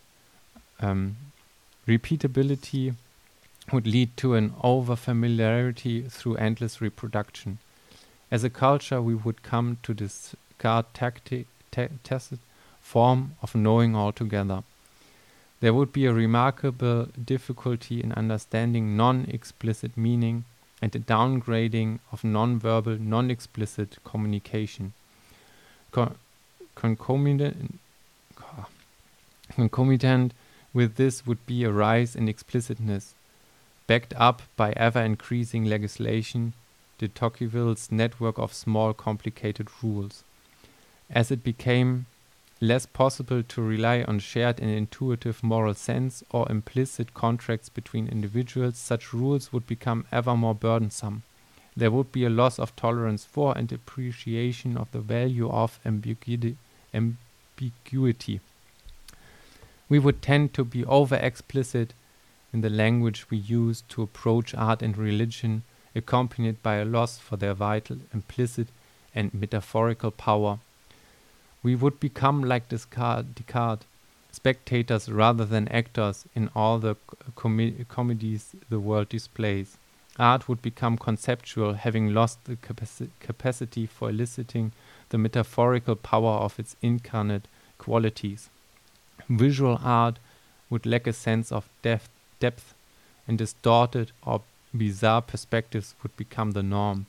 um, 0.80 1.16
Repeatability 1.86 2.96
would 3.72 3.86
lead 3.86 4.16
to 4.16 4.34
an 4.34 4.52
over 4.62 4.96
familiarity 4.96 6.02
through 6.02 6.34
endless 6.34 6.80
reproduction. 6.80 7.58
As 8.28 8.42
a 8.42 8.50
culture, 8.50 9.00
we 9.00 9.14
would 9.14 9.44
come 9.44 9.78
to 9.84 9.94
discard 9.94 10.86
tacit 10.94 12.38
form 12.80 13.36
of 13.40 13.54
knowing 13.54 13.94
altogether. 13.94 14.64
There 15.66 15.74
would 15.74 15.92
be 15.92 16.06
a 16.06 16.12
remarkable 16.12 17.08
difficulty 17.24 18.00
in 18.00 18.12
understanding 18.12 18.96
non 18.96 19.26
explicit 19.28 19.96
meaning 19.96 20.44
and 20.80 20.94
a 20.94 21.00
downgrading 21.00 21.98
of 22.12 22.22
non 22.22 22.60
verbal, 22.60 22.96
non 23.00 23.32
explicit 23.32 23.98
communication. 24.04 24.92
Con- 25.90 26.14
concomitant, 26.76 27.80
concomitant 29.56 30.34
with 30.72 30.94
this 30.94 31.26
would 31.26 31.44
be 31.46 31.64
a 31.64 31.72
rise 31.72 32.14
in 32.14 32.28
explicitness, 32.28 33.14
backed 33.88 34.14
up 34.16 34.42
by 34.54 34.70
ever 34.76 35.00
increasing 35.00 35.64
legislation, 35.64 36.52
de 36.98 37.08
Tocqueville's 37.08 37.90
network 37.90 38.38
of 38.38 38.54
small 38.54 38.94
complicated 38.94 39.66
rules. 39.82 40.22
As 41.10 41.32
it 41.32 41.42
became 41.42 42.06
less 42.60 42.86
possible 42.86 43.42
to 43.42 43.60
rely 43.60 44.02
on 44.02 44.18
shared 44.18 44.60
and 44.60 44.70
intuitive 44.70 45.42
moral 45.42 45.74
sense 45.74 46.24
or 46.30 46.50
implicit 46.50 47.12
contracts 47.12 47.68
between 47.68 48.08
individuals, 48.08 48.78
such 48.78 49.12
rules 49.12 49.52
would 49.52 49.66
become 49.66 50.06
ever 50.10 50.36
more 50.36 50.54
burdensome. 50.54 51.22
There 51.76 51.90
would 51.90 52.10
be 52.12 52.24
a 52.24 52.30
loss 52.30 52.58
of 52.58 52.74
tolerance 52.74 53.24
for 53.24 53.56
and 53.56 53.70
appreciation 53.70 54.78
of 54.78 54.90
the 54.92 55.00
value 55.00 55.50
of 55.50 55.78
ambiguity. 55.84 56.56
ambiguity. 56.94 58.40
We 59.88 59.98
would 59.98 60.22
tend 60.22 60.54
to 60.54 60.64
be 60.64 60.84
over 60.86 61.16
explicit 61.16 61.92
in 62.52 62.62
the 62.62 62.70
language 62.70 63.26
we 63.30 63.36
use 63.36 63.82
to 63.90 64.02
approach 64.02 64.54
art 64.54 64.80
and 64.80 64.96
religion, 64.96 65.62
accompanied 65.94 66.62
by 66.62 66.76
a 66.76 66.84
loss 66.86 67.18
for 67.18 67.36
their 67.36 67.52
vital, 67.52 67.98
implicit, 68.14 68.68
and 69.14 69.34
metaphorical 69.34 70.10
power. 70.10 70.58
We 71.66 71.74
would 71.74 71.98
become 71.98 72.44
like 72.44 72.68
Descartes, 72.68 73.80
spectators 74.30 75.08
rather 75.10 75.44
than 75.44 75.66
actors 75.66 76.24
in 76.32 76.48
all 76.54 76.78
the 76.78 76.94
com 77.34 77.58
comedies 77.88 78.54
the 78.70 78.78
world 78.78 79.08
displays. 79.08 79.76
Art 80.16 80.48
would 80.48 80.62
become 80.62 80.96
conceptual, 80.96 81.74
having 81.74 82.14
lost 82.14 82.44
the 82.44 82.54
capaci 82.54 83.08
capacity 83.18 83.84
for 83.84 84.10
eliciting 84.10 84.70
the 85.08 85.18
metaphorical 85.18 85.96
power 85.96 86.34
of 86.34 86.60
its 86.60 86.76
incarnate 86.82 87.48
qualities. 87.78 88.48
Visual 89.28 89.80
art 89.82 90.20
would 90.70 90.86
lack 90.86 91.08
a 91.08 91.12
sense 91.12 91.50
of 91.50 91.68
depth, 91.82 92.08
depth, 92.38 92.74
and 93.26 93.36
distorted 93.38 94.12
or 94.24 94.42
bizarre 94.72 95.20
perspectives 95.20 95.96
would 96.04 96.16
become 96.16 96.52
the 96.52 96.62
norm. 96.62 97.06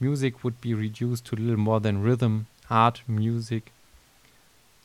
Music 0.00 0.42
would 0.42 0.62
be 0.62 0.72
reduced 0.72 1.26
to 1.26 1.36
little 1.36 1.58
more 1.58 1.80
than 1.80 2.02
rhythm. 2.02 2.46
Art, 2.70 3.02
music 3.06 3.70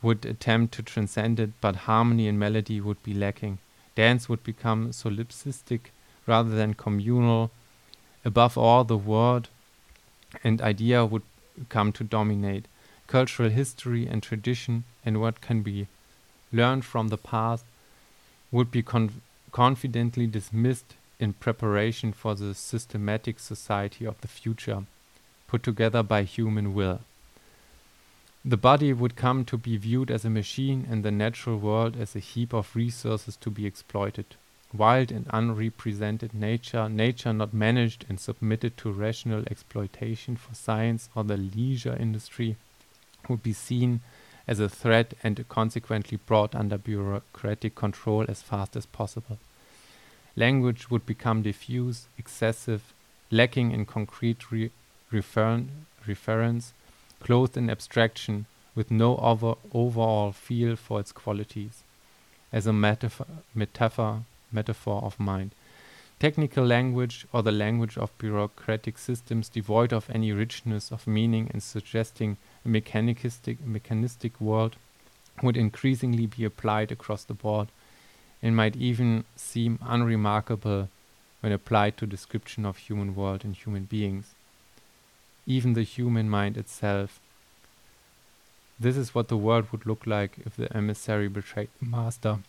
would 0.01 0.25
attempt 0.25 0.73
to 0.75 0.83
transcend 0.83 1.39
it, 1.39 1.51
but 1.59 1.87
harmony 1.87 2.27
and 2.27 2.39
melody 2.39 2.79
would 2.79 3.01
be 3.03 3.13
lacking. 3.13 3.57
Dance 3.95 4.29
would 4.29 4.43
become 4.43 4.91
solipsistic 4.91 5.91
rather 6.25 6.51
than 6.51 6.73
communal. 6.73 7.51
Above 8.23 8.57
all, 8.57 8.83
the 8.83 8.97
word 8.97 9.49
and 10.43 10.61
idea 10.61 11.05
would 11.05 11.23
come 11.69 11.91
to 11.93 12.03
dominate. 12.03 12.65
Cultural 13.07 13.49
history 13.49 14.05
and 14.05 14.21
tradition 14.21 14.83
and 15.05 15.19
what 15.19 15.41
can 15.41 15.61
be 15.61 15.87
learned 16.51 16.85
from 16.85 17.07
the 17.07 17.17
past 17.17 17.65
would 18.51 18.69
be 18.69 18.83
con 18.83 19.21
confidently 19.51 20.27
dismissed 20.27 20.93
in 21.19 21.33
preparation 21.33 22.13
for 22.13 22.35
the 22.35 22.53
systematic 22.53 23.39
society 23.39 24.05
of 24.05 24.19
the 24.21 24.27
future, 24.27 24.83
put 25.47 25.63
together 25.63 26.03
by 26.03 26.21
human 26.23 26.73
will. 26.73 26.99
The 28.47 28.55
body 28.55 28.93
would 28.93 29.17
come 29.17 29.43
to 29.43 29.57
be 29.57 29.75
viewed 29.75 30.09
as 30.09 30.23
a 30.23 30.29
machine 30.29 30.87
and 30.89 31.03
the 31.03 31.11
natural 31.11 31.57
world 31.57 31.97
as 31.97 32.15
a 32.15 32.19
heap 32.19 32.53
of 32.53 32.77
resources 32.77 33.35
to 33.41 33.49
be 33.51 33.65
exploited. 33.65 34.37
Wild 34.73 35.11
and 35.11 35.27
unrepresented 35.31 36.33
nature, 36.33 36.87
nature 36.87 37.33
not 37.33 37.53
managed 37.53 38.05
and 38.07 38.17
submitted 38.17 38.77
to 38.77 38.93
rational 38.93 39.43
exploitation 39.51 40.37
for 40.37 40.55
science 40.55 41.09
or 41.13 41.25
the 41.25 41.35
leisure 41.35 41.97
industry, 41.99 42.55
would 43.27 43.43
be 43.43 43.51
seen 43.51 43.99
as 44.47 44.61
a 44.61 44.69
threat 44.69 45.13
and 45.21 45.45
consequently 45.49 46.17
brought 46.25 46.55
under 46.55 46.77
bureaucratic 46.77 47.75
control 47.75 48.23
as 48.29 48.41
fast 48.41 48.77
as 48.77 48.85
possible. 48.85 49.39
Language 50.37 50.89
would 50.89 51.05
become 51.05 51.41
diffuse, 51.41 52.07
excessive, 52.17 52.93
lacking 53.29 53.71
in 53.71 53.85
concrete 53.85 54.49
re 54.53 54.71
referen 55.11 55.67
reference, 56.07 56.71
clothed 57.19 57.57
in 57.57 57.69
abstraction, 57.69 58.45
with 58.75 58.91
no 58.91 59.17
over 59.17 59.55
overall 59.73 60.31
feel 60.31 60.75
for 60.75 60.99
its 60.99 61.11
qualities, 61.11 61.83
as 62.51 62.67
a 62.67 62.73
metaphor, 62.73 63.25
metaphor, 63.55 64.23
metaphor 64.51 65.01
of 65.03 65.19
mind. 65.19 65.51
Technical 66.19 66.65
language, 66.65 67.27
or 67.31 67.43
the 67.43 67.51
language 67.51 67.97
of 67.97 68.17
bureaucratic 68.17 68.97
systems 68.97 69.49
devoid 69.49 69.93
of 69.93 70.09
any 70.09 70.31
richness 70.31 70.91
of 70.91 71.05
meaning 71.05 71.49
and 71.51 71.61
suggesting 71.61 72.37
a 72.65 72.69
mechanistic, 72.69 73.63
mechanistic 73.65 74.39
world, 74.41 74.75
would 75.43 75.57
increasingly 75.57 76.25
be 76.25 76.43
applied 76.43 76.91
across 76.91 77.23
the 77.23 77.33
board 77.33 77.67
and 78.41 78.55
might 78.55 78.75
even 78.75 79.23
seem 79.35 79.77
unremarkable 79.81 80.89
when 81.41 81.51
applied 81.51 81.97
to 81.97 82.05
description 82.07 82.65
of 82.65 82.77
human 82.77 83.15
world 83.15 83.43
and 83.43 83.55
human 83.55 83.83
beings 83.83 84.33
even 85.47 85.73
the 85.73 85.83
human 85.83 86.29
mind 86.29 86.57
itself. 86.57 87.19
This 88.79 88.97
is 88.97 89.15
what 89.15 89.29
the 89.29 89.37
world 89.37 89.71
would 89.71 89.87
look 89.87 90.05
like 90.05 90.37
if 90.45 90.55
the 90.55 90.71
emissary 90.75 91.29
betrayed 91.29 91.69
the 91.79 91.87
master. 91.87 92.39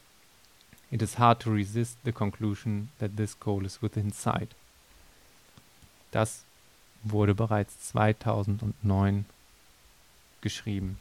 It 0.90 1.01
is 1.01 1.14
hard 1.14 1.40
to 1.40 1.51
resist 1.51 1.96
the 2.05 2.12
conclusion 2.12 2.90
that 2.99 3.16
this 3.16 3.34
goal 3.34 3.64
is 3.64 3.80
within 3.80 4.12
sight. 4.12 4.55
Das 6.11 6.44
wurde 7.05 7.34
bereits 7.34 7.78
2009 7.92 9.24
geschrieben. 10.40 10.99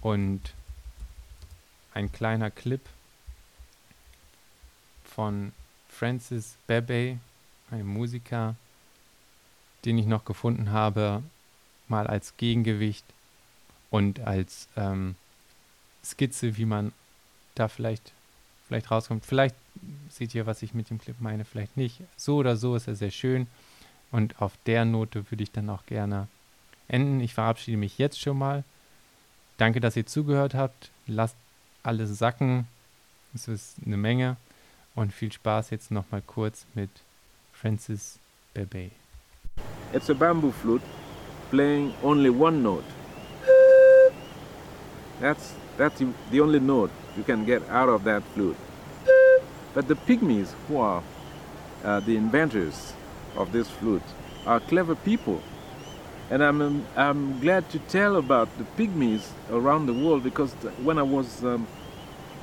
Und 0.00 0.54
ein 1.94 2.10
kleiner 2.10 2.50
Clip 2.50 2.80
von 5.04 5.52
Francis 5.88 6.56
Bebe, 6.66 7.18
einem 7.70 7.86
Musiker, 7.86 8.54
den 9.84 9.98
ich 9.98 10.06
noch 10.06 10.24
gefunden 10.24 10.70
habe, 10.70 11.22
mal 11.88 12.06
als 12.06 12.36
Gegengewicht 12.36 13.04
und 13.90 14.20
als 14.20 14.68
ähm, 14.76 15.16
Skizze, 16.04 16.56
wie 16.56 16.64
man 16.64 16.92
da 17.54 17.68
vielleicht, 17.68 18.12
vielleicht 18.66 18.90
rauskommt. 18.90 19.24
Vielleicht 19.24 19.54
seht 20.10 20.34
ihr, 20.34 20.46
was 20.46 20.62
ich 20.62 20.74
mit 20.74 20.90
dem 20.90 20.98
Clip 20.98 21.16
meine, 21.20 21.44
vielleicht 21.44 21.76
nicht. 21.76 22.00
So 22.16 22.36
oder 22.36 22.56
so 22.56 22.74
ist 22.76 22.88
er 22.88 22.96
sehr 22.96 23.10
schön. 23.10 23.46
Und 24.10 24.40
auf 24.40 24.52
der 24.66 24.84
Note 24.84 25.30
würde 25.30 25.42
ich 25.42 25.50
dann 25.50 25.68
auch 25.70 25.84
gerne 25.86 26.28
enden. 26.88 27.20
Ich 27.20 27.34
verabschiede 27.34 27.76
mich 27.76 27.98
jetzt 27.98 28.20
schon 28.20 28.38
mal. 28.38 28.64
Danke, 29.58 29.80
dass 29.80 29.96
ihr 29.96 30.06
zugehört 30.06 30.54
habt. 30.54 30.90
Lasst 31.06 31.36
alles 31.82 32.18
sacken. 32.18 32.66
Es 33.34 33.48
ist 33.48 33.76
eine 33.84 33.96
Menge. 33.96 34.36
Und 34.94 35.12
viel 35.12 35.32
Spaß 35.32 35.70
jetzt 35.70 35.90
nochmal 35.90 36.22
kurz 36.22 36.66
mit 36.74 36.90
Francis 37.52 38.18
Bebe. 38.54 38.90
It's 39.90 40.10
a 40.10 40.14
bamboo 40.14 40.52
flute 40.52 40.82
playing 41.50 41.94
only 42.02 42.28
one 42.28 42.62
note. 42.62 42.84
That's, 45.18 45.54
that's 45.78 46.02
the 46.30 46.40
only 46.40 46.60
note 46.60 46.90
you 47.16 47.22
can 47.22 47.46
get 47.46 47.66
out 47.70 47.88
of 47.88 48.04
that 48.04 48.22
flute. 48.34 48.56
But 49.72 49.88
the 49.88 49.94
pygmies, 49.94 50.52
who 50.66 50.76
are 50.76 51.02
uh, 51.82 52.00
the 52.00 52.16
inventors 52.16 52.92
of 53.34 53.52
this 53.52 53.70
flute, 53.70 54.02
are 54.46 54.60
clever 54.60 54.94
people. 54.94 55.42
And 56.30 56.44
I'm, 56.44 56.60
um, 56.60 56.86
I'm 56.94 57.40
glad 57.40 57.70
to 57.70 57.78
tell 57.78 58.16
about 58.16 58.48
the 58.58 58.64
pygmies 58.64 59.30
around 59.50 59.86
the 59.86 59.94
world 59.94 60.22
because 60.22 60.52
when 60.82 60.98
I 60.98 61.02
was 61.02 61.42
um, 61.44 61.66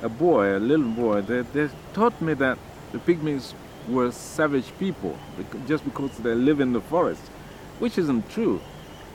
a 0.02 0.08
boy, 0.08 0.56
a 0.56 0.58
little 0.58 0.90
boy, 0.90 1.20
they, 1.20 1.42
they 1.42 1.68
taught 1.94 2.20
me 2.20 2.34
that 2.34 2.58
the 2.90 2.98
pygmies 2.98 3.54
were 3.88 4.10
savage 4.10 4.76
people 4.80 5.16
just 5.68 5.84
because 5.84 6.16
they 6.18 6.34
live 6.34 6.58
in 6.58 6.72
the 6.72 6.80
forest 6.80 7.22
which 7.78 7.98
isn't 7.98 8.28
true. 8.30 8.60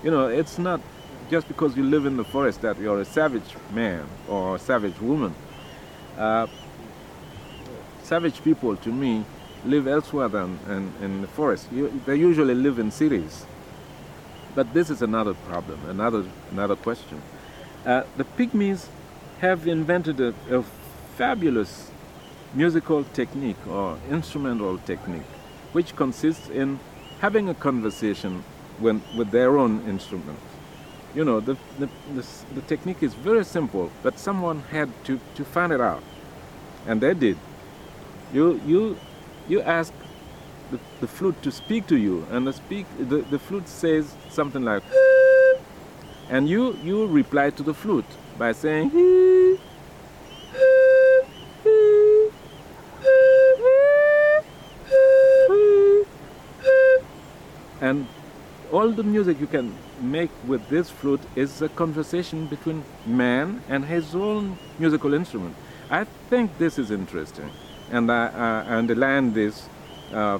You 0.04 0.12
know, 0.12 0.28
it's 0.28 0.58
not 0.58 0.82
just 1.30 1.48
because 1.48 1.78
you 1.78 1.84
live 1.84 2.06
in 2.06 2.18
the 2.18 2.24
forest 2.24 2.62
that 2.62 2.78
you're 2.80 3.00
a 3.00 3.06
savage 3.06 3.56
man 3.72 4.06
or 4.28 4.56
a 4.56 4.60
savage 4.60 5.00
woman. 5.00 5.34
Uh, 6.18 6.48
savage 8.04 8.44
people, 8.44 8.76
to 8.78 8.90
me, 8.90 9.24
live 9.66 9.88
elsewhere 9.88 10.28
than 10.28 10.60
in, 10.68 10.94
in 11.06 11.22
the 11.22 11.28
forest. 11.28 11.68
You, 11.72 12.02
they 12.06 12.16
usually 12.16 12.56
live 12.56 12.80
in 12.80 12.92
cities. 12.92 13.46
But 14.54 14.74
this 14.74 14.90
is 14.90 15.02
another 15.02 15.34
problem, 15.34 15.80
another, 15.88 16.26
another 16.52 16.76
question. 16.76 17.22
Uh, 17.86 18.04
the 18.18 18.26
pygmies 18.26 18.88
have 19.40 19.68
invented 19.68 20.20
a, 20.20 20.34
a 20.50 20.64
fabulous 21.16 21.90
musical 22.54 23.06
technique 23.14 23.66
or 23.68 23.98
instrumental 24.10 24.78
technique, 24.80 25.32
which 25.72 25.96
consists 25.96 26.50
in 26.50 26.80
having 27.22 27.48
a 27.48 27.54
conversation 27.54 28.44
when, 28.82 29.02
with 29.16 29.32
their 29.32 29.58
own 29.58 29.88
instrument. 29.88 30.40
You 31.14 31.26
know, 31.26 31.40
the, 31.40 31.58
the, 31.78 31.90
the, 32.16 32.26
the 32.56 32.62
technique 32.62 33.04
is 33.04 33.14
very 33.14 33.44
simple, 33.44 33.92
but 34.02 34.18
someone 34.18 34.62
had 34.72 34.90
to, 35.06 35.20
to 35.36 35.44
find 35.44 35.72
it 35.74 35.82
out. 35.82 36.02
And 36.88 37.02
they 37.02 37.14
did. 37.14 37.38
You, 38.34 38.62
you, 38.66 38.98
you 39.48 39.62
ask 39.62 39.94
the, 40.72 40.80
the 41.02 41.08
flute 41.08 41.42
to 41.44 41.52
speak 41.52 41.88
to 41.88 41.98
you, 41.98 42.26
and 42.32 42.48
the, 42.48 42.54
speak, 42.54 42.86
the, 42.98 43.18
the 43.18 43.40
flute 43.40 43.68
says 43.68 44.16
something 44.30 44.64
like, 44.64 44.84
and 46.30 46.48
you, 46.48 46.78
you 46.82 47.08
reply 47.08 47.50
to 47.50 47.64
the 47.64 47.74
flute 47.74 48.06
by 48.38 48.54
saying, 48.54 48.90
all 58.92 58.98
the 58.98 59.04
music 59.04 59.40
you 59.40 59.48
can 59.48 59.74
make 60.02 60.30
with 60.46 60.68
this 60.68 60.90
flute 60.90 61.22
is 61.36 61.62
a 61.62 61.70
conversation 61.70 62.46
between 62.48 62.84
man 63.06 63.64
and 63.70 63.86
his 63.86 64.14
own 64.14 64.58
musical 64.80 65.14
instrument. 65.14 65.56
I 65.90 66.04
think 66.30 66.58
this 66.58 66.78
is 66.78 66.92
interesting, 66.92 67.50
and 67.90 68.12
I, 68.12 68.28
I 68.68 68.76
underline 68.76 69.32
this 69.32 69.70
uh, 70.14 70.40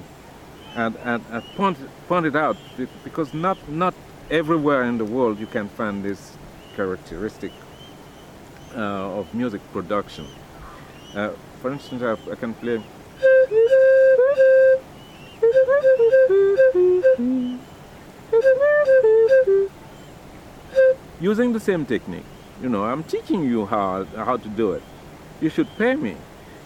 and, 0.74 0.96
and, 0.96 1.24
and 1.30 1.42
point, 1.56 1.78
point 2.08 2.26
it 2.26 2.36
out 2.36 2.58
because 3.04 3.32
not, 3.32 3.56
not 3.70 3.94
everywhere 4.30 4.82
in 4.82 4.98
the 4.98 5.06
world 5.06 5.38
you 5.38 5.46
can 5.46 5.68
find 5.70 6.04
this 6.04 6.36
characteristic 6.76 7.52
uh, 8.76 9.18
of 9.18 9.34
music 9.34 9.62
production. 9.72 10.26
Uh, 11.14 11.30
for 11.62 11.72
instance, 11.72 12.02
I, 12.02 12.12
I 12.30 12.34
can 12.34 12.52
play. 12.54 12.82
Using 21.22 21.52
the 21.52 21.60
same 21.60 21.86
technique, 21.86 22.24
you 22.60 22.68
know, 22.68 22.82
I'm 22.82 23.04
teaching 23.04 23.44
you 23.44 23.64
how, 23.64 24.02
how 24.16 24.36
to 24.38 24.48
do 24.48 24.72
it. 24.72 24.82
You 25.40 25.50
should 25.50 25.68
pay 25.78 25.94
me 25.94 26.16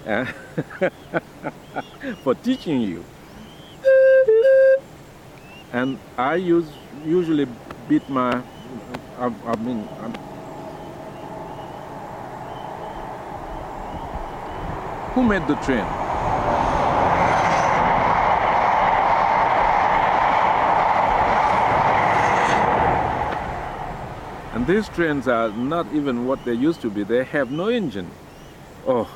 uh, 0.06 0.24
for 2.24 2.34
teaching 2.36 2.80
you. 2.80 3.04
And 5.74 5.98
I 6.16 6.36
use 6.36 6.70
usually 7.04 7.46
beat 7.86 8.08
my, 8.08 8.42
I, 9.18 9.26
I 9.44 9.56
mean, 9.56 9.86
I'm, 10.00 10.14
who 15.12 15.22
made 15.22 15.46
the 15.46 15.56
train? 15.56 16.05
These 24.66 24.88
trains 24.88 25.28
are 25.28 25.50
not 25.50 25.86
even 25.94 26.26
what 26.26 26.44
they 26.44 26.52
used 26.52 26.80
to 26.82 26.90
be. 26.90 27.04
They 27.04 27.24
have 27.24 27.50
no 27.50 27.68
engine. 27.68 28.10
Oh. 28.86 29.15